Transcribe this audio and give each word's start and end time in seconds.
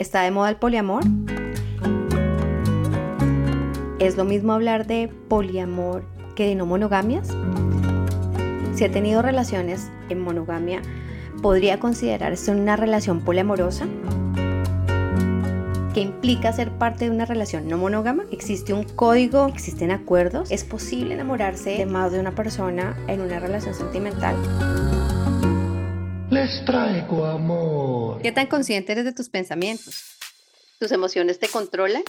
¿Está 0.00 0.22
de 0.22 0.30
moda 0.30 0.48
el 0.48 0.56
poliamor? 0.56 1.02
¿Es 3.98 4.16
lo 4.16 4.24
mismo 4.24 4.54
hablar 4.54 4.86
de 4.86 5.12
poliamor 5.28 6.04
que 6.34 6.46
de 6.46 6.54
no 6.54 6.64
monogamias? 6.64 7.28
Si 8.74 8.82
ha 8.82 8.90
tenido 8.90 9.20
relaciones 9.20 9.90
en 10.08 10.22
monogamia, 10.22 10.80
¿podría 11.42 11.78
considerarse 11.78 12.50
una 12.50 12.76
relación 12.76 13.20
poliamorosa? 13.20 13.84
¿Qué 15.92 16.00
implica 16.00 16.50
ser 16.54 16.70
parte 16.70 17.04
de 17.04 17.10
una 17.10 17.26
relación 17.26 17.68
no 17.68 17.76
monógama? 17.76 18.24
¿Existe 18.32 18.72
un 18.72 18.84
código? 18.84 19.48
¿Existen 19.48 19.90
acuerdos? 19.90 20.50
¿Es 20.50 20.64
posible 20.64 21.12
enamorarse 21.12 21.72
de 21.72 21.84
más 21.84 22.10
de 22.10 22.20
una 22.20 22.34
persona 22.34 22.96
en 23.06 23.20
una 23.20 23.38
relación 23.38 23.74
sentimental? 23.74 24.34
Traigo 26.64 27.26
amor. 27.26 28.22
¿Qué 28.22 28.32
tan 28.32 28.46
consciente 28.46 28.92
eres 28.92 29.04
de 29.04 29.12
tus 29.12 29.28
pensamientos? 29.28 30.16
¿Tus 30.78 30.90
emociones 30.90 31.38
te 31.38 31.48
controlan? 31.48 32.02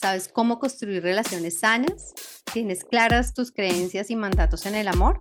¿Sabes 0.00 0.28
cómo 0.28 0.58
construir 0.58 1.02
relaciones 1.02 1.58
sanas? 1.58 2.14
¿Tienes 2.50 2.84
claras 2.84 3.34
tus 3.34 3.52
creencias 3.52 4.10
y 4.10 4.16
mandatos 4.16 4.64
en 4.64 4.76
el 4.76 4.88
amor? 4.88 5.20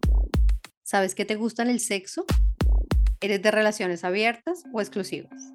¿Sabes 0.84 1.16
qué 1.16 1.26
te 1.26 1.36
gusta 1.36 1.64
en 1.64 1.70
el 1.70 1.82
sexo? 1.82 2.24
¿Eres 3.20 3.42
de 3.42 3.52
relaciones 3.52 4.06
abiertas 4.06 4.64
o 4.72 4.80
exclusivas? 4.80 5.52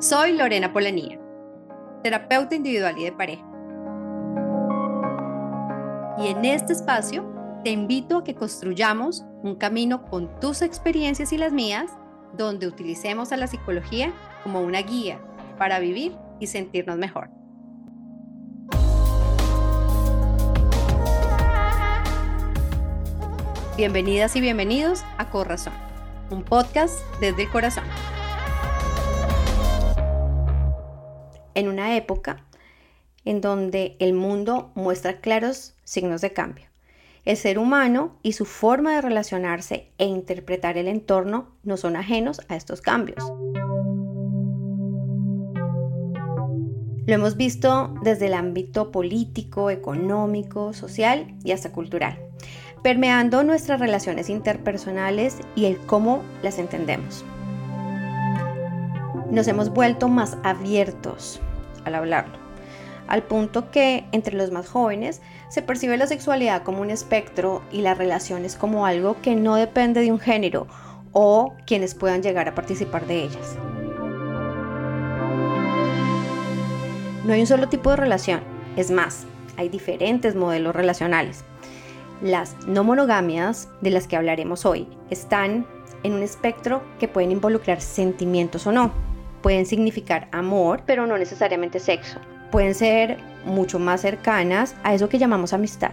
Soy 0.00 0.32
Lorena 0.32 0.72
Polanía, 0.72 1.20
terapeuta 2.02 2.54
individual 2.54 2.96
y 2.96 3.04
de 3.04 3.12
pareja. 3.12 3.44
Y 6.18 6.28
en 6.28 6.46
este 6.46 6.72
espacio 6.72 7.30
te 7.62 7.70
invito 7.70 8.18
a 8.18 8.24
que 8.24 8.34
construyamos 8.34 9.26
un 9.42 9.54
camino 9.54 10.04
con 10.04 10.38
tus 10.40 10.62
experiencias 10.62 11.32
y 11.32 11.38
las 11.38 11.52
mías, 11.52 11.90
donde 12.36 12.66
utilicemos 12.66 13.32
a 13.32 13.36
la 13.36 13.46
psicología 13.46 14.12
como 14.42 14.60
una 14.60 14.82
guía 14.82 15.20
para 15.58 15.78
vivir 15.78 16.14
y 16.38 16.46
sentirnos 16.46 16.98
mejor. 16.98 17.30
Bienvenidas 23.76 24.36
y 24.36 24.42
bienvenidos 24.42 25.04
a 25.16 25.30
Corazón, 25.30 25.72
un 26.30 26.42
podcast 26.42 27.00
desde 27.20 27.44
el 27.44 27.50
corazón. 27.50 27.84
En 31.54 31.68
una 31.68 31.96
época 31.96 32.44
en 33.24 33.40
donde 33.40 33.96
el 34.00 34.12
mundo 34.12 34.70
muestra 34.74 35.20
claros 35.20 35.74
signos 35.84 36.20
de 36.20 36.32
cambio 36.32 36.69
el 37.24 37.36
ser 37.36 37.58
humano 37.58 38.18
y 38.22 38.32
su 38.32 38.44
forma 38.44 38.94
de 38.94 39.02
relacionarse 39.02 39.92
e 39.98 40.06
interpretar 40.06 40.78
el 40.78 40.88
entorno 40.88 41.48
no 41.62 41.76
son 41.76 41.96
ajenos 41.96 42.40
a 42.48 42.56
estos 42.56 42.80
cambios. 42.80 43.32
Lo 47.06 47.14
hemos 47.14 47.36
visto 47.36 47.94
desde 48.02 48.26
el 48.26 48.34
ámbito 48.34 48.92
político, 48.92 49.70
económico, 49.70 50.72
social 50.72 51.34
y 51.44 51.52
hasta 51.52 51.72
cultural, 51.72 52.18
permeando 52.82 53.42
nuestras 53.42 53.80
relaciones 53.80 54.30
interpersonales 54.30 55.38
y 55.56 55.64
el 55.64 55.76
cómo 55.78 56.22
las 56.42 56.58
entendemos. 56.58 57.24
Nos 59.30 59.48
hemos 59.48 59.70
vuelto 59.70 60.08
más 60.08 60.36
abiertos 60.42 61.40
al 61.84 61.94
hablarlo, 61.94 62.39
al 63.10 63.24
punto 63.24 63.70
que 63.72 64.04
entre 64.12 64.36
los 64.36 64.52
más 64.52 64.68
jóvenes 64.68 65.20
se 65.48 65.62
percibe 65.62 65.98
la 65.98 66.06
sexualidad 66.06 66.62
como 66.62 66.80
un 66.80 66.90
espectro 66.90 67.60
y 67.72 67.82
las 67.82 67.98
relaciones 67.98 68.54
como 68.54 68.86
algo 68.86 69.20
que 69.20 69.34
no 69.34 69.56
depende 69.56 70.00
de 70.00 70.12
un 70.12 70.20
género 70.20 70.68
o 71.12 71.52
quienes 71.66 71.96
puedan 71.96 72.22
llegar 72.22 72.48
a 72.48 72.54
participar 72.54 73.06
de 73.06 73.24
ellas. 73.24 73.56
No 77.24 77.32
hay 77.34 77.40
un 77.40 77.46
solo 77.48 77.68
tipo 77.68 77.90
de 77.90 77.96
relación, 77.96 78.40
es 78.76 78.92
más, 78.92 79.26
hay 79.56 79.68
diferentes 79.68 80.36
modelos 80.36 80.74
relacionales. 80.74 81.44
Las 82.22 82.56
no 82.68 82.84
monogamias, 82.84 83.68
de 83.80 83.90
las 83.90 84.06
que 84.06 84.16
hablaremos 84.16 84.64
hoy, 84.64 84.86
están 85.10 85.66
en 86.04 86.12
un 86.12 86.22
espectro 86.22 86.82
que 87.00 87.08
pueden 87.08 87.32
involucrar 87.32 87.80
sentimientos 87.80 88.68
o 88.68 88.72
no. 88.72 88.92
Pueden 89.42 89.66
significar 89.66 90.28
amor, 90.30 90.82
pero 90.86 91.06
no 91.06 91.18
necesariamente 91.18 91.80
sexo 91.80 92.20
pueden 92.50 92.74
ser 92.74 93.18
mucho 93.44 93.78
más 93.78 94.02
cercanas 94.02 94.74
a 94.82 94.94
eso 94.94 95.08
que 95.08 95.18
llamamos 95.18 95.52
amistad. 95.52 95.92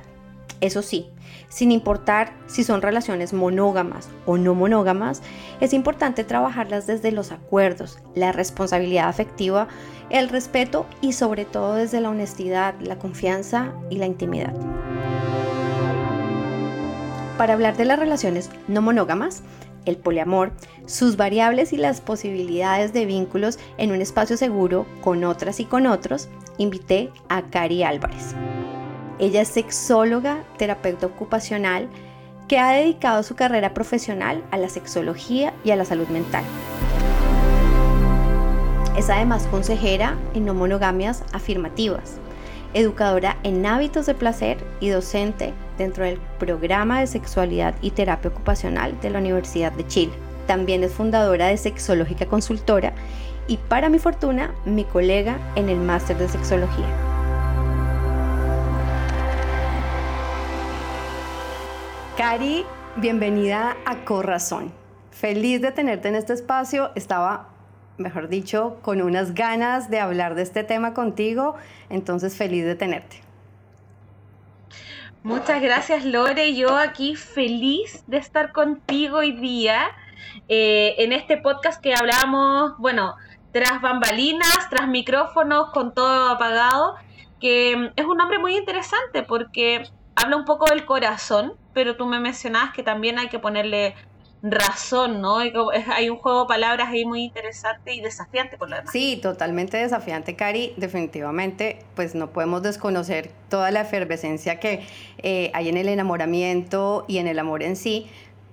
Eso 0.59 0.81
sí, 0.81 1.07
sin 1.49 1.71
importar 1.71 2.33
si 2.47 2.63
son 2.63 2.81
relaciones 2.81 3.31
monógamas 3.31 4.09
o 4.25 4.37
no 4.37 4.55
monógamas, 4.55 5.21
es 5.61 5.73
importante 5.73 6.23
trabajarlas 6.23 6.87
desde 6.87 7.11
los 7.11 7.31
acuerdos, 7.31 7.99
la 8.15 8.31
responsabilidad 8.31 9.07
afectiva, 9.07 9.67
el 10.09 10.29
respeto 10.29 10.85
y 11.01 11.13
sobre 11.13 11.45
todo 11.45 11.75
desde 11.75 12.01
la 12.01 12.09
honestidad, 12.09 12.73
la 12.79 12.97
confianza 12.97 13.73
y 13.89 13.97
la 13.97 14.07
intimidad. 14.07 14.53
Para 17.37 17.53
hablar 17.53 17.77
de 17.77 17.85
las 17.85 17.99
relaciones 17.99 18.49
no 18.67 18.81
monógamas, 18.81 19.43
el 19.89 19.97
poliamor, 19.97 20.51
sus 20.85 21.17
variables 21.17 21.73
y 21.73 21.77
las 21.77 22.01
posibilidades 22.01 22.93
de 22.93 23.05
vínculos 23.05 23.59
en 23.77 23.91
un 23.91 24.01
espacio 24.01 24.37
seguro 24.37 24.85
con 25.01 25.23
otras 25.23 25.59
y 25.59 25.65
con 25.65 25.87
otros, 25.87 26.29
invité 26.57 27.11
a 27.29 27.43
Cari 27.43 27.83
Álvarez. 27.83 28.35
Ella 29.19 29.41
es 29.41 29.47
sexóloga, 29.47 30.43
terapeuta 30.57 31.07
ocupacional, 31.07 31.89
que 32.47 32.59
ha 32.59 32.71
dedicado 32.71 33.23
su 33.23 33.35
carrera 33.35 33.73
profesional 33.73 34.43
a 34.51 34.57
la 34.57 34.69
sexología 34.69 35.53
y 35.63 35.71
a 35.71 35.75
la 35.75 35.85
salud 35.85 36.07
mental. 36.07 36.43
Es 38.95 39.09
además 39.09 39.47
consejera 39.51 40.17
en 40.33 40.45
no 40.45 40.53
monogamias 40.53 41.23
afirmativas, 41.33 42.17
educadora 42.73 43.37
en 43.43 43.65
hábitos 43.65 44.05
de 44.05 44.15
placer 44.15 44.57
y 44.79 44.89
docente 44.89 45.53
dentro 45.77 46.03
del 46.03 46.19
programa 46.39 46.99
de 46.99 47.07
sexualidad 47.07 47.75
y 47.81 47.91
terapia 47.91 48.31
ocupacional 48.31 48.99
de 49.01 49.09
la 49.09 49.19
Universidad 49.19 49.71
de 49.71 49.87
Chile. 49.87 50.13
También 50.47 50.83
es 50.83 50.93
fundadora 50.93 51.47
de 51.47 51.57
Sexológica 51.57 52.25
Consultora 52.25 52.93
y 53.47 53.57
para 53.57 53.89
mi 53.89 53.99
fortuna, 53.99 54.53
mi 54.65 54.83
colega 54.83 55.37
en 55.55 55.69
el 55.69 55.77
máster 55.77 56.17
de 56.17 56.27
sexología. 56.27 56.87
Cari, 62.17 62.65
bienvenida 62.95 63.77
a 63.85 64.03
Corazón. 64.03 64.71
Feliz 65.11 65.61
de 65.61 65.71
tenerte 65.71 66.07
en 66.07 66.15
este 66.15 66.33
espacio. 66.33 66.91
Estaba 66.95 67.49
mejor 67.97 68.27
dicho, 68.27 68.77
con 68.81 69.01
unas 69.01 69.33
ganas 69.33 69.89
de 69.89 69.99
hablar 69.99 70.35
de 70.35 70.43
este 70.43 70.63
tema 70.63 70.93
contigo, 70.93 71.55
entonces 71.89 72.35
feliz 72.35 72.65
de 72.65 72.75
tenerte. 72.75 73.26
Muchas 75.23 75.61
gracias 75.61 76.05
Lore, 76.05 76.55
yo 76.55 76.77
aquí 76.77 77.15
feliz 77.15 78.03
de 78.07 78.17
estar 78.17 78.53
contigo 78.53 79.17
hoy 79.17 79.31
día 79.31 79.89
eh, 80.47 80.95
en 80.99 81.11
este 81.11 81.37
podcast 81.37 81.81
que 81.81 81.93
hablamos, 81.93 82.77
bueno, 82.77 83.15
tras 83.51 83.81
bambalinas, 83.81 84.69
tras 84.69 84.87
micrófonos, 84.87 85.71
con 85.71 85.93
todo 85.93 86.29
apagado, 86.29 86.95
que 87.39 87.75
mm, 87.75 87.93
es 87.95 88.05
un 88.05 88.17
nombre 88.17 88.39
muy 88.39 88.55
interesante 88.55 89.23
porque 89.23 89.89
habla 90.15 90.37
un 90.37 90.45
poco 90.45 90.65
del 90.65 90.85
corazón, 90.85 91.53
pero 91.73 91.97
tú 91.97 92.05
me 92.05 92.19
mencionabas 92.19 92.73
que 92.73 92.83
también 92.83 93.19
hay 93.19 93.27
que 93.27 93.39
ponerle 93.39 93.95
razón, 94.41 95.21
¿no? 95.21 95.37
Hay 95.37 96.09
un 96.09 96.17
juego 96.17 96.41
de 96.41 96.47
palabras 96.47 96.89
ahí 96.89 97.05
muy 97.05 97.23
interesante 97.23 97.93
y 97.93 98.01
desafiante 98.01 98.57
por 98.57 98.69
la 98.69 98.77
demás. 98.77 98.91
Sí, 98.91 99.19
totalmente 99.21 99.77
desafiante, 99.77 100.35
Cari. 100.35 100.73
Definitivamente, 100.77 101.79
pues 101.95 102.15
no 102.15 102.29
podemos 102.29 102.61
desconocer 102.61 103.31
toda 103.49 103.71
la 103.71 103.81
efervescencia 103.81 104.59
que 104.59 104.85
eh, 105.19 105.51
hay 105.53 105.69
en 105.69 105.77
el 105.77 105.89
enamoramiento 105.89 107.05
y 107.07 107.17
en 107.17 107.27
el 107.27 107.39
amor 107.39 107.63
en 107.63 107.75
sí. 107.75 108.09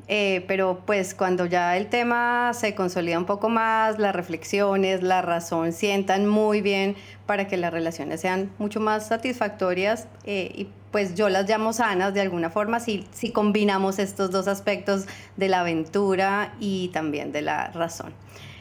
Eh, 0.06 0.44
pero 0.46 0.82
pues 0.84 1.14
cuando 1.14 1.46
ya 1.46 1.76
el 1.78 1.86
tema 1.88 2.52
se 2.52 2.74
consolida 2.74 3.18
un 3.18 3.24
poco 3.24 3.48
más, 3.48 3.98
las 3.98 4.14
reflexiones, 4.14 5.02
la 5.02 5.22
razón 5.22 5.72
sientan 5.72 6.26
muy 6.26 6.60
bien 6.60 6.94
para 7.24 7.46
que 7.46 7.56
las 7.56 7.72
relaciones 7.72 8.20
sean 8.20 8.50
mucho 8.58 8.80
más 8.80 9.06
satisfactorias 9.06 10.06
eh, 10.26 10.52
y 10.54 10.68
pues 10.90 11.14
yo 11.14 11.28
las 11.30 11.48
llamo 11.48 11.72
sanas 11.72 12.12
de 12.12 12.20
alguna 12.20 12.50
forma 12.50 12.80
si, 12.80 13.06
si 13.12 13.30
combinamos 13.30 13.98
estos 13.98 14.30
dos 14.30 14.46
aspectos 14.46 15.06
de 15.36 15.48
la 15.48 15.60
aventura 15.60 16.54
y 16.60 16.88
también 16.88 17.32
de 17.32 17.42
la 17.42 17.68
razón. 17.68 18.12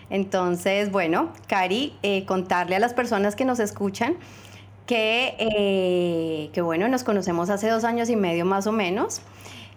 Entonces, 0.09 0.91
bueno, 0.91 1.31
Cari, 1.47 1.93
eh, 2.03 2.25
contarle 2.25 2.75
a 2.75 2.79
las 2.79 2.93
personas 2.93 3.35
que 3.35 3.45
nos 3.45 3.59
escuchan 3.59 4.15
que, 4.85 5.35
eh, 5.39 6.49
que, 6.53 6.61
bueno, 6.61 6.87
nos 6.87 7.03
conocemos 7.03 7.49
hace 7.49 7.69
dos 7.69 7.83
años 7.83 8.09
y 8.09 8.15
medio 8.15 8.45
más 8.45 8.67
o 8.67 8.71
menos. 8.71 9.21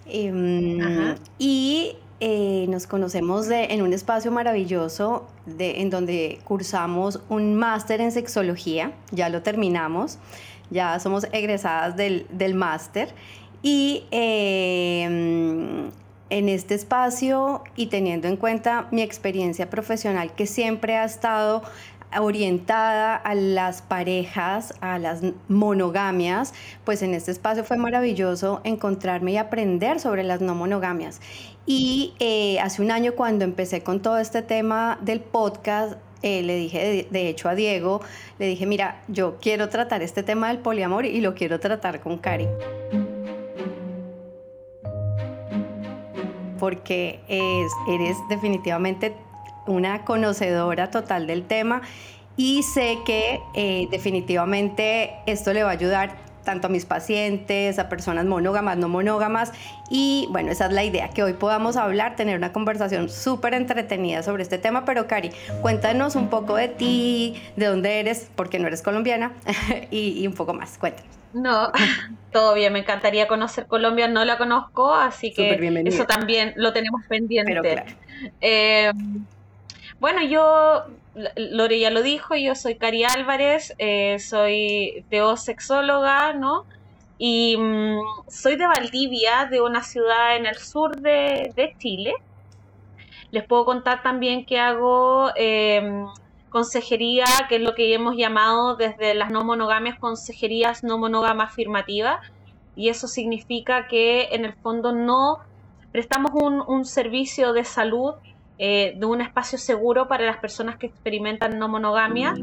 Em, 0.09 1.17
y 1.39 1.97
eh, 2.21 2.67
nos 2.69 2.87
conocemos 2.87 3.49
en 3.51 3.83
un 3.83 3.93
espacio 3.93 4.31
maravilloso 4.31 5.27
de, 5.47 5.81
en 5.81 5.91
donde 5.91 6.39
cursamos 6.45 7.21
un 7.29 7.55
máster 7.55 8.01
en 8.01 8.13
sexología, 8.13 8.93
ya 9.11 9.29
lo 9.29 9.43
terminamos 9.43 10.19
ya 10.71 10.99
somos 10.99 11.27
egresadas 11.33 11.97
del, 11.97 12.55
máster. 12.55 13.09
Y 13.63 14.05
em, 14.11 15.91
en 16.31 16.49
este 16.49 16.75
espacio 16.75 17.63
y 17.75 17.87
teniendo 17.87 18.29
en 18.29 18.37
cuenta 18.37 18.89
mi 18.91 19.03
experiencia 19.03 19.71
profesional 19.71 20.35
que 20.35 20.47
siempre 20.47 20.97
ha 20.97 21.05
estado 21.05 21.63
orientada 22.21 23.17
a 23.17 23.35
las 23.35 23.83
parejas, 23.83 24.75
a 24.81 24.99
las 24.99 25.23
monogamias, 25.49 26.55
pues 26.85 27.03
en 27.03 27.15
este 27.15 27.31
espacio 27.31 27.65
fue 27.65 27.77
maravilloso 27.77 28.61
encontrarme 28.65 29.33
y 29.33 29.37
aprender 29.37 30.01
sobre 30.01 30.23
las 30.23 30.41
no 30.41 30.55
monogamias. 30.55 31.21
Y 31.67 32.15
eh, 32.21 32.59
hace 32.61 32.83
un 32.83 32.91
año 32.91 33.15
cuando 33.15 33.45
empecé 33.45 33.83
con 33.83 34.01
todo 34.01 34.19
este 34.19 34.43
tema 34.43 34.99
del 35.03 35.21
podcast, 35.21 35.95
eh, 36.23 36.43
le 36.43 36.57
dije, 36.57 37.07
de, 37.11 37.29
hecho, 37.29 37.49
a 37.49 37.55
Diego, 37.55 38.01
le 38.39 38.47
dije, 38.47 38.67
mira, 38.67 39.03
yo 39.09 39.37
quiero 39.41 39.69
tratar 39.69 40.03
este 40.03 40.23
tema 40.23 40.49
del 40.49 40.59
poliamor 40.59 41.05
y 41.05 41.21
lo 41.21 41.35
quiero 41.35 41.61
tratar 41.61 42.01
con 42.01 42.19
Cari. 42.19 42.49
Porque 46.59 47.21
eres 47.29 48.17
definitivamente 48.31 49.15
una 49.67 50.05
conocedora 50.05 50.91
total 50.91 51.27
del 51.27 51.45
tema 51.45 51.83
y 52.37 52.63
sé 52.63 52.99
que 53.07 53.41
eh, 53.55 53.89
definitivamente 53.91 55.15
esto 55.27 55.53
le 55.53 55.63
va 55.63 55.71
a 55.71 55.73
ayudar 55.73 56.27
tanto 56.47 56.69
a 56.69 56.71
mis 56.71 56.87
pacientes, 56.87 57.79
a 57.79 57.91
personas 57.91 58.25
monógamas, 58.25 58.79
no 58.79 58.89
monógamas. 58.89 59.53
Y 59.91 60.29
bueno, 60.31 60.51
esa 60.53 60.67
es 60.67 60.73
la 60.73 60.85
idea, 60.85 61.09
que 61.11 61.23
hoy 61.23 61.35
podamos 61.35 61.77
hablar, 61.77 62.17
tener 62.17 62.39
una 62.39 62.53
conversación 62.53 63.11
súper 63.11 63.53
entretenida 63.53 64.23
sobre 64.23 64.45
este 64.45 64.57
tema. 64.57 64.87
Pero 64.87 65.07
Cari, 65.07 65.33
cuéntanos 65.61 66.15
un 66.15 66.29
poco 66.31 66.57
de 66.57 66.69
ti, 66.69 67.43
de 67.57 67.67
dónde 67.67 68.01
eres, 68.01 68.31
porque 68.35 68.59
no 68.59 68.69
eres 68.69 68.81
colombiana, 68.81 69.33
y, 69.91 70.27
un 70.27 70.35
poco 70.35 70.55
más. 70.55 70.79
Cuéntanos. 70.79 71.11
No, 71.35 71.73
todo 72.33 72.55
bien, 72.55 72.73
me 72.73 72.79
encantaría 72.79 73.27
conocer 73.27 73.67
Colombia, 73.67 74.09
no 74.09 74.25
la 74.25 74.39
conozco, 74.39 74.95
así 74.95 75.35
que 75.35 75.59
eso 75.85 76.05
también 76.05 76.55
lo 76.57 76.73
tenemos 76.73 77.03
pendiente. 77.09 77.51
Pero 77.51 77.63
claro. 77.63 77.93
Eh, 78.41 78.93
bueno, 79.99 80.23
yo, 80.23 80.85
Lore 81.37 81.81
ya 81.81 81.91
lo 81.91 82.03
dijo, 82.03 82.35
yo 82.35 82.55
soy 82.55 82.77
Cari 82.77 83.05
Álvarez, 83.05 83.75
eh, 83.79 84.19
soy 84.19 85.05
teosexóloga, 85.09 86.35
¿no? 86.35 86.67
Y 87.19 87.57
mm, 87.57 87.99
soy 88.29 88.57
de 88.57 88.67
Valdivia, 88.67 89.47
de 89.51 89.63
una 89.63 89.83
ciudad 89.83 90.37
en 90.37 90.45
el 90.47 90.57
sur 90.57 91.01
de, 91.01 91.75
Chile. 91.79 92.13
Les 93.31 93.45
puedo 93.45 93.65
contar 93.65 94.03
también 94.03 94.45
que 94.45 94.59
hago 94.59 95.31
em, 95.35 96.07
consejería, 96.51 97.25
que 97.49 97.57
es 97.57 97.63
lo 97.63 97.75
que 97.75 97.95
hemos 97.95 98.17
llamado 98.17 98.77
desde 98.77 99.15
las 99.15 99.31
no 99.31 99.45
monogamias 99.45 99.99
consejerías 99.99 100.85
no 100.85 100.99
monógama 100.99 101.45
afirmativa. 101.45 102.21
Y 102.77 102.91
eso 102.91 103.09
significa 103.09 103.89
que 103.89 104.29
en 104.33 104.45
el 104.45 104.53
fondo 104.53 104.93
no 104.93 105.39
prestamos 105.93 106.33
un 106.35 106.85
servicio 106.85 107.55
de 107.55 107.65
salud 107.65 108.15
eh, 108.59 108.95
de 108.97 109.07
un 109.07 109.21
espacio 109.21 109.59
seguro 109.59 110.09
para 110.09 110.25
las 110.25 110.39
personas 110.39 110.77
que 110.77 110.87
experimentan 110.87 111.59
no 111.59 111.69
monogamia 111.69 112.35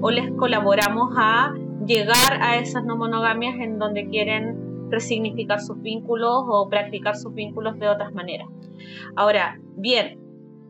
o 0.00 0.10
les 0.10 0.30
colaboramos 0.32 1.14
a 1.16 1.54
llegar 1.86 2.42
a 2.42 2.56
esas 2.56 2.84
no 2.84 2.96
monogamias 2.96 3.56
en 3.56 3.78
donde 3.78 4.08
quieren 4.08 4.90
resignificar 4.90 5.60
sus 5.60 5.80
vínculos 5.80 6.44
o 6.46 6.68
practicar 6.68 7.16
sus 7.16 7.34
vínculos 7.34 7.78
de 7.78 7.88
otras 7.88 8.12
maneras. 8.12 8.48
Ahora, 9.16 9.58
bien, 9.76 10.20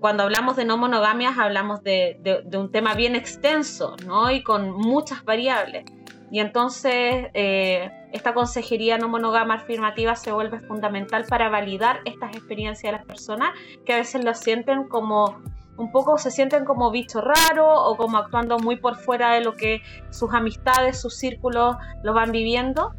cuando 0.00 0.22
hablamos 0.22 0.56
de 0.56 0.64
no 0.64 0.76
monogamias 0.76 1.36
hablamos 1.38 1.82
de, 1.82 2.18
de 2.44 2.56
un 2.56 2.70
tema 2.70 2.94
bien 2.94 3.16
extenso 3.16 3.96
¿no? 4.06 4.30
y 4.30 4.42
con 4.42 4.70
muchas 4.70 5.24
variables. 5.24 5.84
Y 6.30 6.40
entonces 6.40 7.28
eh, 7.34 7.90
esta 8.12 8.34
consejería 8.34 8.98
no 8.98 9.08
monógama 9.08 9.54
afirmativa 9.54 10.14
se 10.14 10.32
vuelve 10.32 10.60
fundamental 10.60 11.24
para 11.28 11.48
validar 11.48 12.00
estas 12.04 12.36
experiencias 12.36 12.92
de 12.92 12.98
las 12.98 13.06
personas 13.06 13.50
que 13.86 13.94
a 13.94 13.96
veces 13.96 14.24
lo 14.24 14.34
sienten 14.34 14.88
como 14.88 15.40
un 15.78 15.92
poco 15.92 16.18
se 16.18 16.30
sienten 16.30 16.64
como 16.64 16.90
bicho 16.90 17.20
raro 17.20 17.72
o 17.72 17.96
como 17.96 18.18
actuando 18.18 18.58
muy 18.58 18.76
por 18.76 18.96
fuera 18.96 19.34
de 19.34 19.42
lo 19.42 19.54
que 19.54 19.80
sus 20.10 20.34
amistades, 20.34 21.00
sus 21.00 21.16
círculos 21.16 21.76
lo 22.02 22.12
van 22.12 22.32
viviendo, 22.32 22.94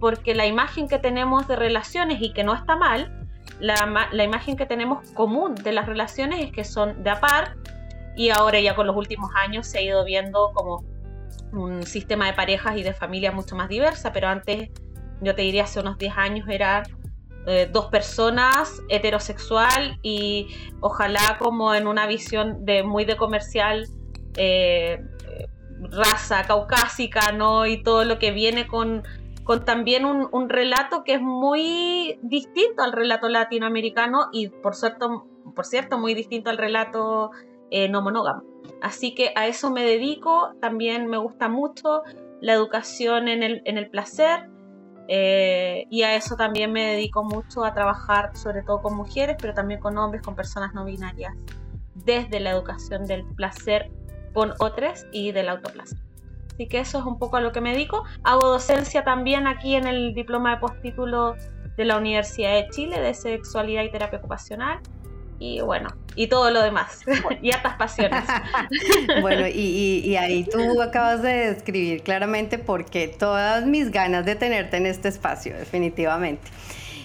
porque 0.00 0.34
la 0.34 0.46
imagen 0.46 0.88
que 0.88 0.98
tenemos 0.98 1.46
de 1.46 1.56
relaciones 1.56 2.22
y 2.22 2.32
que 2.32 2.42
no 2.42 2.54
está 2.54 2.74
mal, 2.74 3.28
la, 3.60 4.08
la 4.10 4.24
imagen 4.24 4.56
que 4.56 4.64
tenemos 4.64 5.10
común 5.10 5.54
de 5.54 5.72
las 5.72 5.86
relaciones 5.86 6.40
es 6.40 6.52
que 6.52 6.64
son 6.64 7.02
de 7.04 7.10
a 7.10 7.20
par 7.20 7.56
y 8.16 8.30
ahora 8.30 8.58
ya 8.60 8.74
con 8.74 8.86
los 8.86 8.96
últimos 8.96 9.30
años 9.36 9.66
se 9.66 9.78
ha 9.78 9.82
ido 9.82 10.02
viendo 10.04 10.52
como 10.54 10.82
un 11.52 11.82
sistema 11.84 12.26
de 12.26 12.32
parejas 12.32 12.76
y 12.76 12.82
de 12.82 12.94
familia 12.94 13.32
mucho 13.32 13.56
más 13.56 13.68
diversa, 13.68 14.12
pero 14.12 14.28
antes, 14.28 14.70
yo 15.20 15.34
te 15.34 15.42
diría 15.42 15.64
hace 15.64 15.80
unos 15.80 15.98
10 15.98 16.16
años, 16.16 16.48
era 16.48 16.82
eh, 17.46 17.68
dos 17.70 17.86
personas, 17.86 18.82
heterosexual 18.88 19.98
y 20.02 20.48
ojalá 20.80 21.38
como 21.38 21.74
en 21.74 21.86
una 21.86 22.06
visión 22.06 22.64
de 22.64 22.82
muy 22.82 23.04
de 23.04 23.16
comercial, 23.16 23.88
eh, 24.36 25.04
raza 25.90 26.44
caucásica, 26.44 27.32
¿no? 27.32 27.66
Y 27.66 27.82
todo 27.82 28.04
lo 28.04 28.18
que 28.18 28.30
viene 28.30 28.66
con, 28.66 29.02
con 29.44 29.64
también 29.64 30.04
un, 30.04 30.28
un, 30.30 30.48
relato 30.48 31.02
que 31.04 31.14
es 31.14 31.20
muy 31.20 32.18
distinto 32.22 32.82
al 32.82 32.92
relato 32.92 33.28
latinoamericano 33.28 34.28
y 34.32 34.48
por 34.48 34.76
cierto, 34.76 35.26
por 35.54 35.66
cierto 35.66 35.98
muy 35.98 36.14
distinto 36.14 36.50
al 36.50 36.58
relato 36.58 37.32
eh, 37.70 37.88
no 37.88 38.02
monógamo. 38.02 38.51
Así 38.82 39.14
que 39.14 39.32
a 39.36 39.46
eso 39.46 39.70
me 39.70 39.84
dedico, 39.84 40.54
también 40.60 41.06
me 41.06 41.16
gusta 41.16 41.48
mucho 41.48 42.02
la 42.40 42.52
educación 42.52 43.28
en 43.28 43.44
el, 43.44 43.62
en 43.64 43.78
el 43.78 43.88
placer 43.88 44.50
eh, 45.06 45.86
y 45.88 46.02
a 46.02 46.16
eso 46.16 46.34
también 46.34 46.72
me 46.72 46.94
dedico 46.94 47.22
mucho 47.22 47.64
a 47.64 47.74
trabajar 47.74 48.36
sobre 48.36 48.62
todo 48.62 48.82
con 48.82 48.96
mujeres, 48.96 49.36
pero 49.40 49.54
también 49.54 49.78
con 49.78 49.96
hombres, 49.98 50.22
con 50.22 50.34
personas 50.34 50.74
no 50.74 50.84
binarias, 50.84 51.32
desde 51.94 52.40
la 52.40 52.50
educación 52.50 53.06
del 53.06 53.24
placer 53.36 53.88
con 54.34 54.52
otros 54.58 55.06
y 55.12 55.30
del 55.30 55.48
autoplacer. 55.48 55.98
Así 56.52 56.66
que 56.66 56.80
eso 56.80 56.98
es 56.98 57.04
un 57.04 57.20
poco 57.20 57.36
a 57.36 57.40
lo 57.40 57.52
que 57.52 57.60
me 57.60 57.70
dedico. 57.70 58.02
Hago 58.24 58.48
docencia 58.48 59.04
también 59.04 59.46
aquí 59.46 59.76
en 59.76 59.86
el 59.86 60.12
diploma 60.12 60.56
de 60.56 60.60
postítulo 60.60 61.36
de 61.76 61.84
la 61.84 61.96
Universidad 61.96 62.54
de 62.54 62.68
Chile 62.70 63.00
de 63.00 63.14
sexualidad 63.14 63.84
y 63.84 63.92
terapia 63.92 64.18
ocupacional 64.18 64.80
y 65.42 65.60
bueno, 65.60 65.88
y 66.14 66.28
todo 66.28 66.52
lo 66.52 66.62
demás, 66.62 67.00
y 67.42 67.50
hartas 67.50 67.74
pasiones. 67.74 68.22
bueno, 69.20 69.48
y, 69.48 70.14
ahí 70.14 70.44
tú 70.44 70.80
acabas 70.80 71.20
de 71.20 71.52
describir 71.52 72.02
claramente 72.02 72.58
por 72.58 72.84
qué 72.84 73.08
todas 73.08 73.66
mis 73.66 73.90
ganas 73.90 74.24
de 74.24 74.36
tenerte 74.36 74.76
en 74.76 74.86
este 74.86 75.08
espacio, 75.08 75.56
definitivamente. 75.56 76.48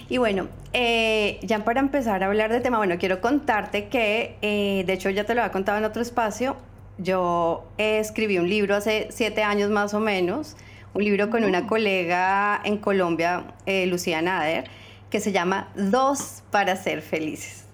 Y 0.08 0.18
bueno, 0.18 0.46
eh, 0.72 1.40
ya 1.42 1.64
para 1.64 1.80
empezar 1.80 2.22
a 2.22 2.26
hablar 2.26 2.52
del 2.52 2.62
tema, 2.62 2.78
bueno, 2.78 2.96
quiero 2.96 3.20
contarte 3.20 3.88
que, 3.88 4.36
eh, 4.40 4.84
de 4.86 4.92
hecho 4.92 5.10
ya 5.10 5.24
te 5.24 5.34
lo 5.34 5.40
había 5.42 5.52
contado 5.52 5.78
en 5.78 5.84
otro 5.84 6.00
espacio, 6.00 6.56
yo 6.96 7.66
escribí 7.76 8.38
un 8.38 8.48
libro 8.48 8.76
hace 8.76 9.08
siete 9.10 9.42
años 9.42 9.68
más 9.70 9.94
o 9.94 10.00
menos, 10.00 10.56
un 10.94 11.02
libro 11.02 11.28
con 11.28 11.42
una 11.44 11.66
colega 11.66 12.60
en 12.64 12.78
Colombia, 12.78 13.44
eh, 13.66 13.86
Lucía 13.86 14.22
Nader, 14.22 14.64
que 15.10 15.18
se 15.18 15.32
llama 15.32 15.68
Dos 15.74 16.42
para 16.50 16.76
ser 16.76 17.02
felices. 17.02 17.67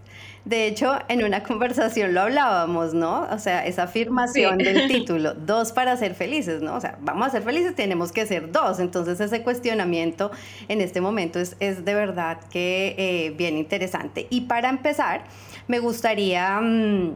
De 0.44 0.66
hecho, 0.66 0.98
en 1.08 1.24
una 1.24 1.42
conversación 1.42 2.12
lo 2.12 2.20
hablábamos, 2.20 2.92
¿no? 2.92 3.26
O 3.30 3.38
sea, 3.38 3.64
esa 3.64 3.84
afirmación 3.84 4.58
del 4.58 4.88
título, 4.88 5.32
dos 5.32 5.72
para 5.72 5.96
ser 5.96 6.14
felices, 6.14 6.60
¿no? 6.60 6.74
O 6.74 6.80
sea, 6.80 6.98
vamos 7.00 7.28
a 7.28 7.30
ser 7.30 7.42
felices, 7.42 7.74
tenemos 7.74 8.12
que 8.12 8.26
ser 8.26 8.52
dos. 8.52 8.78
Entonces, 8.78 9.18
ese 9.20 9.42
cuestionamiento 9.42 10.30
en 10.68 10.82
este 10.82 11.00
momento 11.00 11.38
es, 11.38 11.56
de 11.58 11.94
verdad 11.94 12.38
que 12.50 12.94
eh, 12.98 13.34
bien 13.36 13.56
interesante. 13.56 14.26
Y 14.30 14.42
para 14.42 14.68
empezar, 14.68 15.24
me 15.68 15.78
gustaría... 15.78 16.60
Mm, 16.60 17.14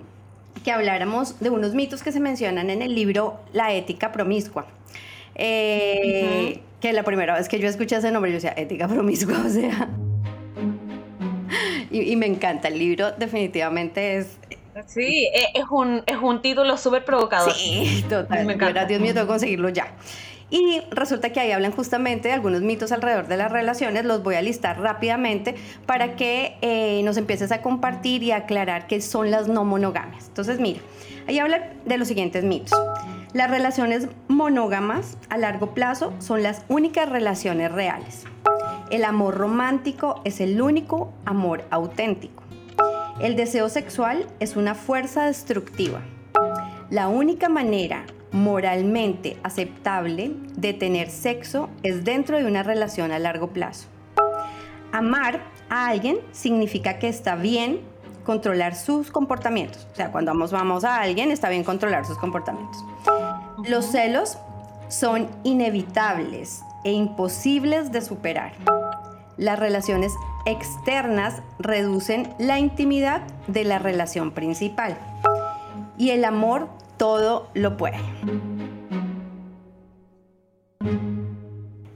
que 0.65 0.73
habláramos 0.73 1.39
de 1.39 1.51
unos 1.51 1.75
mitos 1.75 2.03
que 2.03 2.11
se 2.11 2.19
mencionan 2.19 2.69
en 2.71 2.83
el 2.83 2.93
libro 2.93 3.39
La 3.53 3.73
ética 3.73 4.11
promiscua. 4.11 4.67
Eh, 5.35 6.61
que 6.81 6.93
la 6.93 7.05
primera 7.05 7.35
vez 7.35 7.49
que 7.49 7.61
yo 7.61 7.69
escuché 7.69 7.97
ese 7.97 8.11
nombre, 8.11 8.31
yo 8.31 8.37
decía, 8.37 8.55
ética 8.57 8.89
promiscua, 8.89 9.39
o 9.47 9.49
sea, 9.49 9.89
y, 11.91 12.17
me 12.17 12.27
encanta. 12.27 12.69
El 12.69 12.79
libro 12.79 13.13
definitivamente 13.13 14.19
es... 14.19 14.39
Sí, 14.87 15.29
e, 15.35 15.59
es 15.59 15.65
un, 15.71 16.03
es 16.07 16.17
un 16.17 16.41
título 16.41 16.77
súper 16.77 17.05
provocador. 17.05 17.53
Sí, 17.53 18.05
total. 18.09 18.47
Me 18.47 18.55
encanta. 18.55 18.85
Dios 18.85 19.01
mío, 19.01 19.13
tengo 19.13 19.27
que 19.27 19.33
conseguirlo 19.33 19.69
ya. 19.71 19.93
Y 20.51 20.81
resulta 20.91 21.31
que 21.31 21.41
ahí 21.41 21.53
hablan 21.53 21.73
justamente 21.73 22.29
de 22.29 22.35
algunos 22.35 22.63
mitos 22.63 22.91
alrededor 22.91 23.27
de 23.29 23.37
las 23.37 23.53
relaciones, 23.53 24.07
los 24.07 24.23
voy 24.23 24.37
a 24.37 24.43
listar 24.43 24.81
rápidamente 24.81 25.55
para 25.85 26.17
que 26.17 26.57
eh, 26.63 27.03
nos 27.05 27.19
empieces 27.19 27.53
a 27.53 27.61
compartir 27.61 28.23
y 28.23 28.33
aclarar 28.33 28.87
qué 28.87 29.03
son 29.03 29.31
las 29.31 29.47
no 29.47 29.65
monogamias. 29.65 30.29
Entonces, 30.29 30.59
mira, 30.59 30.81
ahí 31.27 31.39
habla 31.39 31.73
de 31.85 31.99
los 31.99 32.09
siguientes 32.09 32.45
mitos. 32.45 32.79
Las 33.35 33.51
relaciones 33.51 34.09
monógamas 34.29 35.19
a 35.29 35.37
largo 35.37 35.75
plazo 35.75 36.15
son 36.19 36.43
las 36.43 36.65
únicas 36.69 37.11
relaciones 37.11 37.71
reales. 37.71 38.25
El 38.91 39.05
amor 39.05 39.37
romántico 39.37 40.23
es 40.25 40.41
el 40.41 40.63
único 40.63 41.13
amor 41.27 41.65
auténtico. 41.71 42.43
El 43.21 43.37
deseo 43.37 43.69
sexual 43.69 44.27
es 44.41 44.57
una 44.57 44.75
fuerza 44.75 45.27
destructiva. 45.27 46.01
La 46.89 47.09
única 47.09 47.51
manera 47.51 48.07
moralmente 48.33 49.37
aceptable 49.43 50.33
de 50.57 50.73
tener 50.73 51.11
sexo 51.11 51.69
es 51.83 52.03
dentro 52.05 52.39
de 52.39 52.47
una 52.47 52.63
relación 52.63 53.13
a 53.13 53.19
largo 53.19 53.49
plazo. 53.49 53.89
amar 54.91 55.43
a 55.69 55.89
alguien 55.89 56.21
significa 56.33 56.99
que 56.99 57.09
está 57.09 57.37
bien 57.37 57.81
controlar 58.25 58.75
sus 58.75 59.11
comportamientos. 59.11 59.87
O 59.93 59.97
sea, 59.97 60.11
cuando 60.11 60.31
vamos, 60.31 60.51
vamos 60.51 60.85
a 60.85 61.03
alguien, 61.03 61.31
está 61.31 61.51
bien 61.51 61.63
controlar 61.63 62.07
sus 62.07 62.17
comportamientos. 62.17 62.83
Los 63.69 63.85
celos 63.85 64.39
son 64.89 65.29
inevitables 65.45 66.63
e 66.85 66.93
imposibles 66.93 67.93
de 67.93 68.01
superar. 68.01 68.53
Las 69.37 69.59
relaciones 69.59 70.13
externas 70.47 71.43
reducen 71.59 72.35
la 72.39 72.59
intimidad 72.59 73.23
de 73.47 73.65
la 73.65 73.79
relación 73.79 74.33
principal. 74.33 74.99
Y 75.97 76.11
el 76.11 76.25
amor 76.25 76.69
todo 76.97 77.49
lo 77.55 77.77
puede. 77.77 77.99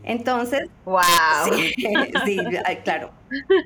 Entonces, 0.04 0.68
wow. 0.84 1.00
Sí, 2.24 2.38
claro. 2.84 3.10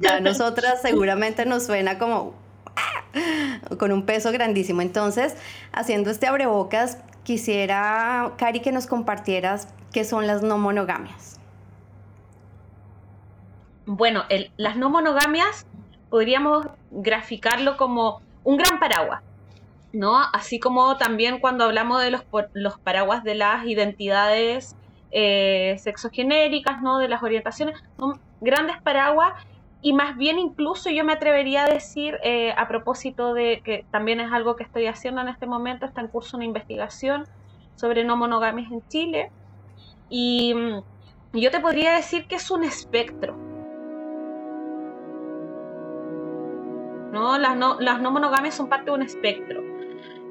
Ya 0.01 0.17
a 0.17 0.21
nosotras 0.21 0.81
seguramente 0.81 1.45
nos 1.45 1.65
suena 1.65 1.99
como 1.99 2.35
¡ah! 2.77 3.77
con 3.79 3.93
un 3.93 4.05
peso 4.05 4.31
grandísimo. 4.33 4.81
Entonces, 4.81 5.35
haciendo 5.73 6.11
este 6.11 6.27
abrebocas, 6.27 6.99
quisiera, 7.27 8.35
Cari, 8.39 8.61
que 8.61 8.71
nos 8.71 8.87
compartieras 8.87 9.75
qué 9.93 10.05
son 10.05 10.29
las 10.29 10.45
no 10.45 10.59
monogamias. 10.59 11.41
Bueno, 13.85 14.23
las 14.57 14.77
no 14.77 14.91
monogamias 14.91 15.67
podríamos 16.09 16.69
graficarlo 16.93 17.77
como 17.77 18.23
un 18.45 18.57
gran 18.57 18.79
paraguas, 18.79 19.23
¿no? 19.93 20.17
Así 20.33 20.61
como 20.61 20.97
también 20.99 21.41
cuando 21.41 21.65
hablamos 21.65 22.01
de 22.01 22.13
los, 22.13 22.23
los 22.53 22.79
paraguas 22.79 23.25
de 23.25 23.35
las 23.35 23.67
identidades 23.67 24.77
eh, 25.11 25.77
sexogenéricas, 25.81 26.81
¿no? 26.81 26.99
De 26.99 27.09
las 27.09 27.25
orientaciones, 27.25 27.83
son 27.99 28.21
grandes 28.41 28.81
paraguas 28.83 29.33
y 29.87 29.93
más 29.93 30.17
bien 30.17 30.41
incluso 30.41 30.91
yo 30.91 31.05
me 31.05 31.13
atrevería 31.13 31.63
a 31.63 31.69
decir, 31.69 32.19
eh, 32.25 32.53
a 32.57 32.67
propósito 32.67 33.35
de 33.35 33.61
que 33.65 33.87
también 33.93 34.19
es 34.19 34.33
algo 34.33 34.57
que 34.57 34.65
estoy 34.65 34.87
haciendo 34.89 35.21
en 35.21 35.29
este 35.29 35.47
momento, 35.47 35.87
está 35.87 36.01
en 36.01 36.09
curso 36.09 36.37
una 36.37 36.45
investigación 36.45 37.23
sobre 37.77 38.03
no 38.03 38.17
monogamias 38.17 38.73
en 38.73 38.83
Chile, 38.89 39.31
y 40.11 40.53
mm, 40.55 41.39
yo 41.39 41.53
te 41.53 41.61
podría 41.61 41.93
decir 41.95 42.27
que 42.27 42.35
es 42.35 42.51
un 42.51 42.65
espectro. 42.65 43.37
¿no? 47.13 47.39
Las, 47.39 47.57
no, 47.57 47.79
las 47.79 48.01
no 48.01 48.11
monogamias 48.11 48.57
son 48.57 48.69
parte 48.69 48.87
de 48.87 48.91
un 48.91 49.03
espectro. 49.03 49.63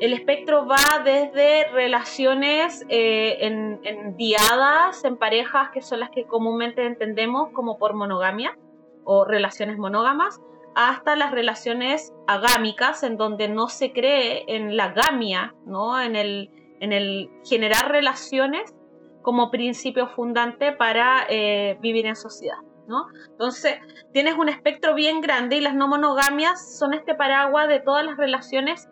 El 0.01 0.12
espectro 0.12 0.67
va 0.67 1.01
desde 1.05 1.69
relaciones 1.71 2.85
eh, 2.89 3.38
en, 3.39 3.79
en 3.83 4.17
diadas, 4.17 5.05
en 5.05 5.15
parejas, 5.15 5.69
que 5.69 5.81
son 5.81 6.01
las 6.01 6.09
que 6.09 6.25
comúnmente 6.25 6.85
entendemos 6.85 7.51
como 7.53 7.77
por 7.77 7.93
monogamia, 7.93 8.57
o 9.05 9.24
relaciones 9.24 9.77
monógamas, 9.77 10.41
hasta 10.75 11.15
las 11.15 11.31
relaciones 11.31 12.13
agámicas, 12.27 13.03
en 13.03 13.15
donde 13.15 13.47
no 13.47 13.69
se 13.69 13.93
cree 13.93 14.43
en 14.47 14.75
la 14.75 14.89
gamia, 14.89 15.55
¿no? 15.65 16.01
en, 16.01 16.17
el, 16.17 16.50
en 16.81 16.91
el 16.91 17.29
generar 17.45 17.89
relaciones 17.89 18.75
como 19.21 19.50
principio 19.51 20.07
fundante 20.09 20.74
para 20.74 21.25
eh, 21.29 21.77
vivir 21.81 22.05
en 22.05 22.15
sociedad. 22.15 22.57
¿no? 22.88 23.07
Entonces, 23.31 23.79
tienes 24.12 24.35
un 24.38 24.50
espectro 24.50 24.93
bien 24.93 25.21
grande 25.21 25.55
y 25.55 25.62
las 25.62 25.74
no 25.74 25.88
monogamias 25.88 26.77
son 26.77 26.93
este 26.93 27.15
paraguas 27.15 27.67
de 27.67 27.79
todas 27.79 28.05
las 28.05 28.17
relaciones 28.17 28.89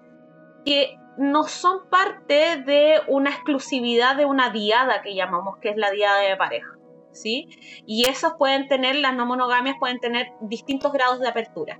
que 0.66 0.98
no 1.18 1.44
son 1.44 1.88
parte 1.90 2.64
de 2.66 3.02
una 3.08 3.30
exclusividad 3.30 4.16
de 4.16 4.26
una 4.26 4.50
diada 4.50 5.02
que 5.02 5.14
llamamos, 5.14 5.58
que 5.60 5.70
es 5.70 5.78
la 5.78 5.92
diada 5.92 6.20
de 6.20 6.36
pareja. 6.36 6.73
¿Sí? 7.14 7.48
Y 7.86 8.10
esos 8.10 8.34
pueden 8.38 8.68
tener, 8.68 8.96
las 8.96 9.16
no 9.16 9.26
monogamias 9.26 9.76
pueden 9.80 10.00
tener 10.00 10.28
distintos 10.42 10.92
grados 10.92 11.20
de 11.20 11.28
apertura. 11.28 11.80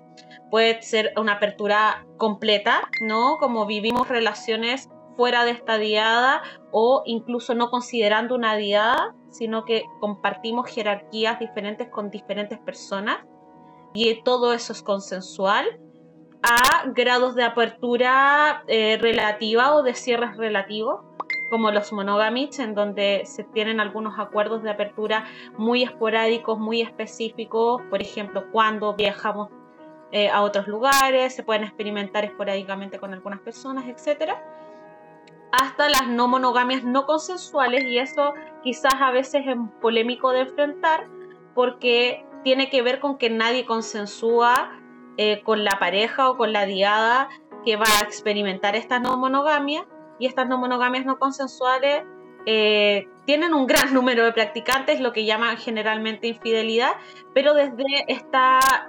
Puede 0.50 0.82
ser 0.82 1.14
una 1.18 1.34
apertura 1.34 2.06
completa, 2.18 2.90
¿no? 3.02 3.38
Como 3.40 3.66
vivimos 3.66 4.08
relaciones 4.08 4.90
fuera 5.16 5.46
de 5.46 5.52
esta 5.52 5.78
diada 5.78 6.42
o 6.72 7.04
incluso 7.06 7.54
no 7.54 7.70
considerando 7.70 8.36
una 8.36 8.56
diada, 8.56 9.16
sino 9.30 9.66
que 9.66 9.84
compartimos 10.00 10.70
jerarquías 10.70 11.40
diferentes 11.40 11.90
con 11.90 12.10
diferentes 12.10 12.60
personas 12.60 13.18
y 13.94 14.24
todo 14.24 14.54
eso 14.54 14.74
es 14.74 14.82
consensual 14.82 15.80
a 16.42 16.90
grados 16.94 17.36
de 17.36 17.44
apertura 17.44 18.64
eh, 18.68 18.98
relativa 19.00 19.76
o 19.76 19.84
de 19.84 19.94
cierres 19.94 20.36
relativos 20.36 21.02
como 21.54 21.70
los 21.70 21.94
monogamics, 21.94 22.58
en 22.58 22.74
donde 22.74 23.28
se 23.28 23.44
tienen 23.44 23.80
algunos 23.80 24.18
acuerdos 24.18 24.64
de 24.64 24.72
apertura 24.72 25.26
muy 25.56 25.84
esporádicos, 25.84 26.58
muy 26.58 26.82
específicos, 26.82 27.80
por 27.92 28.02
ejemplo, 28.02 28.46
cuando 28.52 28.96
viajamos 28.96 29.50
eh, 30.12 30.32
a 30.32 30.42
otros 30.42 30.68
lugares, 30.68 31.36
se 31.36 31.44
pueden 31.44 31.64
experimentar 31.64 32.26
esporádicamente 32.26 32.98
con 32.98 33.14
algunas 33.14 33.40
personas, 33.42 33.86
etc. 33.86 34.32
Hasta 35.52 35.90
las 35.90 36.08
no 36.08 36.28
monogamias 36.28 36.84
no 36.84 37.06
consensuales, 37.06 37.84
y 37.84 38.00
eso 38.00 38.34
quizás 38.64 38.96
a 39.00 39.12
veces 39.12 39.44
es 39.46 39.56
polémico 39.80 40.32
de 40.32 40.40
enfrentar, 40.40 41.06
porque 41.54 42.26
tiene 42.44 42.72
que 42.72 42.82
ver 42.82 43.00
con 43.00 43.20
que 43.20 43.30
nadie 43.30 43.64
consensúa 43.64 44.72
eh, 45.18 45.44
con 45.44 45.64
la 45.64 45.78
pareja 45.78 46.32
o 46.32 46.36
con 46.36 46.52
la 46.52 46.66
diada 46.66 47.30
que 47.64 47.76
va 47.76 47.86
a 48.02 48.06
experimentar 48.06 48.76
esta 48.76 48.98
no 48.98 49.18
monogamia 49.18 49.86
y 50.20 50.28
estas 50.28 50.48
no 50.48 50.58
monogamias 50.58 51.06
no 51.06 51.20
consensuales 51.20 52.04
eh, 52.46 53.08
tienen 53.26 53.54
un 53.54 53.68
gran 53.68 53.94
número 53.94 54.26
de 54.26 54.34
practicantes, 54.34 55.00
lo 55.00 55.14
que 55.14 55.26
llaman 55.26 55.58
generalmente 55.58 56.28
infidelidad, 56.28 56.94
pero 57.34 57.54
desde 57.54 57.84
este 58.08 58.38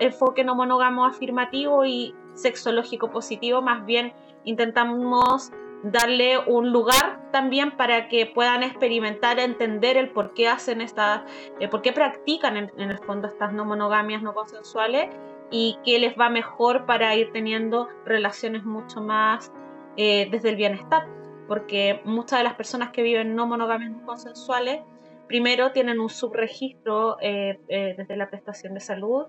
enfoque 0.01 0.45
no 0.45 0.55
monógamo 0.55 1.05
afirmativo 1.05 1.85
y 1.85 2.15
sexológico 2.35 3.11
positivo, 3.11 3.63
más 3.63 3.87
bien 3.87 4.13
intentamos 4.45 5.53
darle 5.85 6.39
un 6.39 6.73
lugar 6.73 7.31
también 7.31 7.77
para 7.77 8.09
que 8.09 8.27
puedan 8.27 8.63
experimentar, 8.63 9.39
entender 9.39 9.99
el 9.99 10.11
por 10.11 10.33
qué 10.33 10.49
hacen 10.49 10.81
estas, 10.81 11.23
eh, 11.61 11.69
por 11.69 11.83
qué 11.83 11.93
practican 11.93 12.57
en, 12.57 12.73
en, 12.79 12.91
el 12.91 12.99
fondo 12.99 13.29
estas 13.29 13.53
no 13.53 13.67
monogamias 13.67 14.23
no 14.23 14.33
consensuales 14.33 15.15
y 15.51 15.79
qué 15.85 15.99
les 15.99 16.19
va 16.19 16.31
mejor 16.31 16.87
para 16.87 17.15
ir 17.15 17.33
teniendo 17.33 17.89
relaciones 18.07 18.65
mucho 18.65 19.03
más 19.03 19.53
eh, 19.97 20.29
desde 20.31 20.49
el 20.49 20.57
bienestar, 20.57 21.07
porque 21.47 22.01
muchas 22.05 22.41
de 22.41 22.45
las 22.45 22.55
personas 22.55 22.91
que 22.91 23.03
viven 23.03 23.37
no 23.37 23.47
monogamias 23.47 23.93
no 23.93 24.05
consensuales, 24.05 24.81
primero 25.29 25.71
tienen 25.71 26.01
un 26.01 26.09
subregistro 26.09 27.17
eh, 27.21 27.61
eh, 27.69 27.95
desde 27.97 28.17
la 28.17 28.29
prestación 28.29 28.75
de 28.75 28.81
salud 28.81 29.27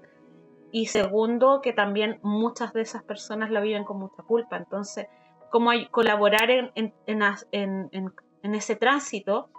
y 0.71 0.87
segundo 0.87 1.61
que 1.61 1.71
también 1.71 2.19
muchas 2.23 2.73
de 2.73 2.81
esas 2.81 3.03
personas 3.03 3.51
la 3.51 3.61
viven 3.61 3.83
con 3.83 3.99
mucha 3.99 4.23
culpa. 4.23 4.57
Entonces, 4.57 5.05
¿cómo 5.51 5.69
hay, 5.69 5.87
colaborar 5.89 6.49
en, 6.49 6.71
en, 6.73 6.93
en, 7.51 7.89
en, 7.91 8.55
ese 8.55 8.75
tránsito 8.75 9.49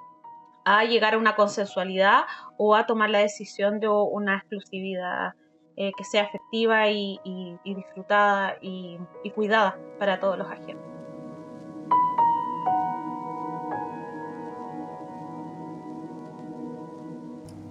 a 0.65 0.85
llegar 0.85 1.15
a 1.15 1.19
una 1.19 1.37
consensualidad 1.37 2.23
o 2.59 2.75
a 2.75 2.87
tomar 2.87 3.11
la 3.11 3.21
decisión 3.21 3.79
de 3.79 3.89
una 3.89 4.39
exclusividad 4.39 5.35
que 5.77 6.05
sea 6.05 6.23
efectiva 6.25 6.91
y, 6.91 7.21
y 7.23 7.75
disfrutada 7.75 8.57
y, 8.63 8.99
y 9.23 9.31
cuidada 9.31 9.79
para 9.99 10.19
todos 10.19 10.37
los 10.37 10.51
agentes? 10.51 10.96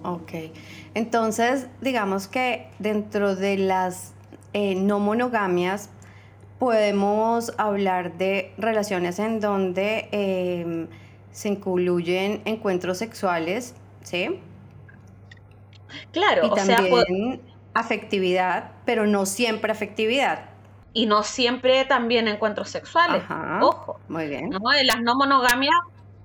Ok, 0.06 0.32
entonces 0.94 1.66
digamos 1.80 2.28
que 2.28 2.70
dentro 2.78 3.34
de 3.34 3.58
las 3.58 4.14
eh, 4.52 4.76
no 4.76 5.00
monogamias 5.00 5.90
podemos 6.60 7.52
hablar 7.58 8.16
de 8.16 8.54
relaciones 8.56 9.18
en 9.18 9.40
donde 9.40 10.08
em, 10.12 10.86
se 11.32 11.48
incluyen 11.48 12.40
encuentros 12.44 12.98
sexuales, 12.98 13.74
¿sí? 14.02 14.40
Claro, 16.12 16.46
y 16.46 16.54
también 16.54 17.42
afectividad, 17.74 18.70
pero 18.84 19.08
no 19.08 19.26
siempre 19.26 19.72
afectividad. 19.72 20.50
Y 20.92 21.06
no 21.06 21.24
siempre 21.24 21.84
también 21.84 22.28
encuentros 22.28 22.70
sexuales. 22.70 23.24
Ojo. 23.60 23.98
Muy 24.08 24.28
bien. 24.28 24.50
¿no? 24.50 24.72
En 24.72 24.86
las 24.86 25.02
no 25.02 25.16
monogamias 25.16 25.74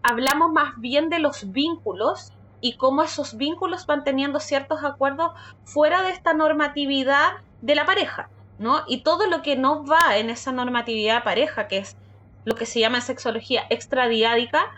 hablamos 0.04 0.52
más 0.52 0.80
bien 0.80 1.10
de 1.10 1.18
los 1.18 1.52
vínculos 1.52 2.32
y 2.62 2.74
cómo 2.74 3.04
esos 3.04 3.36
vínculos 3.36 3.86
van 3.86 4.04
teniendo 4.04 4.40
ciertos 4.40 4.84
acuerdos 4.84 5.32
fuera 5.66 6.04
de 6.04 6.12
esta 6.12 6.34
normatividad 6.34 7.32
de 7.62 7.76
la 7.76 7.86
pareja, 7.86 8.30
¿no? 8.60 8.84
Y 8.88 9.02
todo 9.02 9.28
lo 9.28 9.42
que 9.42 9.56
no 9.56 9.86
va 9.86 10.18
en 10.18 10.30
esa 10.30 10.52
normatividad 10.52 11.24
pareja, 11.24 11.68
que 11.68 11.80
es 11.80 11.98
lo 12.46 12.56
que 12.56 12.66
se 12.66 12.80
llama 12.80 12.98
en 12.98 13.04
sexología 13.04 13.64
extradiádica, 13.70 14.72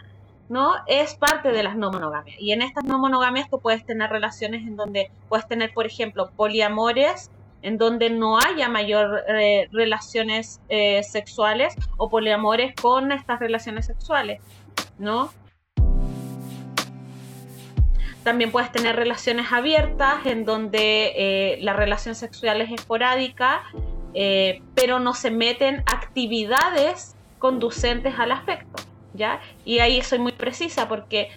¿no? 0.50 0.74
Es 0.88 1.16
parte 1.16 1.52
de 1.52 1.64
las 1.64 1.76
no 1.76 1.92
monogamias. 1.92 2.38
Y 2.40 2.52
en 2.52 2.62
estas 2.62 2.84
no 2.84 2.98
monogamias 3.00 3.50
tú 3.50 3.60
puedes 3.60 3.86
tener 3.86 4.10
relaciones 4.10 4.62
en 4.64 4.76
donde 4.76 5.12
puedes 5.30 5.48
tener, 5.48 5.74
por 5.74 5.86
ejemplo, 5.86 6.32
poliamores, 6.36 7.32
en 7.62 7.78
donde 7.78 8.10
no 8.10 8.38
haya 8.40 8.68
mayor 8.68 9.24
eh, 9.28 9.70
relaciones 9.72 10.62
eh, 10.70 11.02
sexuales 11.04 11.76
o 11.98 12.10
poliamores 12.10 12.76
con 12.80 13.12
estas 13.12 13.40
relaciones 13.40 13.86
sexuales, 13.86 14.42
¿no? 15.00 15.32
También 18.24 18.52
puedes 18.52 18.72
tener 18.72 18.96
relaciones 18.96 19.52
abiertas 19.52 20.26
en 20.26 20.46
donde 20.46 21.14
eh, 21.16 21.58
la 21.62 21.74
relación 21.74 22.16
sexual 22.16 22.62
es 22.62 22.72
esporádica, 22.72 23.64
eh, 24.14 24.62
pero 24.76 25.00
no 25.00 25.14
se 25.14 25.32
meten 25.32 25.84
actividades 25.86 27.16
conducentes 27.40 28.18
al 28.18 28.32
afecto, 28.32 28.84
¿ya? 29.14 29.42
Y 29.66 29.80
ahí 29.80 30.02
soy 30.02 30.20
muy 30.20 30.32
precisa 30.32 30.88
porque 30.88 31.30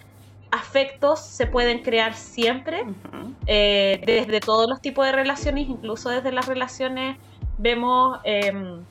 afectos 0.51 1.21
se 1.21 1.47
pueden 1.47 1.83
crear 1.83 2.15
siempre, 2.15 2.85
eh, 3.47 4.01
desde 4.07 4.41
todos 4.41 4.69
los 4.69 4.81
tipos 4.81 5.05
de 5.05 5.13
relaciones, 5.13 5.69
incluso 5.69 6.11
desde 6.11 6.33
las 6.33 6.47
relaciones 6.47 7.17
vemos 7.59 8.19
em, 8.25 8.85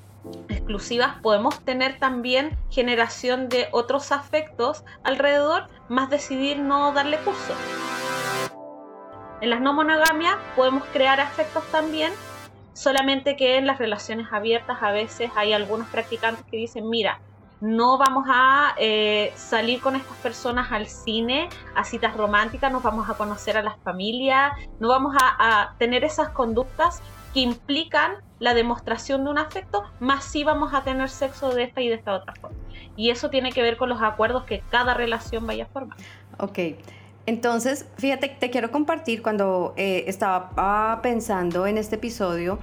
exclusivas, 0.49 1.19
podemos 1.21 1.59
tener 1.63 1.99
también 1.99 2.57
generación 2.69 3.49
de 3.49 3.67
otros 3.71 4.11
afectos 4.11 4.83
alrededor, 5.03 5.67
más 5.89 6.09
decidir 6.09 6.59
no 6.59 6.91
darle 6.93 7.17
curso. 7.19 7.53
En 9.41 9.49
las 9.49 9.61
no 9.61 9.73
monogamias 9.73 10.37
podemos 10.55 10.83
crear 10.93 11.19
afectos 11.19 11.63
también, 11.71 12.11
solamente 12.73 13.35
que 13.35 13.57
en 13.57 13.67
las 13.67 13.77
relaciones 13.77 14.27
abiertas 14.31 14.77
a 14.81 14.91
veces 14.91 15.31
hay 15.35 15.53
algunos 15.53 15.87
practicantes 15.89 16.45
que 16.45 16.57
dicen, 16.57 16.89
mira, 16.89 17.19
no 17.61 17.97
vamos 17.97 18.25
a 18.27 18.75
eh, 18.77 19.31
salir 19.35 19.81
con 19.81 19.95
estas 19.95 20.15
personas 20.17 20.71
al 20.71 20.87
cine, 20.87 21.49
a 21.75 21.83
citas 21.83 22.15
románticas, 22.15 22.71
nos 22.71 22.83
vamos 22.83 23.09
a 23.09 23.15
conocer 23.15 23.57
a 23.57 23.63
las 23.63 23.77
familias, 23.79 24.53
no 24.79 24.89
vamos 24.89 25.15
a, 25.19 25.73
tener 25.77 26.03
esas 26.03 26.29
conductas 26.29 27.01
que 27.33 27.39
implican 27.39 28.15
la 28.45 28.53
demostración 28.53 29.23
de 29.23 29.31
un 29.31 29.39
afecto, 29.39 29.83
más 29.99 30.23
sí 30.23 30.43
vamos 30.43 30.71
a 30.75 30.83
tener 30.83 31.09
sexo 31.09 31.49
de 31.49 31.63
esta 31.63 31.81
y 31.81 31.89
de 31.89 31.95
esta 31.95 32.13
otra 32.13 32.31
forma. 32.39 32.55
Y 32.95 33.09
eso 33.09 33.31
tiene 33.31 33.51
que 33.51 33.63
ver 33.63 33.75
con 33.75 33.89
los 33.89 34.03
acuerdos 34.03 34.43
que 34.43 34.61
cada 34.69 34.93
relación 34.93 35.47
vaya 35.47 35.63
a 35.63 35.67
formar. 35.67 35.97
Ok. 36.37 36.59
Entonces, 37.25 37.87
fíjate, 37.97 38.29
te 38.39 38.51
quiero 38.51 38.69
compartir 38.69 39.23
cuando 39.23 39.73
eh, 39.77 40.03
estaba 40.05 40.99
pensando 41.01 41.65
en 41.65 41.79
este 41.79 41.95
episodio, 41.95 42.59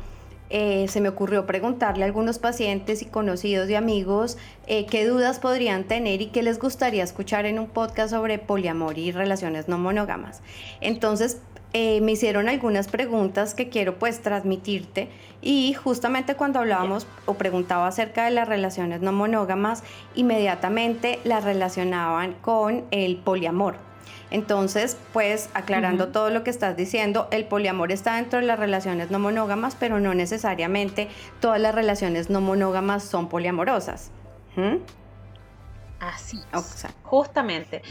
eh, 0.51 0.87
se 0.87 1.01
me 1.01 1.09
ocurrió 1.09 1.47
preguntarle 1.47 2.05
a 2.05 2.07
algunos 2.07 2.39
pacientes 2.39 3.03
y 3.03 3.07
conocidos 3.07 3.69
y 3.69 3.75
amigos 3.75 4.39
eh, 4.69 4.87
qué 4.87 5.05
dudas 5.05 5.41
podrían 5.41 5.85
tener 5.85 6.21
y 6.21 6.27
qué 6.27 6.43
les 6.43 6.61
gustaría 6.61 7.03
escuchar 7.03 7.45
en 7.47 7.59
un 7.59 7.67
podcast 7.67 8.11
sobre 8.11 8.39
poliamor 8.39 8.99
y 8.99 9.11
relaciones 9.11 9.67
no 9.67 9.79
monógamas. 9.79 10.43
Entonces, 10.81 11.41
eh, 11.75 12.01
me 12.03 12.13
hicieron 12.13 12.49
algunas 12.49 12.89
preguntas 12.89 13.55
que 13.55 13.69
quiero 13.69 13.99
pues 13.99 14.21
transmitirte 14.21 15.09
y 15.41 15.73
justamente 15.73 16.35
cuando 16.35 16.59
hablábamos 16.59 17.07
o 17.25 17.35
preguntaba 17.35 17.87
acerca 17.87 18.25
de 18.25 18.31
las 18.31 18.47
relaciones 18.47 19.01
no 19.01 19.13
monógamas, 19.13 19.83
inmediatamente 20.15 21.19
las 21.25 21.45
relacionaban 21.45 22.35
con 22.35 22.85
el 22.91 23.17
poliamor. 23.17 23.77
Entonces, 24.31 24.97
pues 25.13 25.51
aclarando 25.53 26.09
todo 26.09 26.31
lo 26.31 26.43
que 26.43 26.51
estás 26.51 26.77
diciendo, 26.77 27.29
el 27.31 27.45
poliamor 27.45 27.93
está 27.93 28.17
dentro 28.17 28.41
de 28.41 28.47
las 28.47 28.59
relaciones 28.59 29.11
no 29.11 29.19
monógamas, 29.19 29.77
pero 29.79 30.01
no 30.01 30.15
necesariamente 30.15 31.09
todas 31.41 31.61
las 31.61 31.75
relaciones 31.75 32.31
no 32.31 32.41
monógamas 32.41 33.03
son 33.03 33.29
poliamorosas. 33.29 34.11
¿Mm? 34.57 34.77
Así 36.03 36.41
Justamente. 37.05 37.83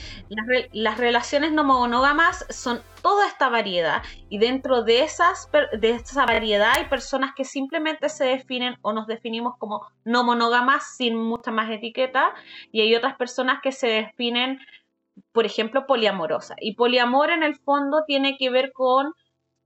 Las, 0.73 0.97
relaciones 0.97 1.53
no 1.53 1.63
monógamas 1.63 2.45
son 2.49 2.81
toda 3.01 3.25
esta 3.25 3.47
variedad 3.47 4.03
y 4.27 4.37
dentro 4.37 4.83
de, 4.83 5.03
esas, 5.03 5.49
de 5.79 5.91
esa 5.91 6.25
variedad 6.25 6.73
hay 6.75 6.89
personas 6.89 7.33
que 7.33 7.45
simplemente 7.45 8.09
se 8.09 8.25
definen 8.25 8.75
o 8.81 8.91
nos 8.91 9.07
definimos 9.07 9.57
como 9.57 9.87
no 10.03 10.25
monógamas 10.25 10.97
sin 10.97 11.15
mucha 11.15 11.51
más 11.51 11.71
etiqueta 11.71 12.33
y 12.73 12.81
hay 12.81 12.95
otras 12.95 13.15
personas 13.15 13.61
que 13.63 13.71
se 13.71 13.87
definen 13.87 14.59
por 15.31 15.45
ejemplo, 15.45 15.85
poliamorosa. 15.85 16.55
Y 16.59 16.75
poliamor 16.75 17.31
en 17.31 17.43
el 17.43 17.55
fondo 17.55 18.03
tiene 18.07 18.37
que 18.37 18.49
ver 18.49 18.71
con 18.73 19.13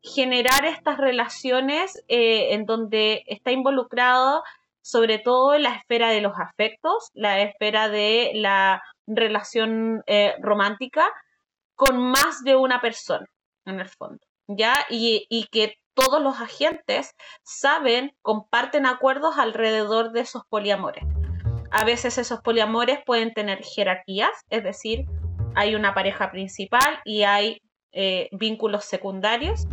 generar 0.02 0.66
estas 0.66 0.98
relaciones 0.98 2.04
eh, 2.08 2.54
en 2.54 2.66
donde 2.66 3.24
está 3.28 3.52
involucrado 3.52 4.44
sobre 4.86 5.18
todo 5.18 5.56
en 5.56 5.64
la 5.64 5.74
esfera 5.74 6.10
de 6.10 6.22
los 6.22 6.34
afectos, 6.38 7.10
la 7.16 7.42
esfera 7.42 7.90
de 7.90 8.34
la 8.36 8.84
relación 9.08 10.04
eh, 10.06 10.36
romántica 10.40 11.12
con 11.74 11.98
más 11.98 12.44
de 12.44 12.56
una 12.56 12.82
persona, 12.82 13.26
en 13.66 13.80
el 13.80 13.90
fondo, 13.90 14.20
¿ya? 14.48 14.76
Y, 14.92 15.48
que 15.52 15.74
todos 15.96 16.22
los 16.22 16.40
agentes 16.40 17.16
saben, 17.42 18.12
comparten 18.22 18.86
acuerdos 18.86 19.40
alrededor 19.40 20.12
de 20.12 20.20
esos 20.20 20.44
poliamores. 20.50 21.04
A 21.72 21.84
veces 21.84 22.20
esos 22.20 22.42
poliamores 22.42 23.00
pueden 23.08 23.34
tener 23.34 23.64
jerarquías, 23.64 24.34
es 24.52 24.64
decir, 24.64 25.06
hay 25.56 25.74
una 25.74 25.96
pareja 25.96 26.30
principal 26.30 27.00
y 27.06 27.24
hay 27.24 27.60
eh, 27.92 28.30
vínculos 28.34 28.86
secundarios 28.86 29.66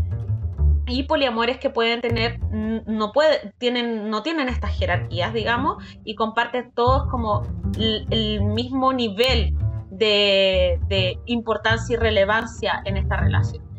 y 0.86 1.04
poliamores 1.04 1.58
que 1.58 1.70
pueden 1.70 2.00
tener 2.00 2.40
no 2.40 3.12
tienen 3.58 4.10
no 4.10 4.22
tienen 4.22 4.48
estas 4.48 4.76
jerarquías 4.76 5.32
digamos 5.32 5.82
y 6.04 6.14
comparten 6.14 6.72
todos 6.72 7.08
como 7.08 7.42
el, 7.78 8.42
mismo 8.42 8.92
nivel 8.92 9.54
de, 9.90 10.80
de 10.88 11.18
importancia 11.26 11.94
y 11.94 11.96
relevancia 11.96 12.82
en 12.84 12.96
esta 12.96 13.16
relación 13.16 13.72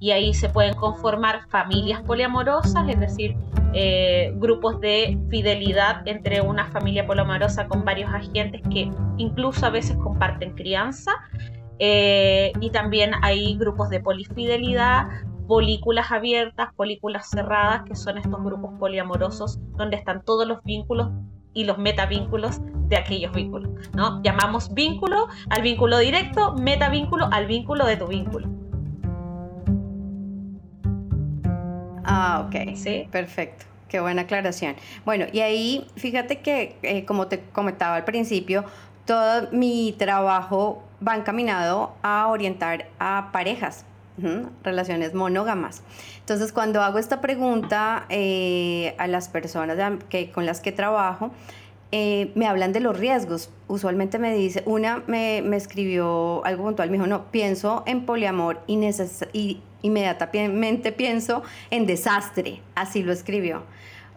y 0.00 0.12
ahí 0.12 0.32
se 0.32 0.48
pueden 0.48 0.74
conformar 0.74 1.48
familias 1.48 2.02
poliamorosas, 2.02 2.88
es 2.88 3.00
decir, 3.00 3.36
eh, 3.74 4.32
grupos 4.36 4.80
de 4.80 5.18
fidelidad 5.28 6.06
entre 6.06 6.40
una 6.40 6.66
familia 6.70 7.06
poliamorosa 7.06 7.66
con 7.66 7.84
varios 7.84 8.12
agentes 8.12 8.62
que 8.72 8.90
incluso 9.16 9.66
a 9.66 9.70
veces 9.70 9.96
comparten 9.96 10.54
crianza. 10.54 11.12
Eh, 11.78 12.52
y 12.60 12.70
también 12.70 13.12
hay 13.22 13.56
grupos 13.56 13.88
de 13.90 14.00
polifidelidad, 14.00 15.08
polículas 15.46 16.10
abiertas, 16.12 16.74
polículas 16.74 17.30
cerradas, 17.30 17.82
que 17.84 17.94
son 17.94 18.18
estos 18.18 18.42
grupos 18.42 18.72
poliamorosos 18.78 19.58
donde 19.76 19.96
están 19.96 20.22
todos 20.24 20.46
los 20.46 20.62
vínculos 20.64 21.10
y 21.54 21.64
los 21.64 21.78
metavínculos 21.78 22.60
de 22.88 22.96
aquellos 22.96 23.32
vínculos. 23.32 23.70
¿no? 23.94 24.22
Llamamos 24.22 24.72
vínculo 24.74 25.28
al 25.50 25.62
vínculo 25.62 25.98
directo, 25.98 26.54
metavínculo 26.54 27.28
al 27.32 27.46
vínculo 27.46 27.86
de 27.86 27.96
tu 27.96 28.06
vínculo. 28.06 28.48
Ah, 32.04 32.46
ok. 32.46 32.74
Sí. 32.74 33.06
Perfecto. 33.10 33.66
Qué 33.88 34.00
buena 34.00 34.22
aclaración. 34.22 34.76
Bueno, 35.04 35.26
y 35.32 35.40
ahí 35.40 35.86
fíjate 35.96 36.40
que, 36.40 36.76
eh, 36.82 37.04
como 37.04 37.26
te 37.26 37.40
comentaba 37.52 37.96
al 37.96 38.04
principio, 38.04 38.64
todo 39.06 39.48
mi 39.52 39.94
trabajo 39.98 40.82
va 41.06 41.16
encaminado 41.16 41.94
a 42.02 42.26
orientar 42.28 42.88
a 42.98 43.30
parejas, 43.32 43.84
relaciones 44.64 45.14
monógamas. 45.14 45.82
Entonces, 46.18 46.52
cuando 46.52 46.82
hago 46.82 46.98
esta 46.98 47.20
pregunta 47.20 48.04
eh, 48.08 48.94
a 48.98 49.06
las 49.06 49.28
personas 49.28 49.78
que, 50.08 50.30
con 50.30 50.44
las 50.44 50.60
que 50.60 50.72
trabajo, 50.72 51.30
eh, 51.92 52.32
me 52.34 52.46
hablan 52.46 52.72
de 52.72 52.80
los 52.80 52.98
riesgos. 52.98 53.50
Usualmente 53.66 54.18
me 54.18 54.34
dice, 54.34 54.62
una 54.66 55.02
me, 55.06 55.40
me 55.42 55.56
escribió 55.56 56.44
algo 56.44 56.64
puntual, 56.64 56.90
me 56.90 56.96
dijo, 56.96 57.06
no, 57.06 57.26
pienso 57.30 57.82
en 57.86 58.04
poliamor 58.04 58.60
y, 58.66 58.78
y 59.32 59.62
inmediatamente 59.82 60.92
pienso 60.92 61.42
en 61.70 61.86
desastre, 61.86 62.60
así 62.74 63.02
lo 63.02 63.12
escribió. 63.12 63.62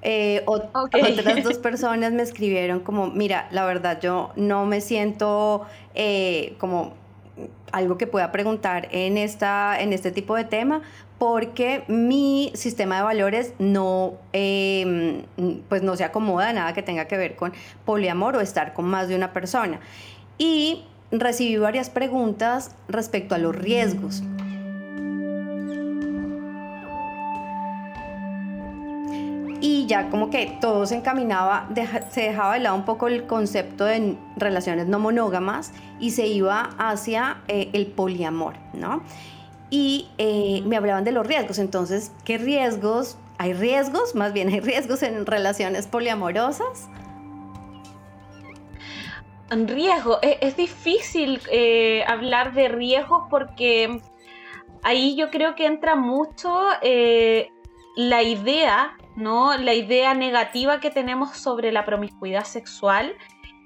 Eh, 0.01 0.43
otras 0.45 1.43
dos 1.43 1.57
personas 1.59 2.11
me 2.11 2.23
escribieron 2.23 2.79
como, 2.79 3.07
mira, 3.07 3.47
la 3.51 3.65
verdad 3.65 3.99
yo 4.01 4.31
no 4.35 4.65
me 4.65 4.81
siento 4.81 5.65
eh, 5.93 6.55
como 6.57 6.93
algo 7.71 7.97
que 7.97 8.07
pueda 8.07 8.31
preguntar 8.31 8.87
en, 8.91 9.17
esta, 9.17 9.79
en 9.79 9.93
este 9.93 10.11
tipo 10.11 10.35
de 10.35 10.43
tema 10.43 10.81
porque 11.17 11.83
mi 11.87 12.51
sistema 12.55 12.97
de 12.97 13.03
valores 13.03 13.53
no, 13.59 14.15
em, 14.33 15.21
pues 15.69 15.83
no 15.83 15.95
se 15.95 16.03
acomoda 16.03 16.49
a 16.49 16.53
nada 16.53 16.73
que 16.73 16.81
tenga 16.81 17.05
que 17.05 17.15
ver 17.15 17.35
con 17.35 17.53
poliamor 17.85 18.35
o 18.35 18.41
estar 18.41 18.73
con 18.73 18.85
más 18.85 19.07
de 19.07 19.15
una 19.15 19.31
persona. 19.31 19.79
Y 20.39 20.83
recibí 21.11 21.57
varias 21.57 21.91
preguntas 21.91 22.75
respecto 22.87 23.35
a 23.35 23.37
los 23.37 23.55
riesgos. 23.55 24.23
Ya 29.91 30.09
como 30.09 30.29
que 30.29 30.57
todo 30.61 30.85
se 30.85 30.95
encaminaba, 30.95 31.67
se 32.11 32.21
dejaba 32.21 32.53
de 32.53 32.61
lado 32.61 32.77
un 32.77 32.85
poco 32.85 33.07
el 33.07 33.27
concepto 33.27 33.83
de 33.83 34.15
relaciones 34.37 34.87
no 34.87 34.99
monógamas 34.99 35.73
y 35.99 36.11
se 36.11 36.27
iba 36.27 36.69
hacia 36.77 37.41
eh, 37.49 37.69
el 37.73 37.87
poliamor, 37.87 38.53
¿no? 38.71 39.03
Y 39.69 40.07
eh, 40.17 40.63
me 40.65 40.77
hablaban 40.77 41.03
de 41.03 41.11
los 41.11 41.27
riesgos, 41.27 41.59
entonces, 41.59 42.13
¿qué 42.23 42.37
riesgos? 42.37 43.17
¿Hay 43.37 43.51
riesgos? 43.51 44.15
Más 44.15 44.31
bien, 44.31 44.47
¿hay 44.47 44.61
riesgos 44.61 45.03
en 45.03 45.25
relaciones 45.25 45.87
poliamorosas? 45.87 46.87
Riesgo, 49.49 50.19
es, 50.21 50.37
es 50.39 50.55
difícil 50.55 51.41
eh, 51.51 52.05
hablar 52.07 52.53
de 52.53 52.69
riesgos 52.69 53.23
porque 53.29 53.99
ahí 54.83 55.17
yo 55.17 55.29
creo 55.31 55.55
que 55.55 55.65
entra 55.65 55.97
mucho 55.97 56.49
la 57.95 58.23
idea 58.23 58.95
¿no? 59.15 59.57
La 59.57 59.73
idea 59.73 60.13
negativa 60.13 60.79
que 60.79 60.89
tenemos 60.89 61.37
sobre 61.37 61.71
la 61.71 61.85
promiscuidad 61.85 62.43
sexual 62.43 63.15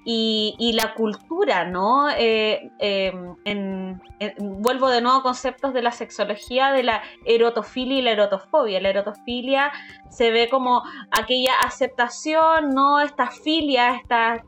y, 0.08 0.72
la 0.74 0.94
cultura, 0.94 1.64
¿no? 1.64 2.08
Eh, 2.16 2.70
em, 2.78 3.98
vuelvo 4.38 4.88
de 4.88 5.00
nuevo 5.00 5.18
a 5.18 5.22
conceptos 5.24 5.74
de 5.74 5.82
la 5.82 5.90
sexología, 5.90 6.70
de 6.70 6.84
la 6.84 7.02
erotofilia 7.24 7.98
y 7.98 8.02
la 8.02 8.12
erotofobia. 8.12 8.80
La 8.80 8.90
erotofilia 8.90 9.72
se 10.08 10.30
ve 10.30 10.48
como 10.48 10.84
aquella 11.10 11.54
aceptación, 11.64 12.70
¿no? 12.70 13.00
Estas 13.00 13.40
filias, 13.40 14.00
estas, 14.00 14.42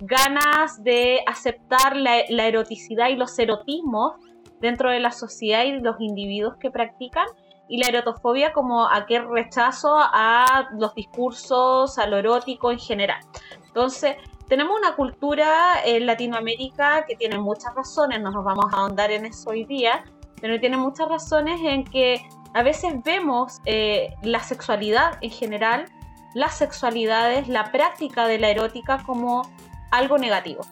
ganas 0.00 0.82
de 0.82 1.20
aceptar 1.26 1.94
la, 1.94 2.22
la 2.30 2.46
eroticidad 2.46 3.10
y 3.10 3.16
los 3.16 3.38
erotismos 3.38 4.14
dentro 4.62 4.90
de 4.90 5.00
la 5.00 5.10
sociedad 5.10 5.64
y 5.64 5.72
los 5.72 6.00
individuos 6.00 6.56
que 6.56 6.70
practican 6.70 7.26
y 7.68 7.78
la 7.78 7.88
erotofobia 7.88 8.52
como 8.52 8.88
aquel 8.88 9.28
rechazo 9.28 9.94
a 9.96 10.68
los 10.78 10.94
discursos, 10.94 11.98
a 11.98 12.06
lo 12.06 12.16
erótico 12.18 12.70
en 12.70 12.78
general. 12.78 13.20
Entonces, 13.66 14.16
tenemos 14.48 14.78
una 14.78 14.94
cultura 14.94 15.82
en 15.84 16.06
Latinoamérica 16.06 17.06
que 17.06 17.16
tiene 17.16 17.38
muchas 17.38 17.74
razones, 17.74 18.20
no 18.20 18.30
nos 18.30 18.44
vamos 18.44 18.66
a 18.72 18.80
ahondar 18.80 19.10
en 19.10 19.24
eso 19.24 19.50
hoy 19.50 19.64
día, 19.64 20.04
pero 20.40 20.60
tiene 20.60 20.76
muchas 20.76 21.08
razones 21.08 21.60
en 21.62 21.84
que 21.84 22.28
a 22.52 22.62
veces 22.62 22.92
vemos 23.02 23.60
eh, 23.64 24.14
la 24.22 24.40
sexualidad 24.40 25.16
en 25.22 25.30
general, 25.30 25.86
las 26.34 26.56
sexualidades, 26.56 27.48
la 27.48 27.72
práctica 27.72 28.26
de 28.26 28.38
la 28.38 28.50
erótica 28.50 29.02
como 29.06 29.42
algo 29.90 30.18
negativo. 30.18 30.62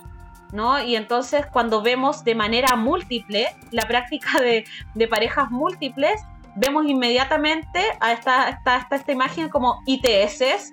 ¿no? 0.52 0.82
Y 0.82 0.96
entonces 0.96 1.46
cuando 1.46 1.80
vemos 1.80 2.24
de 2.24 2.34
manera 2.34 2.76
múltiple 2.76 3.48
la 3.70 3.86
práctica 3.86 4.40
de, 4.40 4.64
de 4.94 5.08
parejas 5.08 5.50
múltiples, 5.50 6.20
vemos 6.56 6.86
inmediatamente 6.86 7.80
a 8.00 8.12
esta, 8.12 8.48
esta, 8.48 8.88
esta, 8.90 9.12
imagen 9.12 9.48
como 9.48 9.82
ITS 9.86 10.72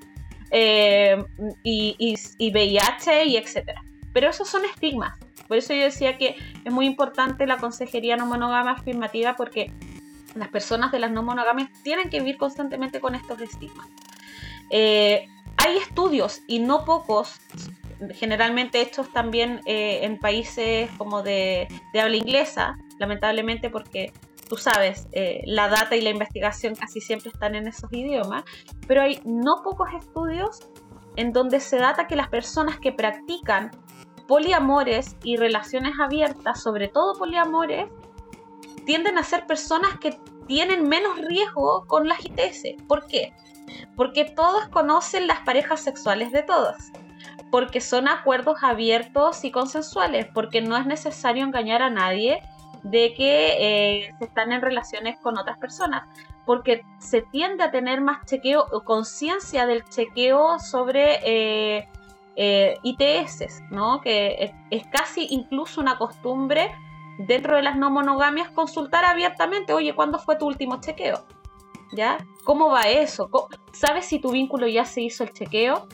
eh, 0.52 1.24
y, 1.64 2.16
y, 2.38 2.52
VIH 2.52 3.26
y 3.26 3.38
etcétera. 3.38 3.82
Pero 4.14 4.30
esos 4.30 4.48
son 4.48 4.66
estigmas. 4.66 5.18
Por 5.48 5.58
eso 5.58 5.74
yo 5.74 5.84
decía 5.84 6.18
que 6.18 6.36
es 6.64 6.72
muy 6.72 6.86
importante 6.86 7.48
la 7.48 7.58
consejería 7.58 8.18
no 8.18 8.26
monogama 8.26 8.72
afirmativa 8.72 9.36
porque 9.36 9.72
las 10.36 10.50
personas 10.50 10.92
de 10.92 11.00
las 11.00 11.12
no 11.12 11.24
monogamias 11.24 11.70
tienen 11.84 12.10
que 12.10 12.20
vivir 12.20 12.38
constantemente 12.38 13.00
con 13.00 13.16
estos 13.16 13.40
estigmas. 13.42 13.88
Eh, 14.70 15.28
hay 15.58 15.78
estudios 15.78 16.42
y 16.48 16.60
no 16.60 16.86
pocos, 16.86 17.40
generalmente 18.14 18.82
hechos 18.82 19.12
también 19.12 19.62
eh, 19.66 20.00
en 20.04 20.20
países 20.20 20.90
como 20.98 21.24
de, 21.24 21.68
de 21.94 22.02
habla 22.02 22.18
inglesa, 22.18 22.78
lamentablemente 23.00 23.70
porque 23.70 24.12
tú 24.48 24.58
sabes, 24.58 25.08
eh, 25.12 25.42
la 25.46 25.68
data 25.68 25.96
y 25.96 26.02
la 26.02 26.10
investigación 26.10 26.76
casi 26.76 27.02
siempre 27.02 27.30
están 27.30 27.56
en 27.56 27.68
esos 27.68 27.92
idiomas, 27.92 28.44
pero 28.88 29.02
hay 29.02 29.20
no 29.26 29.62
pocos 29.64 29.90
estudios 29.94 30.60
en 31.16 31.34
donde 31.34 31.60
se 31.60 31.78
data 31.78 32.08
que 32.08 32.16
las 32.16 32.30
personas 32.30 32.80
que 32.80 32.92
practican 32.92 33.72
poliamores 34.28 35.16
y 35.24 35.38
relaciones 35.38 35.94
abiertas, 36.00 36.62
sobre 36.62 36.88
todo 36.88 37.14
poliamores, 37.14 37.90
tienden 38.86 39.18
a 39.18 39.24
ser 39.24 39.46
personas 39.48 39.98
que 40.00 40.20
tienen 40.48 40.88
menos 40.88 41.18
riesgo 41.20 41.86
con 41.88 42.08
las 42.08 42.24
ITS. 42.26 42.84
¿Por 42.88 43.08
qué? 43.08 43.34
Porque 43.96 44.26
todos 44.26 44.68
conocen 44.70 45.28
las 45.28 45.40
parejas 45.40 45.82
sexuales 45.82 46.32
de 46.32 46.44
todas, 46.44 46.92
porque 47.52 47.82
son 47.82 48.08
acuerdos 48.08 48.60
abiertos 48.62 49.44
y 49.44 49.52
consensuales, 49.52 50.28
porque 50.34 50.62
no 50.62 50.78
es 50.78 50.86
necesario 50.86 51.44
engañar 51.44 51.82
a 51.82 51.90
nadie 51.90 52.42
de 52.84 53.14
que 53.14 53.56
eh, 53.60 54.16
se 54.20 54.26
están 54.26 54.52
en 54.52 54.62
relaciones 54.62 55.18
con 55.20 55.38
otras 55.38 55.58
personas, 55.58 56.08
porque 56.46 56.86
se 57.00 57.22
tiende 57.22 57.64
a 57.64 57.72
tener 57.72 58.02
más 58.02 58.26
chequeo 58.26 58.66
conciencia 58.86 59.66
del 59.66 59.84
chequeo 59.84 60.60
sobre 60.60 61.20
eh, 61.24 61.88
eh, 62.38 62.78
ITS, 62.84 63.64
¿no? 63.70 64.00
que 64.00 64.54
es, 64.70 64.88
casi 64.88 65.28
incluso 65.30 65.82
una 65.82 65.98
costumbre 65.98 66.72
dentro 67.20 67.58
de 67.58 67.64
las 67.64 67.76
no 67.76 67.90
monogamias 67.90 68.50
consultar 68.52 69.04
abiertamente, 69.04 69.74
oye, 69.74 69.94
¿cuándo 69.94 70.20
fue 70.20 70.38
tu 70.38 70.46
último 70.48 70.80
chequeo? 70.80 71.26
¿Ya? 71.92 72.18
¿Cómo 72.44 72.70
va 72.70 72.84
eso? 72.84 73.30
¿Sabes 73.74 74.06
si 74.06 74.20
tu 74.20 74.32
vínculo 74.32 74.68
ya 74.68 74.86
se 74.86 75.02
hizo 75.02 75.24
el 75.24 75.34
chequeo? 75.34 75.88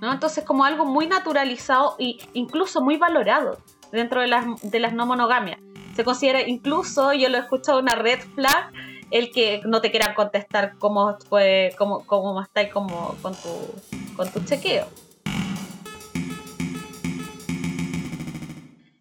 ¿No? 0.00 0.12
Entonces 0.12 0.44
como 0.44 0.64
algo 0.64 0.84
muy 0.84 1.06
naturalizado 1.06 1.96
e 1.98 2.18
incluso 2.32 2.82
muy 2.82 2.96
valorado 2.96 3.58
dentro 3.92 4.20
de 4.20 4.26
las, 4.26 4.44
de 4.62 4.80
las 4.80 4.92
no 4.92 5.06
monogamias 5.06 5.60
se 5.94 6.04
considera 6.04 6.42
incluso, 6.42 7.12
yo 7.12 7.28
lo 7.28 7.38
he 7.38 7.40
escuchado, 7.40 7.78
una 7.78 7.94
red 7.94 8.20
flag 8.34 8.72
el 9.10 9.30
que 9.30 9.60
no 9.64 9.80
te 9.80 9.90
quieran 9.90 10.14
contestar 10.14 10.76
cómo 10.78 11.16
fue, 11.28 11.74
cómo, 11.78 12.04
cómo 12.06 12.40
estáis 12.42 12.72
como 12.72 13.16
con 13.22 13.34
tu, 13.34 14.16
con 14.16 14.30
tu 14.32 14.44
chequeo. 14.44 14.86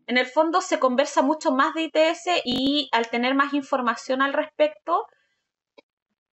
En 0.06 0.17
el 0.17 0.27
fondo 0.27 0.62
se 0.62 0.77
conversa 0.77 1.23
mucho 1.23 1.51
más 1.51 1.73
de 1.73 1.84
ITS 1.84 2.41
y 2.45 2.89
al 2.91 3.10
tener 3.10 3.34
más 3.34 3.53
información 3.53 4.21
al 4.21 4.34
respecto, 4.34 5.08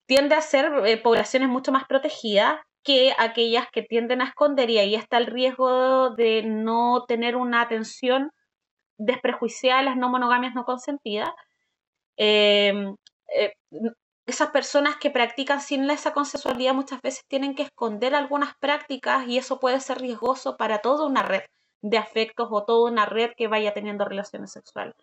tiende 0.06 0.36
a 0.36 0.42
ser 0.42 0.72
eh, 0.86 0.98
poblaciones 0.98 1.48
mucho 1.48 1.72
más 1.72 1.86
protegidas 1.86 2.60
que 2.84 3.14
aquellas 3.18 3.68
que 3.72 3.84
tienden 3.84 4.22
a 4.22 4.26
esconder 4.26 4.70
y 4.70 4.80
ahí 4.80 4.96
está 4.96 5.18
el 5.18 5.28
riesgo 5.28 6.10
de 6.16 6.44
no 6.44 7.06
tener 7.08 7.36
una 7.36 7.62
atención 7.62 8.32
desprejuiciar 9.00 9.84
las 9.84 9.98
no 9.98 10.10
monogamias 10.10 10.54
no 10.54 10.66
consentidas. 10.66 11.30
Eh, 12.18 12.94
eh, 13.36 13.54
esas 14.28 14.52
personas 14.52 14.98
que 14.98 15.10
practican 15.10 15.62
sin 15.62 15.90
esa 15.90 16.14
consensualidad 16.14 16.76
muchas 16.76 17.02
veces 17.02 17.24
tienen 17.28 17.56
que 17.56 17.64
esconder 17.64 18.14
algunas 18.14 18.56
prácticas 18.60 19.28
y 19.28 19.40
eso 19.40 19.60
puede 19.60 19.80
ser 19.80 20.00
riesgoso 20.00 20.56
para 20.58 20.80
toda 20.80 21.08
una 21.08 21.24
red 21.24 21.42
de 21.82 21.98
afectos 21.98 22.48
o 22.52 22.64
toda 22.64 22.92
una 22.92 23.06
red 23.06 23.32
que 23.36 23.48
vaya 23.48 23.74
teniendo 23.74 24.06
relaciones 24.06 24.52
sexuales. 24.52 24.94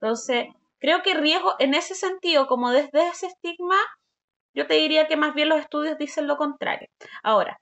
Entonces, 0.00 0.48
creo 0.78 1.02
que 1.02 1.14
riesgo 1.14 1.54
en 1.58 1.74
ese 1.74 1.94
sentido, 1.94 2.46
como 2.46 2.70
desde 2.70 3.08
ese 3.08 3.28
estigma, 3.28 3.76
yo 4.54 4.66
te 4.66 4.74
diría 4.74 5.06
que 5.06 5.16
más 5.16 5.34
bien 5.34 5.48
los 5.48 5.60
estudios 5.60 5.96
dicen 5.98 6.26
lo 6.26 6.36
contrario. 6.36 6.88
Ahora, 7.22 7.58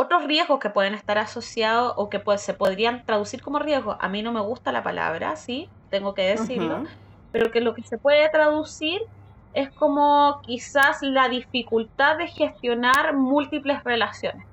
otros 0.00 0.24
riesgos 0.24 0.60
que 0.60 0.70
pueden 0.70 0.94
estar 0.94 1.18
asociados 1.18 1.92
o 1.96 2.08
que 2.08 2.20
pues, 2.20 2.40
se 2.40 2.54
podrían 2.54 3.04
traducir 3.04 3.42
como 3.42 3.58
riesgos, 3.58 3.98
a 4.00 4.08
mí 4.08 4.22
no 4.22 4.32
me 4.32 4.40
gusta 4.40 4.72
la 4.72 4.82
palabra, 4.82 5.36
sí, 5.36 5.68
tengo 5.90 6.14
que 6.14 6.22
decirlo, 6.22 6.84
pero 7.32 7.50
que 7.50 7.60
lo 7.60 7.74
que 7.74 7.82
se 7.82 7.98
puede 7.98 8.26
traducir 8.30 9.02
es 9.52 9.68
como 9.70 10.40
quizás 10.42 11.02
la 11.02 11.28
dificultad 11.28 12.16
de 12.16 12.28
gestionar 12.28 13.14
múltiples 13.14 13.84
relaciones. 13.84 14.46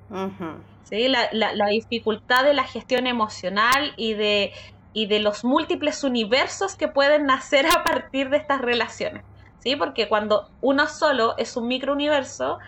¿sí? 0.84 1.08
La, 1.08 1.30
la, 1.32 1.66
dificultad 1.68 2.44
de 2.44 2.52
la 2.52 2.64
gestión 2.64 3.06
emocional 3.06 3.94
y 3.96 4.12
de, 4.14 4.52
y 4.92 5.06
de 5.06 5.20
los 5.20 5.44
múltiples 5.44 6.04
universos 6.04 6.76
que 6.76 6.88
pueden 6.88 7.24
nacer 7.24 7.66
a 7.66 7.84
partir 7.84 8.28
de 8.28 8.36
estas 8.36 8.60
relaciones. 8.60 9.24
¿sí? 9.60 9.76
Porque 9.76 10.08
cuando 10.08 10.50
uno 10.60 10.86
solo 10.88 11.38
es 11.38 11.56
un 11.56 11.68
microuniverso, 11.68 12.58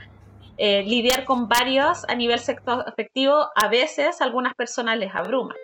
eh, 0.63 0.83
lidiar 0.83 1.25
con 1.25 1.49
varios 1.49 2.05
a 2.07 2.15
nivel 2.15 2.39
sexo 2.39 2.87
afectivo 2.87 3.49
a 3.55 3.69
veces 3.69 4.21
a 4.21 4.25
algunas 4.25 4.55
personas 4.55 4.99
les 4.99 5.15
abruma. 5.15 5.55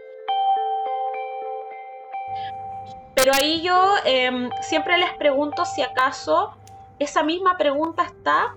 Pero 3.14 3.34
ahí 3.34 3.60
yo 3.60 3.94
em, 4.06 4.48
siempre 4.62 4.96
les 4.96 5.12
pregunto 5.18 5.66
si 5.66 5.82
acaso 5.82 6.56
esa 6.98 7.22
misma 7.22 7.58
pregunta 7.58 8.04
está 8.04 8.54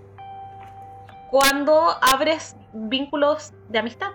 cuando 1.29 1.89
abres 2.01 2.55
vínculos 2.71 3.51
de 3.67 3.79
amistad. 3.79 4.11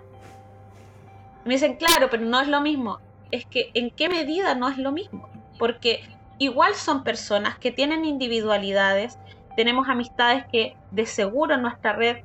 Me 1.43 1.53
dicen, 1.53 1.75
claro, 1.75 2.09
pero 2.09 2.25
no 2.25 2.41
es 2.41 2.47
lo 2.47 2.59
mismo. 2.59 2.97
Es 3.29 3.45
que 3.45 3.69
en 3.75 3.91
qué 3.91 4.09
medida 4.09 4.55
no 4.55 4.67
es 4.67 4.79
lo 4.79 4.91
mismo. 4.91 5.29
Porque 5.59 6.01
igual 6.39 6.73
son 6.73 7.03
personas 7.03 7.59
que 7.59 7.69
tienen 7.71 8.03
individualidades, 8.03 9.19
tenemos 9.55 9.87
amistades 9.89 10.45
que 10.51 10.75
de 10.91 11.05
seguro 11.05 11.55
en 11.55 11.61
nuestra 11.61 11.93
red 11.93 12.17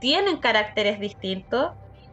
tienen 0.00 0.38
caracteres 0.38 0.98
distintos, 0.98 1.72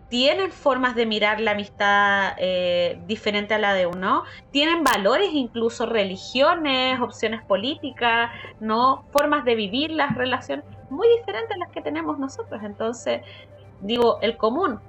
tienen 0.09 0.51
formas 0.51 0.95
de 0.95 1.05
mirar 1.05 1.39
la 1.39 1.51
amistad 1.51 2.33
eh, 2.37 2.99
diferente 3.05 3.53
a 3.53 3.59
la 3.59 3.73
de 3.73 3.85
uno, 3.85 4.23
tienen 4.51 4.83
valores, 4.83 5.29
incluso 5.33 5.85
religiones, 5.85 6.99
opciones 6.99 7.43
políticas, 7.43 8.31
no 8.59 9.05
formas 9.11 9.45
de 9.45 9.55
vivir 9.55 9.91
las 9.91 10.15
relaciones 10.15 10.65
muy 10.89 11.07
diferentes 11.17 11.55
a 11.55 11.59
las 11.59 11.69
que 11.69 11.81
tenemos 11.81 12.17
nosotros. 12.17 12.61
Entonces, 12.63 13.21
digo, 13.81 14.19
el 14.21 14.35
común. 14.35 14.79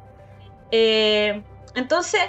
Eh, 0.71 1.43
entonces, 1.75 2.23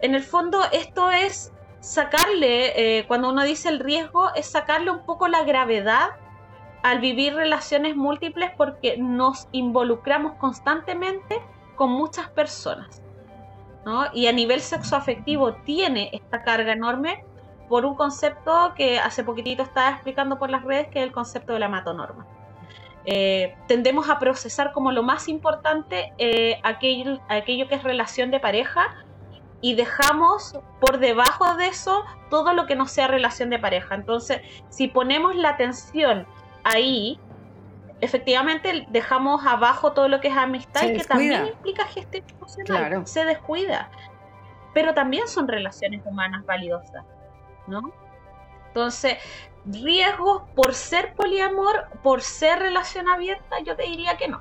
en 0.00 0.14
el 0.14 0.22
fondo, 0.22 0.60
esto 0.72 1.10
es 1.10 1.52
sacarle, 1.80 2.98
eh, 2.98 3.06
cuando 3.06 3.30
uno 3.30 3.42
dice 3.42 3.68
el 3.68 3.80
riesgo, 3.80 4.34
es 4.34 4.46
sacarle 4.46 4.90
un 4.90 5.04
poco 5.04 5.28
la 5.28 5.44
gravedad 5.44 6.10
al 6.82 7.00
vivir 7.00 7.34
relaciones 7.34 7.96
múltiples 7.96 8.50
porque 8.56 8.96
nos 8.98 9.48
involucramos 9.52 10.34
constantemente 10.34 11.40
con 11.76 11.90
muchas 11.90 12.28
personas. 12.28 13.02
¿no? 13.84 14.04
Y 14.12 14.26
a 14.26 14.32
nivel 14.32 14.60
sexoafectivo 14.60 15.54
tiene 15.64 16.10
esta 16.12 16.42
carga 16.42 16.72
enorme 16.72 17.24
por 17.68 17.86
un 17.86 17.94
concepto 17.94 18.72
que 18.76 18.98
hace 18.98 19.24
poquitito 19.24 19.62
estaba 19.62 19.90
explicando 19.90 20.38
por 20.38 20.50
las 20.50 20.64
redes, 20.64 20.88
que 20.88 20.98
es 20.98 21.06
el 21.06 21.12
concepto 21.12 21.52
de 21.52 21.60
la 21.60 21.68
matonorma. 21.68 22.26
Eh, 23.06 23.56
tendemos 23.66 24.10
a 24.10 24.18
procesar 24.18 24.72
como 24.72 24.92
lo 24.92 25.02
más 25.02 25.28
importante 25.28 26.12
eh, 26.18 26.60
aquello, 26.62 27.18
aquello 27.28 27.66
que 27.68 27.76
es 27.76 27.82
relación 27.82 28.30
de 28.30 28.40
pareja 28.40 28.94
y 29.62 29.74
dejamos 29.74 30.58
por 30.80 30.98
debajo 30.98 31.56
de 31.56 31.68
eso 31.68 32.04
todo 32.28 32.52
lo 32.52 32.66
que 32.66 32.74
no 32.74 32.86
sea 32.86 33.06
relación 33.06 33.50
de 33.50 33.58
pareja. 33.58 33.94
Entonces, 33.94 34.40
si 34.68 34.88
ponemos 34.88 35.34
la 35.36 35.50
atención 35.50 36.26
ahí, 36.64 37.18
efectivamente 38.00 38.86
dejamos 38.90 39.44
abajo 39.46 39.92
todo 39.92 40.08
lo 40.08 40.20
que 40.20 40.28
es 40.28 40.36
amistad 40.36 40.88
y 40.88 40.96
que 40.96 41.04
también 41.04 41.46
implica 41.46 41.84
gestión 41.86 42.24
emocional. 42.36 43.06
Se 43.06 43.24
descuida. 43.24 43.90
Pero 44.72 44.94
también 44.94 45.26
son 45.26 45.48
relaciones 45.48 46.02
humanas 46.04 46.46
valiosas, 46.46 47.04
¿no? 47.66 47.92
Entonces, 48.68 49.16
riesgos 49.66 50.42
por 50.54 50.74
ser 50.74 51.14
poliamor, 51.14 51.88
por 52.02 52.22
ser 52.22 52.60
relación 52.60 53.08
abierta, 53.08 53.56
yo 53.64 53.74
te 53.74 53.82
diría 53.82 54.16
que 54.16 54.28
no. 54.28 54.40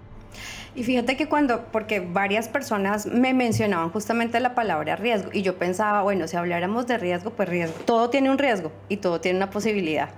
Y 0.76 0.84
fíjate 0.84 1.18
que 1.18 1.28
cuando, 1.28 1.66
porque 1.72 2.00
varias 2.00 2.48
personas 2.48 3.08
me 3.08 3.34
mencionaban 3.34 3.90
justamente 3.90 4.40
la 4.40 4.54
palabra 4.54 4.96
riesgo 4.96 5.32
y 5.34 5.42
yo 5.42 5.58
pensaba, 5.58 6.04
bueno, 6.04 6.28
si 6.28 6.38
habláramos 6.38 6.86
de 6.86 6.98
riesgo, 7.00 7.32
pues 7.32 7.50
riesgo, 7.50 7.78
todo 7.86 8.12
tiene 8.12 8.30
un 8.30 8.38
riesgo 8.38 8.72
y 8.88 8.98
todo 8.98 9.20
tiene 9.20 9.38
una 9.38 9.50
posibilidad. 9.50 10.10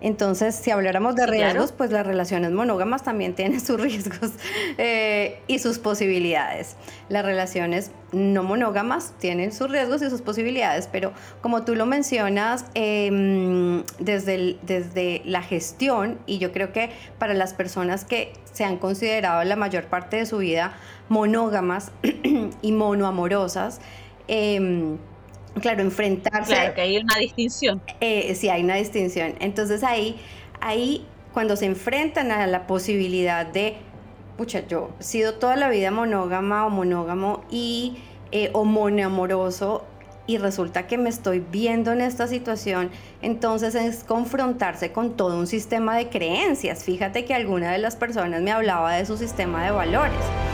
Entonces, 0.00 0.54
si 0.54 0.70
habláramos 0.70 1.14
de 1.14 1.26
riesgos, 1.26 1.72
pues 1.72 1.90
las 1.90 2.06
relaciones 2.06 2.52
monógamas 2.52 3.02
también 3.02 3.34
tienen 3.34 3.60
sus 3.64 3.80
riesgos 3.80 4.30
eh, 4.78 5.40
y 5.46 5.58
sus 5.58 5.78
posibilidades. 5.78 6.76
Las 7.08 7.24
relaciones 7.24 7.90
no 8.12 8.42
monógamas 8.42 9.12
tienen 9.18 9.52
sus 9.52 9.70
riesgos 9.70 10.02
y 10.02 10.10
sus 10.10 10.22
posibilidades, 10.22 10.88
pero 10.90 11.12
como 11.42 11.64
tú 11.64 11.74
lo 11.76 11.86
mencionas, 11.86 12.64
em, 12.74 13.84
desde, 13.98 14.56
desde 14.62 15.22
la 15.24 15.42
gestión, 15.42 16.18
y 16.26 16.38
yo 16.38 16.52
creo 16.52 16.72
que 16.72 16.90
para 17.18 17.34
las 17.34 17.54
personas 17.54 18.04
que 18.04 18.32
se 18.52 18.64
han 18.64 18.78
considerado 18.78 19.44
la 19.44 19.56
mayor 19.56 19.84
parte 19.84 20.16
de 20.16 20.26
su 20.26 20.38
vida 20.38 20.72
monógamas 21.08 21.92
y 22.62 22.72
monoamorosas, 22.72 23.80
eh, 24.28 24.96
claro, 25.60 25.82
enfrentarse. 25.82 26.52
Claro, 26.52 26.74
que 26.74 26.80
hay 26.80 26.98
una 26.98 27.16
distinción. 27.16 27.80
Eh, 28.00 28.34
sí, 28.34 28.48
hay 28.48 28.62
una 28.62 28.76
distinción. 28.76 29.34
Entonces 29.40 29.82
ahí, 29.82 30.20
ahí, 30.60 31.06
cuando 31.32 31.56
se 31.56 31.66
enfrentan 31.66 32.32
a 32.32 32.46
la 32.46 32.66
posibilidad 32.66 33.46
de, 33.46 33.76
pucha, 34.36 34.66
yo 34.66 34.90
he 35.00 35.02
sido 35.02 35.34
toda 35.34 35.56
la 35.56 35.68
vida 35.68 35.90
monógama 35.90 36.66
o 36.66 36.70
monógamo 36.70 37.44
y 37.50 37.98
eh, 38.32 38.50
o 38.52 38.64
monoamoroso 38.64 39.84
y 40.30 40.38
resulta 40.38 40.86
que 40.86 40.96
me 40.96 41.08
estoy 41.08 41.40
viendo 41.40 41.90
en 41.90 42.00
esta 42.00 42.28
situación, 42.28 42.90
entonces 43.20 43.74
es 43.74 44.04
confrontarse 44.04 44.92
con 44.92 45.16
todo 45.16 45.36
un 45.36 45.48
sistema 45.48 45.96
de 45.96 46.08
creencias. 46.08 46.84
Fíjate 46.84 47.24
que 47.24 47.34
alguna 47.34 47.72
de 47.72 47.78
las 47.78 47.96
personas 47.96 48.40
me 48.40 48.52
hablaba 48.52 48.92
de 48.94 49.04
su 49.06 49.16
sistema 49.16 49.64
de 49.64 49.72
valores. 49.72 50.49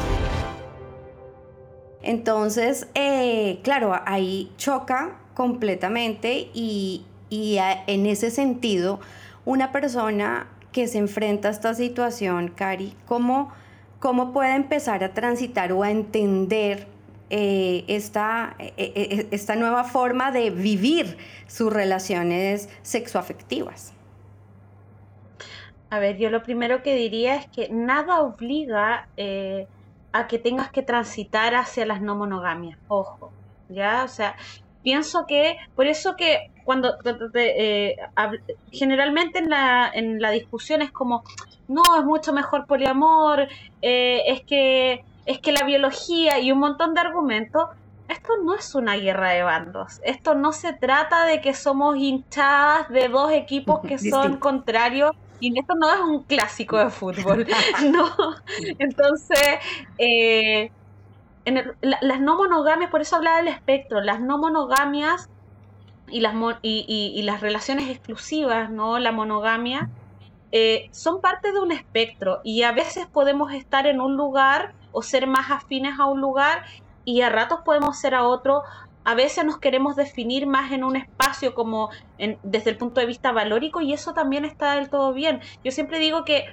Entonces, 2.07 2.87
eh, 2.95 3.59
claro, 3.65 4.01
ahí 4.07 4.53
choca 4.59 5.17
completamente 5.35 6.49
y, 6.55 7.05
en 7.31 8.07
ese 8.07 8.31
sentido, 8.31 9.01
una 9.45 9.73
persona 9.73 10.47
que 10.71 10.87
se 10.87 10.99
enfrenta 10.99 11.49
a 11.49 11.51
esta 11.51 11.75
situación, 11.75 12.53
Cari, 12.55 12.95
¿cómo, 13.07 13.53
cómo 13.99 14.33
puede 14.33 14.55
empezar 14.55 15.03
a 15.03 15.15
transitar 15.15 15.73
o 15.73 15.83
a 15.83 15.91
entender 15.91 16.87
eh, 17.29 17.83
esta, 17.89 18.55
eh, 18.61 19.27
esta 19.33 19.57
nueva 19.57 19.83
forma 19.83 20.31
de 20.31 20.51
vivir 20.51 21.19
sus 21.49 21.73
relaciones 21.73 22.69
sexoafectivas? 22.83 23.95
A 25.91 25.99
ver, 25.99 26.19
yo 26.19 26.31
lo 26.31 26.45
primero 26.45 26.85
que 26.85 26.95
diría 26.95 27.35
es 27.35 27.47
que 27.49 27.69
nada 27.69 28.21
obliga 28.21 29.09
a 30.19 30.27
que 30.27 30.39
tengas 30.39 30.71
que 30.71 30.83
transitar 30.83 31.55
hacia 31.55 31.87
las 31.87 32.01
no 32.01 32.15
monogamias. 32.15 32.79
Ojo, 32.89 33.33
¿ya? 33.69 34.05
O 34.05 34.09
sea, 34.09 34.37
pienso 34.83 35.27
que, 35.27 35.57
por 35.75 35.87
eso 35.87 36.17
que 36.17 36.51
cuando 36.65 36.97
eh, 37.35 37.97
generalmente 38.73 39.39
en 39.39 39.51
la, 39.51 39.91
en 39.93 40.21
la 40.21 40.31
discusión 40.31 40.83
es 40.83 40.91
como, 40.91 41.25
no, 41.69 41.83
es 41.99 42.05
mucho 42.05 42.33
mejor 42.33 42.67
poliamor, 42.67 43.49
eh, 43.83 44.23
es, 44.27 44.43
que, 44.43 45.05
es 45.27 45.39
que 45.39 45.53
la 45.53 45.65
biología 45.65 46.39
y 46.39 46.53
un 46.53 46.59
montón 46.59 46.95
de 46.95 47.01
argumentos, 47.01 47.69
esto 48.09 48.35
no 48.45 48.55
es 48.55 48.75
una 48.75 48.97
guerra 48.97 49.31
de 49.31 49.43
bandos. 49.43 50.01
Esto 50.05 50.35
no 50.35 50.53
se 50.53 50.73
trata 50.73 51.25
de 51.25 51.41
que 51.41 51.55
somos 51.55 51.97
hinchadas 51.97 52.89
de 52.89 53.09
dos 53.09 53.33
equipos 53.33 53.81
que 53.81 53.99
son 54.11 54.37
contrarios 54.39 55.17
y 55.41 55.59
esto 55.59 55.75
no 55.75 55.93
es 55.93 56.01
un 56.01 56.23
clásico 56.25 56.79
de 56.79 56.91
fútbol, 56.91 57.47
no. 57.93 58.11
Entonces, 58.79 59.59
eh, 59.99 60.71
las 61.81 62.21
no 62.21 62.37
monogamias, 62.37 62.91
por 62.91 63.01
eso 63.01 63.17
hablaba 63.17 63.39
del 63.39 63.49
espectro, 63.49 64.01
las 64.01 64.21
no 64.21 64.39
monogamias 64.39 65.29
y 66.09 66.21
las, 66.21 66.35
y, 66.63 67.23
las 67.23 67.41
relaciones 67.41 67.89
exclusivas, 67.89 68.71
¿no? 68.71 68.99
La 68.99 69.13
monogamia, 69.13 69.91
eh, 70.53 70.89
son 70.93 71.21
parte 71.21 71.53
de 71.53 71.61
un 71.61 71.73
espectro 71.73 72.41
y 72.45 72.63
a 72.63 72.73
veces 72.73 73.07
podemos 73.07 73.53
estar 73.53 73.87
en 73.87 74.01
un 74.01 74.17
lugar 74.17 74.75
o 74.93 75.03
ser 75.03 75.27
más 75.27 75.51
afines 75.51 75.99
a 75.99 76.07
un 76.07 76.21
lugar 76.21 76.65
y 77.05 77.21
a 77.21 77.29
ratos 77.29 77.61
podemos 77.65 77.99
ser 77.99 78.15
a 78.15 78.25
otro 78.25 78.63
a 79.07 79.15
veces 79.15 79.45
nos 79.45 79.59
queremos 79.59 79.95
definir 79.95 80.49
más 80.49 80.73
en 80.73 80.83
un 80.83 80.97
espacio 80.97 81.55
como 81.55 81.91
desde 82.43 82.71
el 82.71 82.77
punto 82.77 83.01
de 83.01 83.07
vista 83.07 83.31
valórico 83.31 83.81
y 83.81 83.93
eso 83.93 84.15
también 84.15 84.45
está 84.45 84.75
del 84.75 84.91
todo 84.91 85.13
bien. 85.13 85.41
Yo 85.63 85.71
siempre 85.71 86.01
digo 86.01 86.25
que 86.25 86.47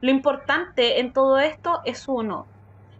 lo 0.00 0.10
importante 0.10 0.98
en 0.98 1.12
todo 1.12 1.38
esto 1.38 1.80
es 1.84 2.08
uno, 2.08 2.48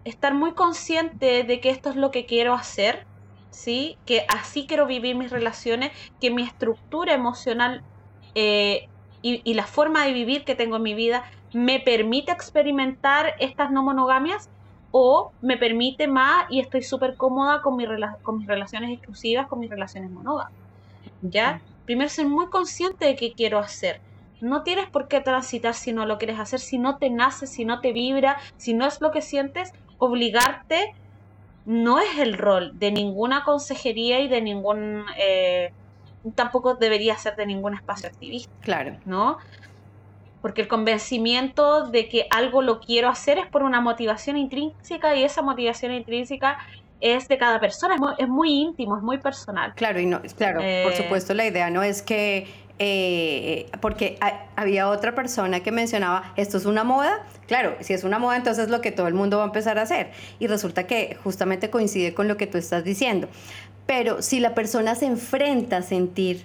estar 0.05 0.33
muy 0.33 0.53
consciente 0.53 1.43
de 1.43 1.61
que 1.61 1.71
esto 1.71 1.91
es 1.91 1.97
lo 1.97 2.13
que 2.13 2.25
quiero 2.25 2.55
hacer, 2.55 3.05
¿sí? 3.51 3.99
que 4.07 4.25
así 4.29 4.69
quiero 4.69 4.87
vivir 4.87 5.17
mis 5.17 5.33
relaciones, 5.33 5.91
que 6.21 6.31
mi 6.31 6.45
estructura 6.45 7.13
emocional 7.13 7.83
eh, 8.37 8.89
y, 9.23 9.43
y 9.43 9.55
la 9.55 9.67
forma 9.67 10.05
de 10.05 10.13
vivir 10.13 10.45
que 10.45 10.55
tengo 10.55 10.77
en 10.77 10.83
mi 10.85 10.95
vida 10.95 11.25
me 11.53 11.81
permite 11.81 12.31
experimentar 12.31 13.35
estas 13.41 13.73
no 13.73 13.83
monogamias 13.83 14.51
o 14.93 15.33
me 15.41 15.57
permite 15.57 16.09
más 16.09 16.47
y 16.51 16.61
estoy 16.61 16.83
súper 16.83 17.17
cómoda 17.17 17.63
con, 17.63 17.77
mi 17.77 17.87
con 18.23 18.39
mis 18.39 18.47
relaciones 18.47 18.91
exclusivas, 18.91 19.47
con 19.47 19.61
mis 19.61 19.71
relaciones 19.71 20.11
monógamas. 20.11 20.53
¿Ya? 21.23 21.61
Primero 21.85 22.09
ser 22.09 22.27
muy 22.27 22.49
consciente 22.49 23.07
de 23.07 23.17
qué 23.17 23.33
quiero 23.33 23.59
hacer. 23.59 24.01
No 24.41 24.63
tienes 24.63 24.89
por 24.89 25.07
qué 25.07 25.21
transitar 25.21 25.75
si 25.75 25.93
no 25.93 26.07
lo 26.07 26.19
quieres 26.19 26.39
hacer, 26.39 26.61
si 26.61 26.79
no 26.79 26.97
te 26.97 27.11
nace, 27.11 27.47
si 27.47 27.65
no 27.65 27.81
te 27.81 27.93
vibra, 27.93 28.39
si 28.57 28.73
no 28.75 28.87
es 28.87 29.01
lo 29.01 29.11
que 29.11 29.21
sientes, 29.21 29.73
obligarte 29.99 30.95
no 31.67 32.01
es 32.01 32.19
el 32.19 32.35
rol 32.39 32.79
de 32.79 32.91
ninguna 32.91 33.45
consejería 33.45 34.21
y 34.21 34.29
de 34.29 34.41
ningún... 34.41 35.05
Eh, 35.19 35.73
tampoco 36.35 36.75
debería 36.75 37.17
ser 37.17 37.37
de 37.37 37.47
ningún 37.47 37.75
espacio 37.75 38.09
activista. 38.09 38.53
Claro. 38.61 38.97
¿No? 39.05 39.39
Porque 40.43 40.63
el 40.63 40.69
convencimiento 40.69 41.87
de 41.87 42.09
que 42.09 42.27
algo 42.31 42.63
lo 42.63 42.81
quiero 42.81 43.09
hacer 43.09 43.39
es 43.39 43.47
por 43.47 43.63
una 43.63 43.81
motivación 43.81 44.37
intrínseca 44.37 45.17
y 45.17 45.25
esa 45.25 45.43
motivación 45.43 45.93
intrínseca 45.93 46.59
es 47.01 47.29
de 47.29 47.39
cada 47.39 47.61
persona, 47.61 47.97
es 48.19 48.29
muy, 48.29 48.51
íntimo, 48.51 48.97
es 48.97 49.03
muy 49.03 49.19
personal. 49.19 49.75
Claro, 49.75 50.01
y 50.01 50.07
no, 50.07 50.21
claro, 50.37 50.59
por 50.59 50.65
eh, 50.65 50.97
supuesto 50.97 51.35
la 51.35 51.47
idea 51.47 51.71
no 51.71 51.83
es 51.83 52.03
que, 52.03 52.47
eh, 52.79 53.71
porque 53.81 54.19
había 54.57 54.89
otra 54.89 55.15
persona 55.15 55.61
que 55.61 55.73
mencionaba, 55.73 56.33
esto 56.37 56.59
es 56.59 56.67
una 56.67 56.85
moda, 56.85 57.25
claro, 57.47 57.77
si 57.81 57.95
es 57.95 58.05
una 58.05 58.19
moda 58.19 58.37
entonces 58.37 58.65
es 58.65 58.71
lo 58.71 58.81
que 58.81 58.93
todo 58.93 59.09
el 59.09 59.15
mundo 59.15 59.39
va 59.39 59.45
a 59.45 59.47
empezar 59.47 59.79
a 59.79 59.83
hacer 59.83 60.11
y 60.39 60.47
resulta 60.47 60.87
que 60.87 61.17
justamente 61.25 61.71
coincide 61.71 62.13
con 62.13 62.29
lo 62.29 62.37
que 62.37 62.47
tú 62.47 62.59
estás 62.59 62.85
diciendo. 62.85 63.29
Pero 63.87 64.23
si 64.23 64.39
la 64.39 64.55
persona 64.55 64.95
se 64.95 65.07
enfrenta 65.07 65.79
a 65.79 65.83
sentir 65.83 66.45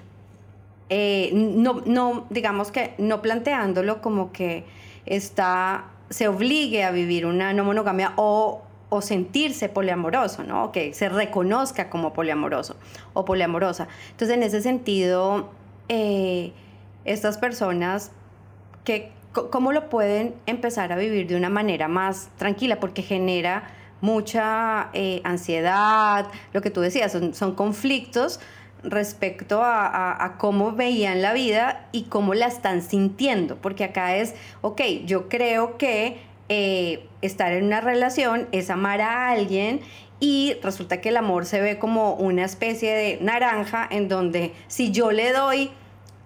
eh, 0.89 1.31
no, 1.33 1.81
no, 1.85 2.25
digamos 2.29 2.71
que 2.71 2.93
no 2.97 3.21
planteándolo 3.21 4.01
como 4.01 4.31
que 4.31 4.65
está, 5.05 5.85
se 6.09 6.27
obligue 6.27 6.83
a 6.83 6.91
vivir 6.91 7.25
una 7.25 7.53
no 7.53 7.63
monogamia 7.63 8.13
o, 8.17 8.61
o 8.89 9.01
sentirse 9.01 9.67
poliamoroso, 9.69 10.43
¿no? 10.43 10.71
Que 10.71 10.93
se 10.93 11.09
reconozca 11.09 11.89
como 11.89 12.13
poliamoroso 12.13 12.75
o 13.13 13.25
poliamorosa. 13.25 13.87
Entonces, 14.11 14.37
en 14.37 14.43
ese 14.43 14.61
sentido, 14.61 15.49
eh, 15.89 16.53
estas 17.03 17.37
personas, 17.37 18.11
que, 18.83 19.11
¿cómo 19.31 19.71
lo 19.71 19.89
pueden 19.89 20.35
empezar 20.45 20.91
a 20.91 20.95
vivir 20.95 21.27
de 21.27 21.35
una 21.35 21.49
manera 21.49 21.87
más 21.87 22.29
tranquila? 22.37 22.79
Porque 22.79 23.01
genera 23.01 23.71
mucha 24.01 24.89
eh, 24.93 25.21
ansiedad, 25.23 26.27
lo 26.53 26.61
que 26.61 26.69
tú 26.69 26.81
decías, 26.81 27.11
son, 27.11 27.33
son 27.33 27.55
conflictos 27.55 28.39
respecto 28.85 29.61
a, 29.63 30.35
cómo 30.37 30.71
veían 30.71 31.21
la 31.21 31.33
vida 31.33 31.87
y 31.91 32.03
cómo 32.03 32.33
la 32.33 32.47
están 32.47 32.81
sintiendo, 32.81 33.57
porque 33.57 33.83
acá 33.83 34.15
es, 34.15 34.35
ok, 34.61 34.81
yo 35.05 35.29
creo 35.29 35.77
que 35.77 36.17
eh, 36.49 37.07
estar 37.21 37.51
en 37.51 37.65
una 37.65 37.81
relación 37.81 38.47
es 38.51 38.69
amar 38.69 39.01
a 39.01 39.29
alguien 39.29 39.81
y 40.19 40.55
resulta 40.61 41.01
que 41.01 41.09
el 41.09 41.17
amor 41.17 41.45
se 41.45 41.61
ve 41.61 41.77
como 41.77 42.13
una 42.13 42.45
especie 42.45 42.93
de 42.93 43.17
naranja 43.21 43.87
en 43.89 44.07
donde 44.07 44.53
si 44.67 44.91
yo 44.91 45.11
le 45.11 45.31
doy 45.33 45.71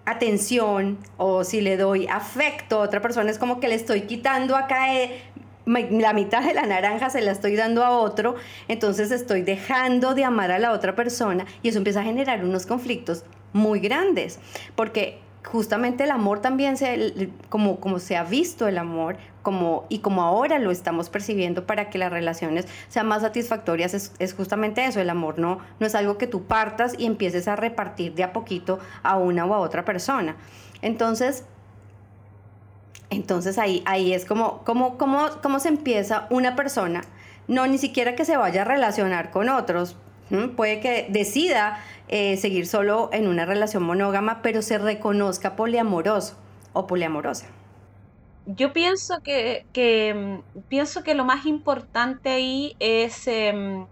atención 0.06 0.98
o 1.18 1.44
si 1.44 1.62
le 1.62 1.78
doy 1.78 2.08
afecto 2.08 2.78
a 2.78 2.80
otra 2.80 3.02
persona 3.02 3.30
es 3.30 3.38
como 3.38 3.60
que 3.60 3.68
le 3.68 3.76
estoy 3.76 4.02
quitando 4.02 4.56
acá 4.56 4.96
eh, 4.96 5.22
la 5.70 6.14
mitad 6.14 6.44
de 6.44 6.54
la 6.54 6.66
naranja 6.66 7.10
se 7.10 7.22
la 7.22 7.32
estoy 7.32 7.56
dando 7.56 7.84
a 7.84 7.92
otro, 7.92 8.36
entonces 8.68 9.12
estoy 9.12 9.44
dejando 9.44 10.16
de 10.16 10.24
amar 10.24 10.52
a 10.52 10.60
la 10.60 10.72
otra 10.72 10.96
persona 10.96 11.46
y 11.62 11.70
eso 11.70 11.78
empieza 11.78 12.02
a 12.02 12.04
generar 12.04 12.44
unos 12.44 12.66
conflictos 12.66 13.24
muy 13.54 13.80
grandes, 13.80 14.40
porque 14.76 15.20
justamente 15.46 16.04
el 16.04 16.12
amor 16.12 16.42
también 16.42 16.78
se, 16.78 17.30
como, 17.50 17.80
como 17.80 18.00
se 18.00 18.18
ha 18.18 18.24
visto 18.24 18.68
el 18.68 18.78
amor 18.78 19.18
como, 19.42 19.86
y 19.90 20.00
como 20.00 20.22
ahora 20.22 20.60
lo 20.60 20.70
estamos 20.70 21.10
percibiendo 21.10 21.66
para 21.66 21.90
que 21.90 21.98
las 21.98 22.12
relaciones 22.12 22.68
sean 22.90 23.08
más 23.08 23.22
satisfactorias 23.22 23.94
es, 23.94 24.34
justamente 24.34 24.86
eso, 24.86 25.00
el 25.00 25.10
amor 25.10 25.40
no, 25.40 25.60
no 25.80 25.88
es 25.88 25.96
algo 25.96 26.18
que 26.18 26.28
tú 26.28 26.44
partas 26.44 26.94
y 26.98 27.06
empieces 27.06 27.48
a 27.48 27.56
repartir 27.56 28.14
de 28.16 28.24
a 28.24 28.34
poquito 28.34 28.80
a 29.02 29.18
una 29.18 29.46
o 29.46 29.54
a 29.54 29.60
otra 29.60 29.86
persona. 29.86 30.36
Entonces, 30.82 31.46
entonces 33.10 33.58
ahí, 33.58 33.82
ahí 33.86 34.14
es 34.14 34.26
como, 34.26 34.64
como, 34.64 34.98
como, 34.98 35.28
cómo 35.42 35.60
se 35.60 35.70
empieza 35.70 36.28
una 36.30 36.56
persona, 36.56 37.02
no 37.48 37.66
ni 37.68 37.78
siquiera 37.78 38.16
que 38.16 38.26
se 38.26 38.38
vaya 38.38 38.62
a 38.62 38.66
relacionar 38.66 39.32
con 39.32 39.50
otros, 39.50 39.96
puede 40.56 40.80
que 40.80 41.08
decida 41.10 41.84
eh, 42.08 42.38
seguir 42.38 42.68
solo 42.68 43.10
en 43.12 43.28
una 43.28 43.46
relación 43.46 43.84
monógama, 43.84 44.42
pero 44.42 44.62
se 44.62 44.78
reconozca 44.78 45.56
poliamoroso 45.56 46.38
o 46.74 46.88
poliamorosa. 46.88 47.48
Yo 48.46 48.74
pienso 48.74 49.22
que, 49.22 49.66
mm, 50.16 50.60
pienso 50.70 51.04
que 51.04 51.14
lo 51.14 51.26
más 51.26 51.46
importante 51.46 52.30
ahí 52.30 52.76
es 52.80 53.28
em, 53.28 53.86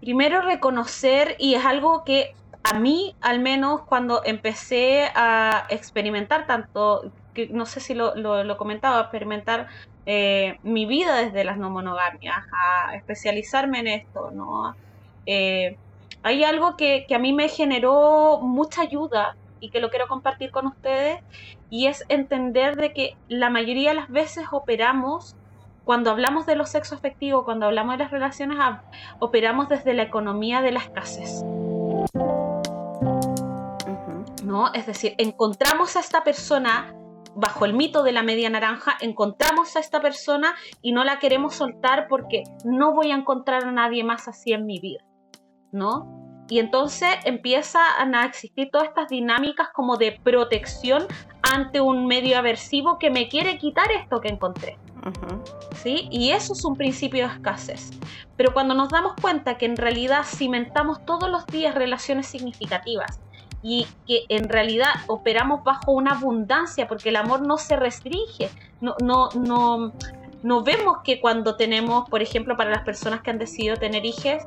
primero 0.00 0.42
reconocer, 0.42 1.36
y 1.38 1.54
es 1.54 1.64
algo 1.64 2.04
que 2.04 2.34
a 2.62 2.78
mí, 2.78 3.14
al 3.20 3.40
menos 3.40 3.82
cuando 3.82 4.22
empecé 4.24 5.10
a 5.14 5.66
experimentar 5.70 6.46
tanto, 6.46 7.10
que 7.38 7.52
no 7.52 7.66
sé 7.66 7.78
si 7.78 7.94
lo, 7.94 8.16
lo, 8.16 8.56
comentaba, 8.56 9.00
experimentar 9.00 9.68
eh, 10.06 10.58
mi 10.64 10.86
vida 10.86 11.14
desde 11.16 11.44
las 11.44 11.56
no 11.56 11.70
monogamias, 11.70 12.44
a 12.52 12.96
especializarme 12.96 13.78
en 13.78 13.86
esto, 13.86 14.32
¿no? 14.32 14.74
Eh, 15.24 15.76
hay 16.24 16.42
algo 16.42 16.76
que, 16.76 17.06
a 17.14 17.18
mí 17.20 17.32
me 17.32 17.48
generó 17.48 18.40
mucha 18.42 18.82
ayuda 18.82 19.36
y 19.60 19.70
que 19.70 19.78
lo 19.78 19.88
quiero 19.90 20.08
compartir 20.08 20.50
con 20.50 20.66
ustedes 20.66 21.20
y 21.70 21.86
es 21.86 22.04
entender 22.08 22.74
de 22.74 22.92
que 22.92 23.16
la 23.28 23.50
mayoría 23.50 23.90
de 23.90 23.96
las 23.96 24.08
veces 24.08 24.46
operamos 24.50 25.36
cuando 25.84 26.10
hablamos 26.10 26.44
de 26.44 26.56
los 26.56 26.70
sexos 26.70 26.98
afectivos, 26.98 27.44
cuando 27.44 27.66
hablamos 27.66 27.96
de 27.96 28.02
las 28.02 28.10
relaciones, 28.10 28.58
operamos 29.20 29.68
desde 29.68 29.94
la 29.94 30.02
economía 30.02 30.60
de 30.60 30.72
la 30.72 30.80
escasez. 30.80 31.44
¿No? 34.42 34.72
Es 34.74 34.86
decir, 34.86 35.14
encontramos 35.18 35.94
a 35.96 36.00
esta 36.00 36.24
persona 36.24 36.94
bajo 37.40 37.64
el 37.64 37.72
mito 37.72 38.02
de 38.02 38.12
la 38.12 38.22
media 38.22 38.50
naranja, 38.50 38.96
encontramos 39.00 39.76
a 39.76 39.80
esta 39.80 40.00
persona 40.00 40.54
y 40.82 40.92
no 40.92 41.04
la 41.04 41.18
queremos 41.18 41.54
soltar 41.54 42.06
porque 42.08 42.42
no 42.64 42.92
voy 42.92 43.12
a 43.12 43.16
encontrar 43.16 43.64
a 43.64 43.72
nadie 43.72 44.02
más 44.02 44.26
así 44.26 44.52
en 44.52 44.66
mi 44.66 44.80
vida. 44.80 45.04
¿no? 45.72 46.44
Y 46.48 46.60
entonces 46.60 47.10
empiezan 47.24 48.14
a 48.14 48.24
existir 48.24 48.70
todas 48.72 48.88
estas 48.88 49.08
dinámicas 49.08 49.68
como 49.74 49.96
de 49.96 50.18
protección 50.22 51.06
ante 51.42 51.80
un 51.80 52.06
medio 52.06 52.38
aversivo 52.38 52.98
que 52.98 53.10
me 53.10 53.28
quiere 53.28 53.58
quitar 53.58 53.90
esto 53.92 54.20
que 54.20 54.28
encontré. 54.28 54.78
¿Sí? 55.76 56.08
Y 56.10 56.30
eso 56.30 56.54
es 56.54 56.64
un 56.64 56.74
principio 56.74 57.26
de 57.28 57.34
escasez. 57.34 57.90
Pero 58.36 58.52
cuando 58.52 58.74
nos 58.74 58.88
damos 58.88 59.12
cuenta 59.20 59.58
que 59.58 59.66
en 59.66 59.76
realidad 59.76 60.24
cimentamos 60.24 61.04
todos 61.04 61.30
los 61.30 61.46
días 61.46 61.74
relaciones 61.74 62.26
significativas 62.26 63.20
y 63.62 63.86
que 64.06 64.24
en 64.28 64.48
realidad 64.48 64.90
operamos 65.08 65.64
bajo 65.64 65.92
una 65.92 66.12
abundancia, 66.12 66.86
porque 66.86 67.08
el 67.08 67.16
amor 67.16 67.42
no 67.42 67.58
se 67.58 67.76
restringe, 67.76 68.50
no, 68.80 68.94
no, 69.02 69.30
no, 69.30 69.92
no 70.42 70.62
vemos 70.62 70.98
que 71.04 71.20
cuando 71.20 71.56
tenemos, 71.56 72.08
por 72.08 72.22
ejemplo, 72.22 72.56
para 72.56 72.70
las 72.70 72.84
personas 72.84 73.22
que 73.22 73.30
han 73.30 73.38
decidido 73.38 73.76
tener 73.76 74.04
hijos, 74.04 74.44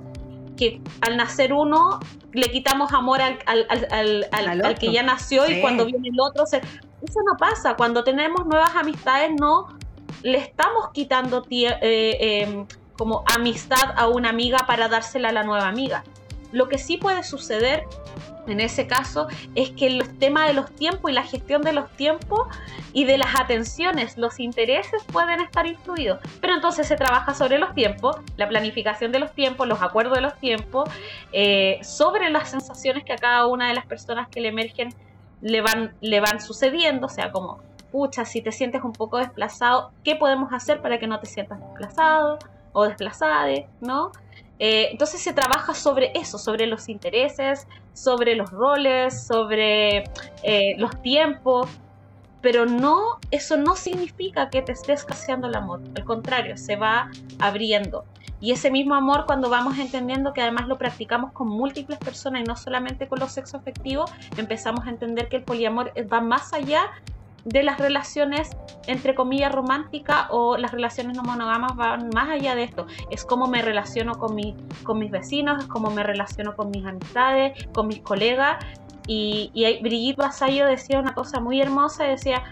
que 0.56 0.82
al 1.02 1.18
nacer 1.18 1.54
uno 1.54 2.00
le 2.34 2.52
quitamos 2.52 2.94
amor 2.94 3.22
al, 3.22 3.40
al, 3.46 4.80
que 4.80 4.92
ya 4.92 5.04
nació 5.04 5.50
y 5.50 5.60
cuando 5.60 5.86
viene 5.86 6.10
el 6.10 6.20
otro, 6.20 6.46
se... 6.46 6.58
eso 6.58 7.20
no 7.26 7.38
pasa. 7.38 7.76
Cuando 7.76 8.04
tenemos 8.04 8.46
nuevas 8.46 8.76
amistades 8.76 9.32
no 9.38 9.68
le 10.24 10.38
estamos 10.38 10.90
quitando 10.94 11.44
eh, 11.50 12.44
em, 12.44 12.66
como 12.98 13.24
amistad 13.36 13.94
a 13.96 14.08
una 14.08 14.30
amiga 14.30 14.60
para 14.68 14.88
dársela 14.88 15.30
a 15.30 15.32
la 15.32 15.44
nueva 15.44 15.68
amiga. 15.68 16.04
Lo 16.52 16.68
que 16.68 16.78
sí 16.78 16.98
puede 16.98 17.24
suceder 17.24 17.86
en 18.48 18.60
ese 18.60 18.88
caso 18.88 19.28
es 19.56 19.72
que 19.72 19.88
el 19.88 20.18
tema 20.18 20.48
de 20.48 20.54
los 20.54 20.72
tiempos 20.76 21.12
y 21.12 21.14
la 21.14 21.24
gestión 21.24 21.62
de 21.62 21.74
los 21.74 21.90
tiempos 21.92 22.48
y 22.94 23.06
de 23.06 23.18
las 23.18 23.40
atenciones, 23.40 24.18
los 24.18 24.40
intereses 24.40 25.04
pueden 25.12 25.40
estar 25.42 25.66
influidos. 25.66 26.20
Pero 26.40 26.56
entonces 26.56 26.88
se 26.88 26.96
trabaja 26.96 27.34
sobre 27.34 27.58
los 27.58 27.74
tiempos, 27.74 28.18
la 28.38 28.50
planificación 28.50 29.12
de 29.12 29.20
los 29.20 29.32
tiempos, 29.34 29.68
los 29.68 29.82
acuerdos 29.82 30.16
de 30.16 30.22
los 30.22 30.38
tiempos, 30.40 30.90
eh, 31.32 31.80
sobre 31.84 32.30
las 32.30 32.50
sensaciones 32.50 33.04
que 33.04 33.14
a 33.14 33.18
cada 33.18 33.48
una 33.48 33.68
de 33.70 33.76
las 33.76 33.86
personas 33.86 34.28
que 34.28 34.42
le 34.42 34.50
emergen 34.50 34.94
le 35.42 35.62
van, 35.62 35.94
le 36.02 36.20
van 36.20 36.40
sucediendo, 36.40 37.08
o 37.08 37.10
sea, 37.10 37.32
como, 37.32 37.60
pucha, 37.92 38.26
si 38.26 38.42
te 38.42 38.52
sientes 38.52 38.84
un 38.84 38.94
poco 38.94 39.18
desplazado, 39.18 39.92
¿qué 40.04 40.16
podemos 40.16 40.54
hacer 40.54 40.82
para 40.82 41.00
que 41.00 41.08
no 41.08 41.20
te 41.20 41.26
sientas 41.26 41.60
desplazado 41.60 42.40
o 42.74 42.86
desplazada, 42.86 43.48
¿no? 43.82 44.12
Eh, 44.64 44.90
entonces 44.92 45.20
se 45.20 45.34
trabaja 45.34 45.74
sobre 45.74 46.12
eso, 46.14 46.38
sobre 46.38 46.68
los 46.68 46.88
intereses, 46.88 47.68
sobre 47.94 48.36
los 48.36 48.52
roles, 48.52 49.26
sobre 49.26 50.04
eh, 50.44 50.76
los 50.78 51.02
tiempos, 51.02 51.68
pero 52.42 52.68
no, 52.68 53.18
eso 53.32 53.58
no 53.58 53.76
significa 53.76 54.52
que 54.52 54.62
te 54.62 54.74
estés 54.74 55.00
escaseando 55.00 55.48
el 55.48 55.56
amor, 55.56 55.82
al 55.96 56.06
contrario, 56.06 56.58
se 56.58 56.76
va 56.76 57.10
abriendo. 57.40 58.06
Y 58.40 58.52
ese 58.52 58.70
mismo 58.70 58.94
amor, 58.94 59.26
cuando 59.26 59.50
vamos 59.50 59.80
entendiendo 59.80 60.32
que 60.32 60.42
además 60.42 60.68
lo 60.68 60.78
practicamos 60.78 61.32
con 61.32 61.48
múltiples 61.48 61.98
personas 61.98 62.42
y 62.42 62.44
no 62.44 62.56
solamente 62.56 63.08
con 63.08 63.20
los 63.20 63.32
sexos 63.32 63.62
afectivos, 63.62 64.12
empezamos 64.38 64.86
a 64.86 64.92
entender 64.92 65.28
que 65.28 65.38
el 65.38 65.44
poliamor 65.44 65.92
va 66.12 66.22
más 66.22 66.54
allá 66.54 66.92
de 67.46 67.64
las 67.64 67.80
relaciones 67.80 68.50
entre 68.88 69.16
comillas 69.16 69.52
románticas 69.52 70.28
o 70.30 70.58
las 70.58 70.72
relaciones 70.72 71.16
no 71.16 71.24
monogamas 71.24 71.76
van 71.76 72.10
más 72.14 72.30
allá 72.30 72.56
de 72.56 72.64
esto. 72.64 72.88
Es 73.10 73.26
cómo 73.26 73.48
me 73.48 73.62
relaciono 73.62 74.18
con, 74.18 74.36
mi, 74.36 74.56
con 74.84 75.00
mis 75.00 75.12
vecinos, 75.12 75.64
es 75.64 75.68
cómo 75.68 75.90
me 75.92 76.04
relaciono 76.04 76.56
con 76.56 76.72
mis 76.72 76.86
amistades, 76.86 77.68
con 77.74 77.88
mis 77.88 78.00
colegas. 78.00 78.64
Y, 79.08 79.52
y 79.54 79.82
Brigitte 79.82 80.18
Vasallo 80.18 80.66
decía 80.66 81.00
una 81.00 81.14
cosa 81.14 81.40
muy 81.40 81.60
hermosa, 81.60 82.04
decía, 82.04 82.44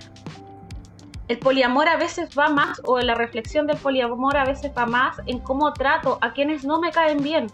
el 1.28 1.38
poliamor 1.38 1.88
a 1.88 1.95
veces 1.95 2.30
va 2.38 2.49
más, 2.49 2.82
o 2.86 2.99
la 2.99 3.13
reflexión 3.13 3.67
del 3.67 3.78
poliamor 3.78 4.36
a 4.36 4.45
veces 4.45 4.71
va 4.75 4.88
más 4.88 5.17
en 5.28 5.39
cómo 5.39 5.71
trato 5.73 6.17
a 6.21 6.34
quienes 6.34 6.65
no 6.65 6.80
me 6.80 6.91
caen 6.91 7.21
bien, 7.21 7.47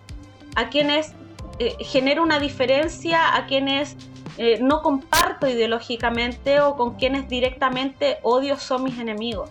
a 0.56 0.70
quienes 0.70 1.14
eh, 1.60 1.76
genero 1.82 2.24
una 2.24 2.40
diferencia, 2.40 3.36
a 3.36 3.46
quienes 3.46 3.98
eh, 4.38 4.60
no 4.62 4.82
comparto 4.82 5.48
ideológicamente 5.48 6.60
o 6.60 6.76
con 6.76 6.96
quienes 6.96 7.28
directamente 7.28 8.20
odio 8.24 8.58
son 8.58 8.84
mis 8.84 9.00
enemigos. 9.00 9.50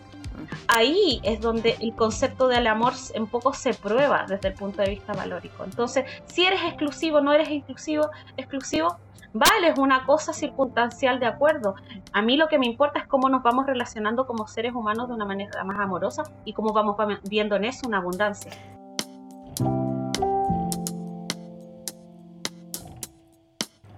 Ahí 0.68 1.20
es 1.22 1.40
donde 1.40 1.76
el 1.80 1.94
concepto 1.94 2.48
del 2.48 2.66
amor 2.66 2.92
en 3.14 3.26
poco 3.26 3.54
se 3.54 3.74
prueba 3.74 4.26
desde 4.28 4.48
el 4.48 4.54
punto 4.54 4.82
de 4.82 4.90
vista 4.90 5.12
valórico. 5.12 5.64
Entonces, 5.64 6.04
si 6.26 6.44
eres 6.44 6.60
exclusivo, 6.62 7.20
no 7.20 7.32
eres 7.32 7.48
exclusivo, 7.50 8.10
exclusivo, 8.36 8.98
vale, 9.32 9.68
es 9.68 9.78
una 9.78 10.04
cosa 10.06 10.32
circunstancial 10.32 11.20
de 11.20 11.26
acuerdo. 11.26 11.76
A 12.12 12.22
mí 12.22 12.36
lo 12.36 12.48
que 12.48 12.58
me 12.58 12.66
importa 12.66 12.98
es 13.00 13.06
cómo 13.06 13.28
nos 13.28 13.42
vamos 13.42 13.66
relacionando 13.66 14.26
como 14.26 14.46
seres 14.46 14.74
humanos 14.74 15.08
de 15.08 15.14
una 15.14 15.24
manera 15.24 15.64
más 15.64 15.78
amorosa 15.78 16.24
y 16.44 16.52
cómo 16.52 16.72
vamos 16.72 16.96
viendo 17.28 17.56
en 17.56 17.64
eso 17.64 17.86
una 17.86 17.98
abundancia. 17.98 18.52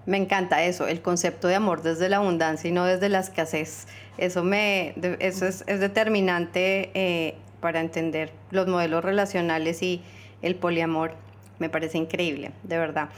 Me 0.07 0.17
encanta 0.17 0.63
eso, 0.65 0.87
el 0.87 1.03
concepto 1.03 1.49
de 1.49 1.57
amor 1.57 1.83
desde 1.83 2.09
la 2.09 2.19
abundancia 2.19 2.71
y 2.71 2.73
no 2.73 2.85
desde 2.85 3.09
la 3.09 3.19
escasez. 3.19 3.89
Eso, 4.19 4.45
me, 4.45 4.95
eso 5.19 5.47
es, 5.47 5.67
determinante 5.67 6.91
eh, 6.95 7.35
para 7.61 7.81
entender 7.81 8.33
los 8.53 8.69
modelos 8.69 9.05
relacionales 9.05 9.83
y 9.83 10.03
el 10.43 10.55
poliamor. 10.55 11.13
Me 11.59 11.69
parece 11.69 11.99
increíble, 11.99 12.53
de 12.63 12.79
verdad. 12.79 13.09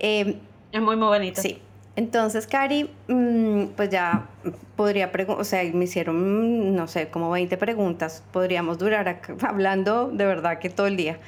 Em, 0.00 0.34
es 0.72 0.82
muy, 0.82 0.96
muy 0.96 1.08
bonito. 1.08 1.40
Sí. 1.40 1.60
Entonces, 1.94 2.46
Cari, 2.46 2.90
mm, 3.08 3.68
pues 3.76 3.88
ya 3.88 4.26
podría 4.76 5.12
preguntar, 5.12 5.40
o 5.40 5.44
sea, 5.44 5.62
me 5.72 5.84
hicieron, 5.84 6.74
no 6.76 6.88
sé, 6.88 7.08
como 7.08 7.30
20 7.30 7.56
preguntas. 7.56 8.22
Podríamos 8.32 8.78
durar 8.78 9.22
hablando 9.42 10.10
de 10.10 10.26
verdad 10.26 10.58
que 10.58 10.70
todo 10.70 10.88
el 10.88 10.96
día. 10.96 11.18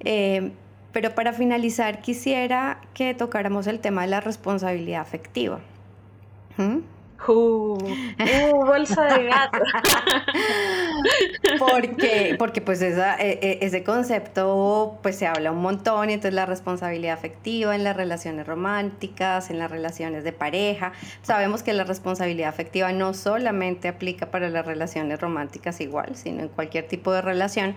Eh, 0.00 0.52
pero 0.92 1.14
para 1.14 1.32
finalizar, 1.32 2.00
quisiera 2.00 2.80
que 2.94 3.14
tocáramos 3.14 3.66
el 3.66 3.80
tema 3.80 4.02
de 4.02 4.08
la 4.08 4.20
responsabilidad 4.20 5.00
afectiva. 5.00 5.60
¿Mm? 6.56 6.78
Uh, 7.28 7.74
uh, 7.74 8.66
bolsa 8.66 9.04
de 9.04 9.24
gato. 9.28 9.58
porque, 11.58 12.34
porque 12.36 12.60
pues 12.60 12.82
esa, 12.82 13.16
e, 13.16 13.38
e, 13.40 13.58
ese 13.62 13.84
concepto 13.84 14.98
pues 15.02 15.16
se 15.16 15.28
habla 15.28 15.52
un 15.52 15.62
montón 15.62 16.10
y 16.10 16.14
entonces 16.14 16.34
la 16.34 16.46
responsabilidad 16.46 17.14
afectiva 17.14 17.76
en 17.76 17.84
las 17.84 17.96
relaciones 17.96 18.46
románticas, 18.46 19.50
en 19.50 19.60
las 19.60 19.70
relaciones 19.70 20.24
de 20.24 20.32
pareja. 20.32 20.92
Sabemos 21.22 21.62
que 21.62 21.72
la 21.72 21.84
responsabilidad 21.84 22.48
afectiva 22.48 22.92
no 22.92 23.14
solamente 23.14 23.86
aplica 23.86 24.32
para 24.32 24.48
las 24.48 24.66
relaciones 24.66 25.20
románticas 25.20 25.80
igual, 25.80 26.16
sino 26.16 26.42
en 26.42 26.48
cualquier 26.48 26.88
tipo 26.88 27.12
de 27.12 27.22
relación. 27.22 27.76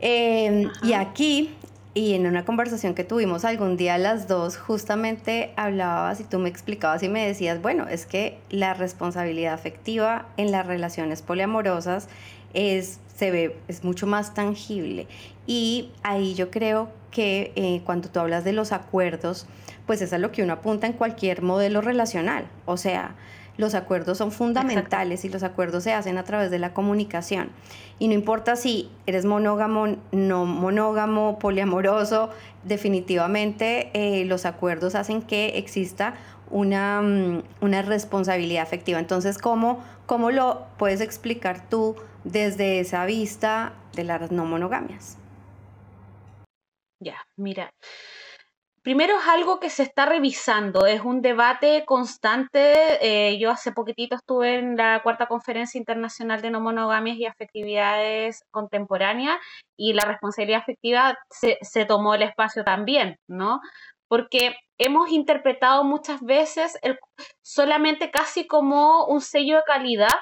Em, 0.00 0.70
y 0.84 0.92
aquí 0.92 1.56
y 1.94 2.14
en 2.14 2.26
una 2.26 2.44
conversación 2.44 2.94
que 2.94 3.04
tuvimos 3.04 3.44
algún 3.44 3.76
día 3.76 3.98
las 3.98 4.28
dos, 4.28 4.56
justamente 4.56 5.52
hablabas 5.56 6.20
y 6.20 6.24
tú 6.24 6.38
me 6.38 6.48
explicabas 6.48 7.02
y 7.02 7.08
me 7.08 7.26
decías, 7.26 7.60
bueno, 7.60 7.88
es 7.88 8.06
que 8.06 8.38
la 8.50 8.74
responsabilidad 8.74 9.54
afectiva 9.54 10.26
en 10.36 10.50
las 10.50 10.66
relaciones 10.66 11.22
poliamorosas 11.22 12.08
es, 12.54 13.00
se 13.16 13.30
ve, 13.30 13.56
es 13.68 13.84
mucho 13.84 14.06
más 14.06 14.34
tangible. 14.34 15.06
Y 15.46 15.90
ahí 16.02 16.34
yo 16.34 16.50
creo 16.50 16.90
que 17.10 17.52
eh, 17.56 17.80
cuando 17.84 18.08
tú 18.10 18.20
hablas 18.20 18.44
de 18.44 18.52
los 18.52 18.72
acuerdos, 18.72 19.46
pues 19.86 20.02
es 20.02 20.12
a 20.12 20.18
lo 20.18 20.30
que 20.30 20.42
uno 20.42 20.52
apunta 20.52 20.86
en 20.86 20.92
cualquier 20.92 21.42
modelo 21.42 21.80
relacional. 21.80 22.46
O 22.66 22.76
sea, 22.76 23.14
los 23.58 23.74
acuerdos 23.74 24.16
son 24.16 24.32
fundamentales 24.32 25.24
y 25.24 25.28
los 25.28 25.42
acuerdos 25.42 25.84
se 25.84 25.92
hacen 25.92 26.16
a 26.16 26.24
través 26.24 26.50
de 26.50 26.58
la 26.58 26.72
comunicación. 26.72 27.50
Y 27.98 28.08
no 28.08 28.14
importa 28.14 28.56
si 28.56 28.90
eres 29.04 29.26
monógamo, 29.26 29.96
no 30.12 30.46
monógamo, 30.46 31.38
poliamoroso, 31.38 32.30
definitivamente 32.64 33.90
eh, 33.92 34.24
los 34.24 34.46
acuerdos 34.46 34.94
hacen 34.94 35.20
que 35.20 35.58
exista 35.58 36.14
una, 36.50 37.02
mm, 37.02 37.42
una 37.60 37.82
responsabilidad 37.82 38.62
afectiva. 38.62 39.00
Entonces, 39.00 39.38
¿cómo, 39.38 39.84
¿cómo 40.06 40.30
lo 40.30 40.66
puedes 40.78 41.00
explicar 41.00 41.68
tú 41.68 41.96
desde 42.22 42.78
esa 42.78 43.04
vista 43.06 43.72
de 43.94 44.04
las 44.04 44.30
no 44.30 44.44
monogamias? 44.44 45.18
Ya, 47.00 47.16
mira, 47.36 47.70
Primero 48.88 49.18
es 49.18 49.28
algo 49.28 49.60
que 49.60 49.68
se 49.68 49.82
está 49.82 50.06
revisando, 50.06 50.86
es 50.86 51.02
un 51.02 51.20
debate 51.20 51.84
constante. 51.84 52.72
Eh, 53.02 53.38
yo 53.38 53.50
hace 53.50 53.70
poquitito 53.70 54.16
estuve 54.16 54.54
en 54.54 54.78
la 54.78 55.02
cuarta 55.02 55.26
conferencia 55.26 55.78
internacional 55.78 56.40
de 56.40 56.50
no 56.50 56.62
monogamias 56.62 57.18
y 57.18 57.26
afectividades 57.26 58.46
contemporáneas 58.50 59.36
y 59.76 59.92
la 59.92 60.06
responsabilidad 60.06 60.62
afectiva 60.62 61.18
se, 61.28 61.58
se 61.60 61.84
tomó 61.84 62.14
el 62.14 62.22
espacio 62.22 62.64
también, 62.64 63.18
¿no? 63.28 63.60
Porque 64.08 64.56
hemos 64.78 65.10
interpretado 65.10 65.84
muchas 65.84 66.22
veces 66.22 66.78
el, 66.80 66.98
solamente 67.42 68.10
casi 68.10 68.46
como 68.46 69.04
un 69.04 69.20
sello 69.20 69.56
de 69.56 69.64
calidad 69.66 70.16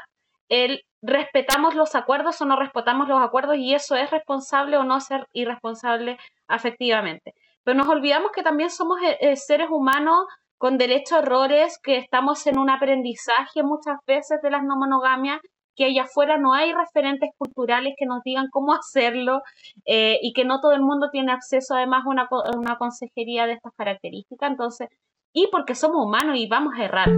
el 0.48 0.82
respetamos 1.02 1.76
los 1.76 1.94
acuerdos 1.94 2.40
o 2.40 2.46
no 2.46 2.56
respetamos 2.56 3.06
los 3.06 3.22
acuerdos 3.22 3.58
y 3.58 3.74
eso 3.74 3.94
es 3.94 4.10
responsable 4.10 4.76
o 4.76 4.82
no 4.82 4.98
ser 5.00 5.28
irresponsable 5.32 6.18
afectivamente 6.48 7.32
pero 7.66 7.78
nos 7.78 7.88
olvidamos 7.88 8.30
que 8.30 8.44
también 8.44 8.70
somos 8.70 8.98
eh, 9.02 9.18
eh, 9.20 9.34
seres 9.34 9.66
humanos 9.70 10.24
con 10.56 10.78
derecho 10.78 11.16
a 11.16 11.18
errores, 11.18 11.80
que 11.82 11.98
estamos 11.98 12.46
en 12.46 12.58
un 12.58 12.70
aprendizaje 12.70 13.64
muchas 13.64 13.96
veces 14.06 14.40
de 14.40 14.50
las 14.52 14.62
no 14.62 14.76
monogamias, 14.76 15.40
que 15.74 15.86
allá 15.86 16.04
afuera 16.04 16.38
no 16.38 16.54
hay 16.54 16.72
referentes 16.72 17.28
culturales 17.36 17.94
que 17.98 18.06
nos 18.06 18.22
digan 18.22 18.46
cómo 18.52 18.72
hacerlo 18.72 19.40
eh, 19.84 20.16
y 20.22 20.32
que 20.32 20.44
no 20.44 20.60
todo 20.60 20.72
el 20.72 20.80
mundo 20.80 21.08
tiene 21.10 21.32
acceso 21.32 21.74
además 21.74 22.04
a 22.06 22.08
una, 22.08 22.28
una 22.56 22.78
consejería 22.78 23.46
de 23.46 23.54
estas 23.54 23.72
características. 23.76 24.48
Entonces, 24.48 24.88
y 25.32 25.48
porque 25.50 25.74
somos 25.74 26.06
humanos 26.06 26.36
y 26.38 26.46
vamos 26.46 26.72
a 26.78 26.84
errar. 26.84 27.08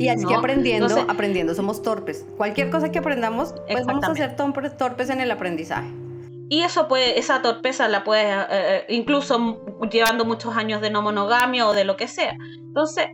Y 0.00 0.08
así 0.08 0.26
que 0.26 0.34
aprendiendo, 0.34 0.96
aprendiendo 1.08 1.54
somos 1.54 1.80
torpes. 1.80 2.26
Cualquier 2.36 2.70
cosa 2.70 2.90
que 2.90 2.98
aprendamos, 2.98 3.54
pues 3.70 3.86
vamos 3.86 4.04
a 4.04 4.14
ser 4.16 4.34
torpes 4.36 5.10
en 5.10 5.20
el 5.20 5.30
aprendizaje. 5.30 6.05
Y 6.48 6.62
eso 6.62 6.86
puede, 6.86 7.18
esa 7.18 7.42
torpeza 7.42 7.88
la 7.88 8.04
puedes, 8.04 8.26
eh, 8.26 8.46
eh, 8.50 8.86
incluso 8.88 9.60
llevando 9.90 10.24
muchos 10.24 10.56
años 10.56 10.80
de 10.80 10.90
no 10.90 11.02
monogamia 11.02 11.66
o 11.66 11.72
de 11.72 11.84
lo 11.84 11.96
que 11.96 12.06
sea. 12.06 12.36
Entonces, 12.58 13.08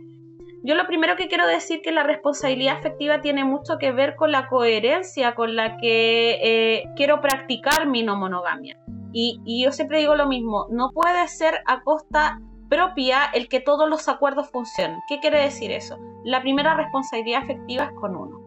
yo 0.63 0.75
lo 0.75 0.85
primero 0.87 1.15
que 1.15 1.27
quiero 1.27 1.47
decir 1.47 1.81
que 1.81 1.91
la 1.91 2.03
responsabilidad 2.03 2.77
afectiva 2.77 3.21
tiene 3.21 3.43
mucho 3.43 3.77
que 3.79 3.91
ver 3.91 4.15
con 4.15 4.31
la 4.31 4.47
coherencia 4.47 5.35
con 5.35 5.55
la 5.55 5.77
que 5.77 6.39
eh, 6.41 6.83
quiero 6.95 7.21
practicar 7.21 7.87
mi 7.87 8.03
no 8.03 8.15
monogamia. 8.15 8.77
Y, 9.11 9.41
y 9.45 9.63
yo 9.63 9.71
siempre 9.71 9.99
digo 9.99 10.15
lo 10.15 10.27
mismo, 10.27 10.67
no 10.69 10.91
puede 10.91 11.27
ser 11.27 11.61
a 11.65 11.81
costa 11.83 12.39
propia 12.69 13.25
el 13.33 13.49
que 13.49 13.59
todos 13.59 13.89
los 13.89 14.07
acuerdos 14.07 14.49
funcionen. 14.49 14.99
¿Qué 15.07 15.19
quiere 15.19 15.41
decir 15.41 15.71
eso? 15.71 15.97
La 16.23 16.41
primera 16.41 16.75
responsabilidad 16.75 17.43
afectiva 17.43 17.85
es 17.85 17.91
con 17.99 18.15
uno. 18.15 18.39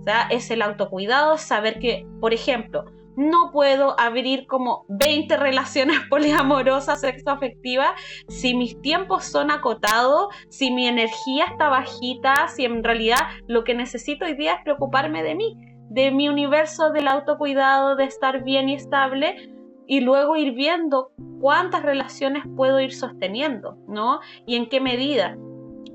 O 0.00 0.02
sea, 0.02 0.22
es 0.30 0.50
el 0.50 0.62
autocuidado, 0.62 1.38
saber 1.38 1.78
que, 1.78 2.06
por 2.20 2.34
ejemplo, 2.34 2.84
no 3.16 3.50
puedo 3.52 3.98
abrir 3.98 4.46
como 4.46 4.84
20 4.88 5.36
relaciones 5.36 5.98
poliamorosas 6.10 7.00
sexoafectivas 7.00 7.90
si 8.28 8.54
mis 8.54 8.80
tiempos 8.80 9.24
son 9.24 9.50
acotados, 9.50 10.28
si 10.48 10.70
mi 10.70 10.86
energía 10.86 11.44
está 11.50 11.68
bajita, 11.68 12.48
si 12.48 12.64
en 12.64 12.84
realidad 12.84 13.18
lo 13.46 13.64
que 13.64 13.74
necesito 13.74 14.24
hoy 14.24 14.34
día 14.34 14.54
es 14.54 14.62
preocuparme 14.62 15.22
de 15.22 15.34
mí, 15.34 15.56
de 15.90 16.10
mi 16.10 16.28
universo 16.28 16.90
del 16.90 17.08
autocuidado, 17.08 17.96
de 17.96 18.04
estar 18.04 18.44
bien 18.44 18.68
y 18.68 18.74
estable 18.74 19.50
y 19.86 20.00
luego 20.00 20.36
ir 20.36 20.52
viendo 20.52 21.10
cuántas 21.40 21.82
relaciones 21.82 22.44
puedo 22.56 22.80
ir 22.80 22.92
sosteniendo, 22.92 23.76
¿no? 23.88 24.20
Y 24.46 24.54
en 24.54 24.68
qué 24.68 24.80
medida. 24.80 25.36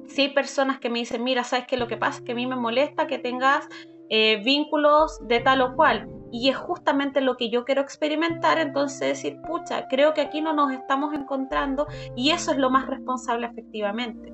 Si 0.08 0.24
hay 0.24 0.30
personas 0.34 0.80
que 0.80 0.90
me 0.90 1.00
dicen, 1.00 1.24
mira, 1.24 1.44
¿sabes 1.44 1.66
qué? 1.66 1.78
Lo 1.78 1.88
que 1.88 1.98
pasa 1.98 2.20
es 2.20 2.26
que 2.26 2.34
a 2.34 2.36
mí 2.36 2.46
me 2.46 2.58
molesta 2.58 3.08
que 3.08 3.20
tengas 3.20 3.68
eh, 4.10 4.42
vínculos 4.44 5.26
de 5.28 5.40
tal 5.40 5.62
o 5.62 5.76
cual 5.76 6.10
y 6.36 6.50
es 6.50 6.58
justamente 6.58 7.22
lo 7.22 7.38
que 7.38 7.50
yo 7.50 7.64
quiero 7.64 7.82
experimentar, 7.82 8.60
entonces 8.60 9.00
decir, 9.00 9.40
pucha, 9.42 9.88
creo 9.88 10.14
que 10.14 10.20
aquí 10.20 10.42
no 10.42 10.52
nos 10.52 10.74
estamos 10.74 11.14
encontrando 11.14 11.88
y 12.14 12.32
eso 12.32 12.52
es 12.52 12.58
lo 12.58 12.70
más 12.70 12.88
responsable 12.88 13.48
efectivamente. 13.48 14.34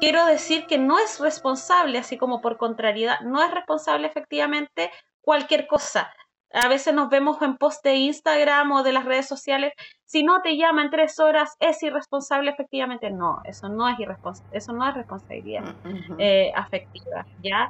Quiero 0.00 0.26
decir 0.26 0.66
que 0.66 0.76
no 0.76 0.98
es 0.98 1.20
responsable, 1.20 1.98
así 1.98 2.18
como 2.18 2.40
por 2.40 2.56
contrariedad, 2.56 3.20
no 3.20 3.40
es 3.40 3.50
responsable 3.52 4.08
efectivamente 4.08 4.90
cualquier 5.20 5.68
cosa 5.68 6.12
a 6.52 6.68
veces 6.68 6.94
nos 6.94 7.08
vemos 7.10 7.40
en 7.42 7.56
post 7.56 7.84
de 7.84 7.96
Instagram 7.96 8.72
o 8.72 8.82
de 8.82 8.92
las 8.92 9.04
redes 9.04 9.26
sociales, 9.26 9.72
si 10.04 10.22
no 10.22 10.40
te 10.42 10.56
llaman 10.56 10.90
tres 10.90 11.18
horas, 11.18 11.56
es 11.58 11.82
irresponsable 11.82 12.50
efectivamente. 12.50 13.10
No, 13.10 13.40
eso 13.44 13.68
no 13.68 13.88
es 13.88 13.96
eso 14.52 14.72
no 14.72 14.88
es 14.88 14.94
responsabilidad 14.94 15.64
mm, 15.84 16.14
eh, 16.18 16.52
afectiva, 16.54 17.26
¿ya? 17.42 17.68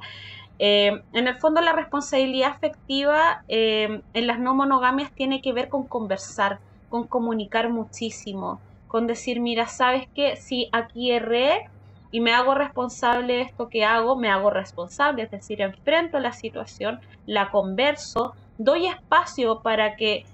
Eh, 0.58 1.02
en 1.12 1.28
el 1.28 1.38
fondo 1.38 1.60
la 1.60 1.72
responsabilidad 1.72 2.50
afectiva 2.50 3.42
eh, 3.48 4.00
en 4.14 4.26
las 4.26 4.38
no 4.38 4.54
monogamias 4.54 5.12
tiene 5.14 5.42
que 5.42 5.52
ver 5.52 5.68
con 5.68 5.86
conversar, 5.86 6.60
con 6.88 7.06
comunicar 7.06 7.68
muchísimo, 7.70 8.60
con 8.86 9.06
decir, 9.06 9.40
mira, 9.40 9.66
¿sabes 9.66 10.08
qué? 10.14 10.36
Si 10.36 10.68
aquí 10.72 11.12
erré 11.12 11.70
y 12.10 12.20
me 12.20 12.32
hago 12.32 12.54
responsable 12.54 13.34
de 13.34 13.40
esto 13.42 13.68
que 13.68 13.84
hago, 13.84 14.16
me 14.16 14.30
hago 14.30 14.50
responsable, 14.50 15.24
es 15.24 15.30
decir, 15.30 15.60
enfrento 15.60 16.18
la 16.18 16.32
situación, 16.32 17.00
la 17.26 17.50
converso, 17.50 18.34
doy 18.58 18.86
espacio 18.86 19.60
para 19.62 19.96
que 19.96 20.24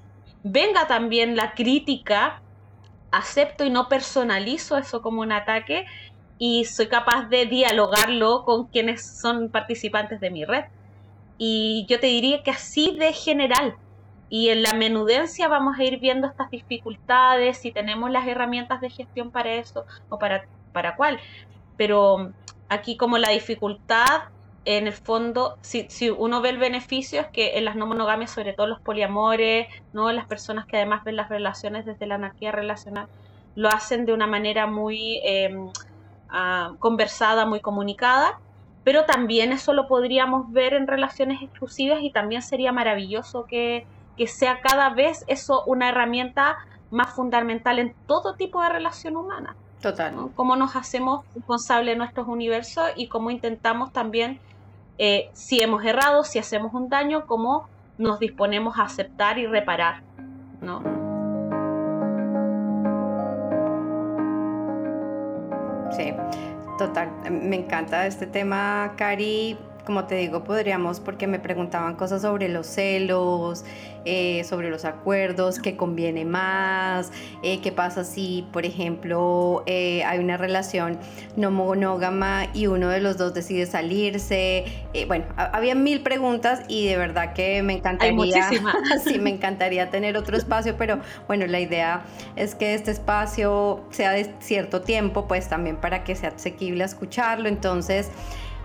venga 0.42 0.86
también 0.86 1.36
la 1.36 1.54
crítica, 1.54 2.40
acepto 3.10 3.64
y 3.64 3.70
no 3.70 3.88
personalizo 3.88 4.76
eso 4.76 5.02
como 5.02 5.20
un 5.20 5.32
ataque 5.32 5.86
y 6.38 6.64
soy 6.64 6.88
capaz 6.88 7.28
de 7.28 7.46
dialogarlo 7.46 8.44
con 8.44 8.66
quienes 8.66 9.20
son 9.20 9.48
participantes 9.48 10.20
de 10.20 10.30
mi 10.30 10.44
red. 10.44 10.64
Y 11.38 11.86
yo 11.88 12.00
te 12.00 12.08
diría 12.08 12.42
que 12.42 12.50
así 12.50 12.96
de 12.98 13.12
general. 13.12 13.76
Y 14.28 14.48
en 14.48 14.62
la 14.62 14.72
menudencia 14.72 15.46
vamos 15.46 15.78
a 15.78 15.84
ir 15.84 16.00
viendo 16.00 16.26
estas 16.26 16.50
dificultades, 16.50 17.58
si 17.58 17.70
tenemos 17.70 18.10
las 18.10 18.26
herramientas 18.26 18.80
de 18.80 18.90
gestión 18.90 19.30
para 19.30 19.52
eso 19.54 19.84
o 20.08 20.18
para, 20.18 20.46
para 20.72 20.96
cuál. 20.96 21.20
Pero 21.76 22.32
aquí 22.68 22.96
como 22.96 23.18
la 23.18 23.30
dificultad 23.30 24.24
en 24.64 24.86
el 24.86 24.92
fondo, 24.92 25.56
si, 25.60 25.86
si, 25.88 26.10
uno 26.10 26.40
ve 26.40 26.50
el 26.50 26.58
beneficio, 26.58 27.20
es 27.20 27.26
que 27.28 27.58
en 27.58 27.64
las 27.64 27.74
no 27.74 27.86
monogamias, 27.86 28.30
sobre 28.30 28.52
todo 28.52 28.68
los 28.68 28.80
poliamores, 28.80 29.66
¿no? 29.92 30.12
las 30.12 30.26
personas 30.26 30.66
que 30.66 30.76
además 30.76 31.02
ven 31.04 31.16
las 31.16 31.28
relaciones 31.28 31.84
desde 31.84 32.06
la 32.06 32.14
anarquía 32.14 32.52
relacional, 32.52 33.08
lo 33.56 33.68
hacen 33.68 34.06
de 34.06 34.12
una 34.12 34.26
manera 34.26 34.66
muy 34.66 35.20
ah, 36.30 36.72
conversada, 36.78 37.44
muy 37.44 37.60
comunicada, 37.60 38.38
pero 38.84 39.04
también 39.04 39.52
eso 39.52 39.72
lo 39.72 39.86
podríamos 39.86 40.50
ver 40.52 40.74
en 40.74 40.86
relaciones 40.86 41.42
exclusivas 41.42 42.02
y 42.02 42.10
también 42.10 42.42
sería 42.42 42.72
maravilloso 42.72 43.44
que, 43.46 43.86
que 44.16 44.26
sea 44.26 44.60
cada 44.60 44.90
vez 44.90 45.24
eso 45.26 45.64
una 45.66 45.88
herramienta 45.88 46.56
más 46.90 47.14
fundamental 47.14 47.78
en 47.78 47.94
todo 48.06 48.34
tipo 48.34 48.62
de 48.62 48.68
relación 48.68 49.16
humana. 49.16 49.56
Total. 49.82 50.14
Cómo 50.34 50.56
nos 50.56 50.76
hacemos 50.76 51.26
responsables 51.34 51.94
de 51.94 51.98
nuestros 51.98 52.28
universos 52.28 52.84
y 52.96 53.08
cómo 53.08 53.30
intentamos 53.30 53.92
también 53.92 54.38
eh, 54.96 55.28
si 55.32 55.60
hemos 55.60 55.84
errado, 55.84 56.22
si 56.24 56.38
hacemos 56.38 56.72
un 56.72 56.88
daño, 56.88 57.26
cómo 57.26 57.68
nos 57.98 58.20
disponemos 58.20 58.78
a 58.78 58.84
aceptar 58.84 59.38
y 59.38 59.46
reparar, 59.46 60.02
¿no? 60.60 60.82
Sí. 65.90 66.14
Total, 66.78 67.10
me 67.30 67.56
encanta 67.56 68.06
este 68.06 68.26
tema, 68.26 68.94
Cari, 68.96 69.58
como 69.84 70.04
te 70.04 70.14
digo, 70.16 70.44
podríamos, 70.44 71.00
porque 71.00 71.26
me 71.26 71.38
preguntaban 71.38 71.96
cosas 71.96 72.22
sobre 72.22 72.48
los 72.48 72.66
celos, 72.66 73.64
eh, 74.04 74.44
sobre 74.44 74.70
los 74.70 74.84
acuerdos, 74.84 75.58
qué 75.58 75.76
conviene 75.76 76.24
más, 76.24 77.10
eh, 77.42 77.60
qué 77.60 77.72
pasa 77.72 78.04
si, 78.04 78.46
por 78.52 78.64
ejemplo, 78.64 79.62
eh, 79.66 80.02
hay 80.04 80.18
una 80.18 80.36
relación 80.36 80.98
no 81.36 81.50
monógama 81.50 82.46
y 82.52 82.66
uno 82.66 82.88
de 82.88 83.00
los 83.00 83.16
dos 83.16 83.34
decide 83.34 83.66
salirse. 83.66 84.64
bueno, 85.06 85.24
había 85.36 85.74
mil 85.74 86.02
preguntas 86.02 86.62
y 86.68 86.86
de 86.86 86.96
verdad 86.96 87.32
que 87.32 87.62
me 87.62 87.74
encantaría, 87.74 88.50
sí, 89.04 89.18
me 89.18 89.30
encantaría 89.30 89.90
tener 89.90 90.16
otro 90.16 90.36
espacio, 90.36 90.76
pero 90.76 91.00
bueno, 91.26 91.46
la 91.46 91.60
idea 91.60 92.02
es 92.36 92.54
que 92.54 92.74
este 92.74 92.90
espacio 92.90 93.84
sea 93.90 94.12
de 94.12 94.32
cierto 94.40 94.82
tiempo, 94.82 95.26
pues 95.26 95.48
también 95.48 95.76
para 95.76 96.04
que 96.04 96.14
sea 96.14 96.30
asequible 96.30 96.82
a 96.82 96.86
escucharlo. 96.86 97.48
Entonces, 97.48 98.10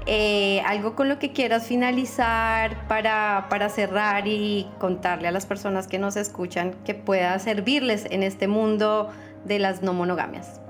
eh, 0.09 0.61
algo 0.65 0.95
con 0.95 1.09
lo 1.09 1.19
que 1.19 1.33
quieras 1.33 1.67
finalizar 1.67 2.87
para, 2.87 3.47
para, 3.49 3.67
cerrar 3.67 4.25
y 4.25 4.65
contarle 4.79 5.27
a 5.27 5.31
las 5.31 5.45
personas 5.45 5.87
que 5.87 5.99
nos 5.99 6.15
escuchan 6.15 6.75
que 6.85 6.93
pueda 6.95 7.37
servirles 7.39 8.05
en 8.09 8.23
este 8.23 8.47
mundo 8.47 9.09
de 9.43 9.59
las 9.59 9.83
no 9.83 9.91
monogamias. 9.91 10.61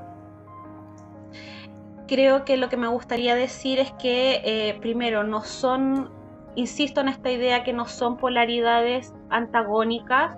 Creo 2.08 2.46
que 2.46 2.58
lo 2.58 2.68
que 2.68 2.78
me 2.78 2.88
gustaría 2.88 3.36
decir 3.36 3.78
es 3.78 3.92
que 3.92 4.42
eh, 4.44 4.80
primero 4.82 5.24
no 5.24 5.44
son, 5.44 6.10
insisto 6.56 7.02
en 7.02 7.10
esta 7.10 7.30
idea 7.30 7.64
que 7.64 7.74
no 7.74 7.86
son 7.86 8.18
polaridades 8.18 9.14
antagónicas, 9.30 10.36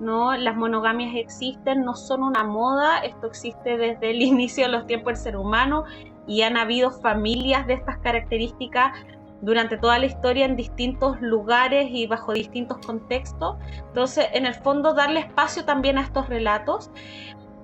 ¿no? 0.00 0.36
Las 0.36 0.56
monogamias 0.56 1.14
existen, 1.14 1.84
no 1.84 1.94
son 1.94 2.24
una 2.24 2.42
moda, 2.42 2.98
esto 2.98 3.28
existe 3.28 3.76
desde 3.76 4.10
el 4.10 4.22
inicio 4.22 4.64
de 4.64 4.72
los 4.72 4.86
tiempos 4.88 5.12
del 5.12 5.22
ser 5.22 5.36
humano 5.36 5.84
y 6.30 6.42
han 6.42 6.56
habido 6.56 6.92
familias 6.92 7.66
de 7.66 7.74
estas 7.74 7.98
características 7.98 8.92
durante 9.40 9.76
toda 9.76 9.98
la 9.98 10.06
historia 10.06 10.44
en 10.44 10.54
distintos 10.54 11.20
lugares 11.20 11.88
y 11.90 12.06
bajo 12.06 12.32
distintos 12.32 12.78
contextos. 12.86 13.56
Entonces, 13.88 14.28
en 14.32 14.46
el 14.46 14.54
fondo, 14.54 14.94
darle 14.94 15.18
espacio 15.20 15.64
también 15.64 15.98
a 15.98 16.02
estos 16.02 16.28
relatos 16.28 16.92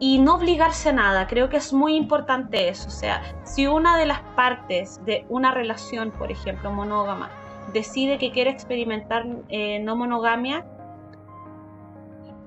y 0.00 0.18
no 0.18 0.34
obligarse 0.34 0.88
a 0.88 0.94
nada. 0.94 1.28
Creo 1.28 1.48
que 1.48 1.58
es 1.58 1.72
muy 1.72 1.94
importante 1.94 2.68
eso. 2.68 2.88
O 2.88 2.90
sea, 2.90 3.22
si 3.44 3.68
una 3.68 3.96
de 3.96 4.06
las 4.06 4.20
partes 4.34 5.00
de 5.04 5.24
una 5.28 5.52
relación, 5.52 6.10
por 6.10 6.32
ejemplo, 6.32 6.72
monógama, 6.72 7.30
decide 7.72 8.18
que 8.18 8.32
quiere 8.32 8.50
experimentar 8.50 9.26
eh, 9.48 9.78
no 9.78 9.94
monogamia, 9.94 10.66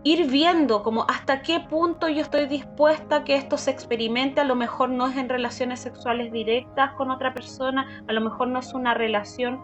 ir 0.03 0.29
viendo 0.29 0.81
como 0.81 1.05
hasta 1.09 1.41
qué 1.41 1.59
punto 1.59 2.07
yo 2.07 2.21
estoy 2.21 2.47
dispuesta 2.47 3.17
a 3.17 3.23
que 3.23 3.35
esto 3.35 3.57
se 3.57 3.71
experimente, 3.71 4.41
a 4.41 4.45
lo 4.45 4.55
mejor 4.55 4.89
no 4.89 5.07
es 5.07 5.17
en 5.17 5.27
relaciones 5.27 5.81
sexuales 5.81 6.31
directas 6.31 6.93
con 6.93 7.11
otra 7.11 7.33
persona, 7.33 8.03
a 8.07 8.13
lo 8.13 8.21
mejor 8.21 8.47
no 8.47 8.59
es 8.59 8.73
una 8.73 8.93
relación 8.93 9.61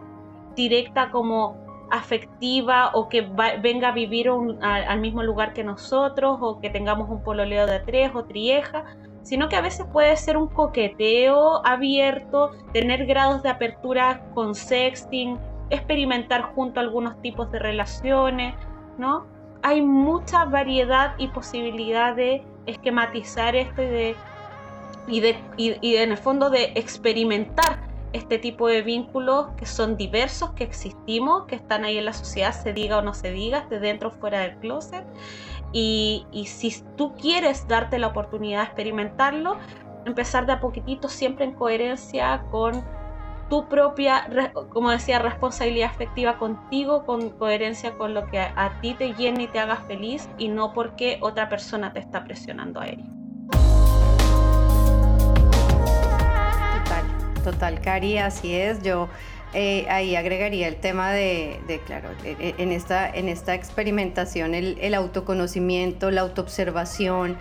directa 0.55 1.09
como 1.11 1.57
afectiva 1.91 2.91
o 2.93 3.07
que 3.07 3.21
venga 3.61 3.89
a 3.89 3.91
vivir 3.91 4.29
al 4.61 4.99
mismo 4.99 5.23
lugar 5.23 5.53
que 5.53 5.63
nosotros 5.63 6.39
o 6.41 6.59
que 6.59 6.69
tengamos 6.69 7.09
un 7.09 7.23
pololeo 7.23 7.67
de 7.67 7.79
tres 7.79 8.11
o 8.13 8.25
trieja, 8.25 8.83
sino 9.21 9.49
que 9.49 9.55
a 9.55 9.61
veces 9.61 9.85
puede 9.91 10.15
ser 10.17 10.37
un 10.37 10.47
coqueteo 10.47 11.65
abierto, 11.65 12.51
tener 12.73 13.05
grados 13.05 13.43
de 13.43 13.49
apertura 13.49 14.21
con 14.33 14.55
sexting, 14.55 15.37
experimentar 15.69 16.53
junto 16.55 16.79
algunos 16.79 17.21
tipos 17.21 17.51
de 17.51 17.59
relaciones, 17.59 18.55
¿no? 18.97 19.34
Hay 19.65 19.81
mucha 19.81 20.45
variedad 20.45 21.15
y 21.17 21.27
posibilidad 21.29 22.15
de 22.15 22.43
esquematizar 22.67 23.55
esto 23.55 23.81
y 23.81 23.87
de, 23.87 24.15
y 25.07 25.19
de 25.21 25.35
y, 25.57 25.95
en 25.95 26.11
el 26.11 26.19
fondo 26.19 26.51
de 26.51 26.73
experimentar 26.75 27.79
este 28.13 28.37
tipo 28.37 28.67
de 28.67 28.83
vínculos 28.83 29.47
que 29.57 29.65
son 29.65 29.97
diversos, 29.97 30.51
que 30.51 30.63
existimos, 30.63 31.45
que 31.45 31.55
están 31.55 31.83
ahí 31.83 31.97
en 31.97 32.05
la 32.05 32.13
sociedad, 32.13 32.51
se 32.51 32.73
diga 32.73 32.99
o 32.99 33.01
no 33.01 33.15
se 33.15 33.31
diga, 33.31 33.65
de 33.67 33.79
dentro 33.79 34.09
o 34.09 34.11
fuera 34.11 34.41
del 34.41 34.55
closet. 34.57 35.03
Y, 35.73 36.27
y 36.31 36.45
si 36.45 36.83
tú 36.95 37.15
quieres 37.15 37.67
darte 37.67 37.97
la 37.97 38.05
oportunidad 38.05 38.59
de 38.59 38.65
experimentarlo, 38.65 39.57
empezar 40.05 40.45
de 40.45 40.53
a 40.53 40.59
poquitito, 40.59 41.09
siempre 41.09 41.43
en 41.43 41.53
coherencia 41.53 42.43
con 42.51 42.85
tu 43.49 43.67
propia, 43.67 44.27
como 44.69 44.89
decía, 44.89 45.19
responsabilidad 45.19 45.91
afectiva 45.91 46.37
contigo, 46.37 47.05
con 47.05 47.29
coherencia 47.29 47.91
con 47.91 48.13
lo 48.13 48.25
que 48.27 48.39
a, 48.39 48.79
ti 48.81 48.93
te 48.95 49.13
llene 49.13 49.43
y 49.43 49.47
te 49.47 49.59
haga 49.59 49.77
feliz 49.87 50.27
y 50.37 50.47
no 50.47 50.73
porque 50.73 51.17
otra 51.21 51.49
persona 51.49 51.93
te 51.93 51.99
está 51.99 52.23
presionando 52.23 52.79
a 52.79 52.87
ello. 52.87 53.03
Total, 56.83 57.43
total, 57.43 57.81
Cari, 57.81 58.17
así 58.17 58.55
es. 58.55 58.81
Yo 58.81 59.09
eh, 59.53 59.85
ahí 59.89 60.15
agregaría 60.15 60.67
el 60.67 60.77
tema 60.77 61.11
de, 61.11 61.59
claro, 61.85 62.09
en 62.23 62.71
esta, 62.71 63.09
en 63.09 63.29
esta 63.29 63.53
experimentación, 63.53 64.55
el 64.55 64.93
autoconocimiento, 64.93 66.09
la 66.09 66.21
autoobservación. 66.21 67.37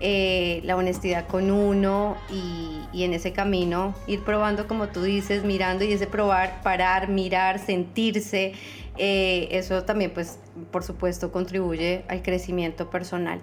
Eh, 0.00 0.60
la 0.64 0.76
honestidad 0.76 1.26
con 1.28 1.50
uno 1.52 2.16
y, 2.30 3.02
en 3.04 3.14
ese 3.14 3.32
camino 3.32 3.94
ir 4.06 4.22
probando 4.22 4.66
como 4.66 4.88
tú 4.88 5.02
dices, 5.02 5.44
mirando 5.44 5.84
y 5.84 5.92
ese 5.92 6.06
probar, 6.06 6.62
parar, 6.62 7.08
mirar, 7.08 7.58
sentirse, 7.58 8.52
eh, 8.98 9.48
eso 9.50 9.84
también 9.84 10.12
pues 10.12 10.38
por 10.70 10.84
supuesto 10.84 11.32
contribuye 11.32 12.04
al 12.08 12.22
crecimiento 12.22 12.90
personal. 12.90 13.40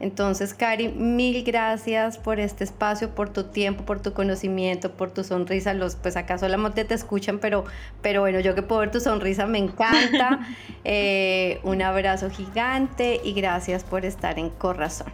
Entonces, 0.00 0.54
Cari, 0.54 0.88
mil 0.88 1.44
gracias 1.44 2.16
por 2.16 2.40
este 2.40 2.64
espacio, 2.64 3.14
por 3.14 3.28
tu 3.28 3.44
tiempo, 3.44 3.84
por 3.84 4.00
tu 4.00 4.14
conocimiento, 4.14 4.92
por 4.92 5.10
tu 5.10 5.24
sonrisa. 5.24 5.74
Los, 5.74 5.94
pues 5.96 6.16
acá 6.16 6.38
solamente 6.38 6.86
te 6.86 6.94
escuchan, 6.94 7.38
pero, 7.38 7.64
pero 8.00 8.22
bueno, 8.22 8.40
yo 8.40 8.54
que 8.54 8.62
puedo 8.62 8.80
ver 8.80 8.90
tu 8.90 9.00
sonrisa 9.00 9.46
me 9.46 9.58
encanta. 9.58 10.40
Eh, 10.82 11.60
un 11.62 11.82
abrazo 11.82 12.30
gigante 12.30 13.20
y 13.22 13.34
gracias 13.34 13.84
por 13.84 14.06
estar 14.06 14.38
en 14.38 14.48
Corazón. 14.48 15.12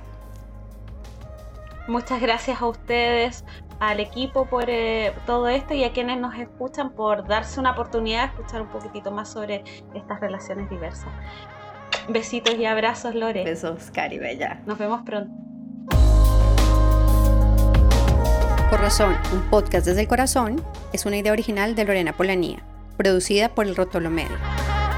Muchas 1.89 2.21
gracias 2.21 2.61
a 2.61 2.67
ustedes, 2.67 3.45
al 3.79 4.01
equipo 4.01 4.47
por 4.47 4.65
eh, 4.69 5.13
todo 5.25 5.49
esto 5.49 5.73
y 5.73 5.85
a 5.85 5.93
quienes 5.93 6.19
nos 6.19 6.35
escuchan 6.35 6.91
por 6.91 7.29
darse 7.29 7.61
una 7.61 7.73
oportunidad 7.73 8.23
de 8.23 8.27
escuchar 8.35 8.63
un 8.63 8.69
poquitito 8.69 9.13
más 9.13 9.31
sobre 9.31 9.63
estas 9.95 10.19
relaciones 10.19 10.69
diversas. 10.69 11.09
Besitos 12.09 12.57
y 12.57 12.65
abrazos, 12.65 13.15
Lore. 13.15 13.45
Besos, 13.45 13.93
Cari 13.93 14.19
Bella. 14.19 14.63
Nos 14.67 14.79
vemos 14.79 15.03
pronto. 15.03 15.33
Corazón, 18.69 19.17
un 19.33 19.43
podcast 19.49 19.87
desde 19.87 20.01
el 20.01 20.09
corazón, 20.09 20.61
es 20.93 21.07
una 21.07 21.19
idea 21.19 21.31
original 21.31 21.77
de 21.77 21.85
Lorena 21.85 22.13
Polanía, 22.13 22.65
producida 22.97 23.51
por 23.51 23.65
el 23.67 23.77
Rotolo 23.77 24.11
Medio. 24.11 24.37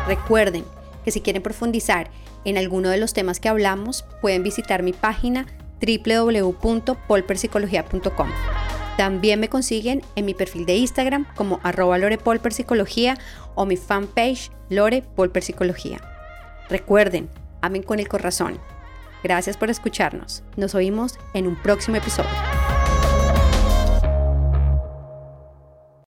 Recuerden 0.06 0.64
que 1.04 1.10
si 1.10 1.20
quieren 1.20 1.42
profundizar 1.42 2.08
en 2.46 2.56
alguno 2.56 2.88
de 2.88 2.96
los 2.96 3.12
temas 3.12 3.40
que 3.40 3.50
hablamos, 3.50 4.06
pueden 4.22 4.42
visitar 4.42 4.82
mi 4.82 4.94
página 4.94 5.46
www.polperpsicología.com. 5.80 8.28
También 8.96 9.38
me 9.38 9.48
consiguen 9.48 10.02
en 10.16 10.24
mi 10.24 10.34
perfil 10.34 10.66
de 10.66 10.76
Instagram 10.76 11.26
como 11.36 11.60
arroba 11.62 11.98
lorepolperpsicología 11.98 13.16
o 13.54 13.64
mi 13.64 13.76
fanpage 13.76 14.50
Lore 14.70 15.04
Psicología. 15.40 15.98
Recuerden, 16.68 17.28
amen 17.60 17.82
con 17.82 18.00
el 18.00 18.08
corazón. 18.08 18.58
Gracias 19.22 19.56
por 19.56 19.70
escucharnos. 19.70 20.42
Nos 20.56 20.74
oímos 20.74 21.18
en 21.32 21.46
un 21.46 21.56
próximo 21.56 21.96
episodio. 21.96 22.57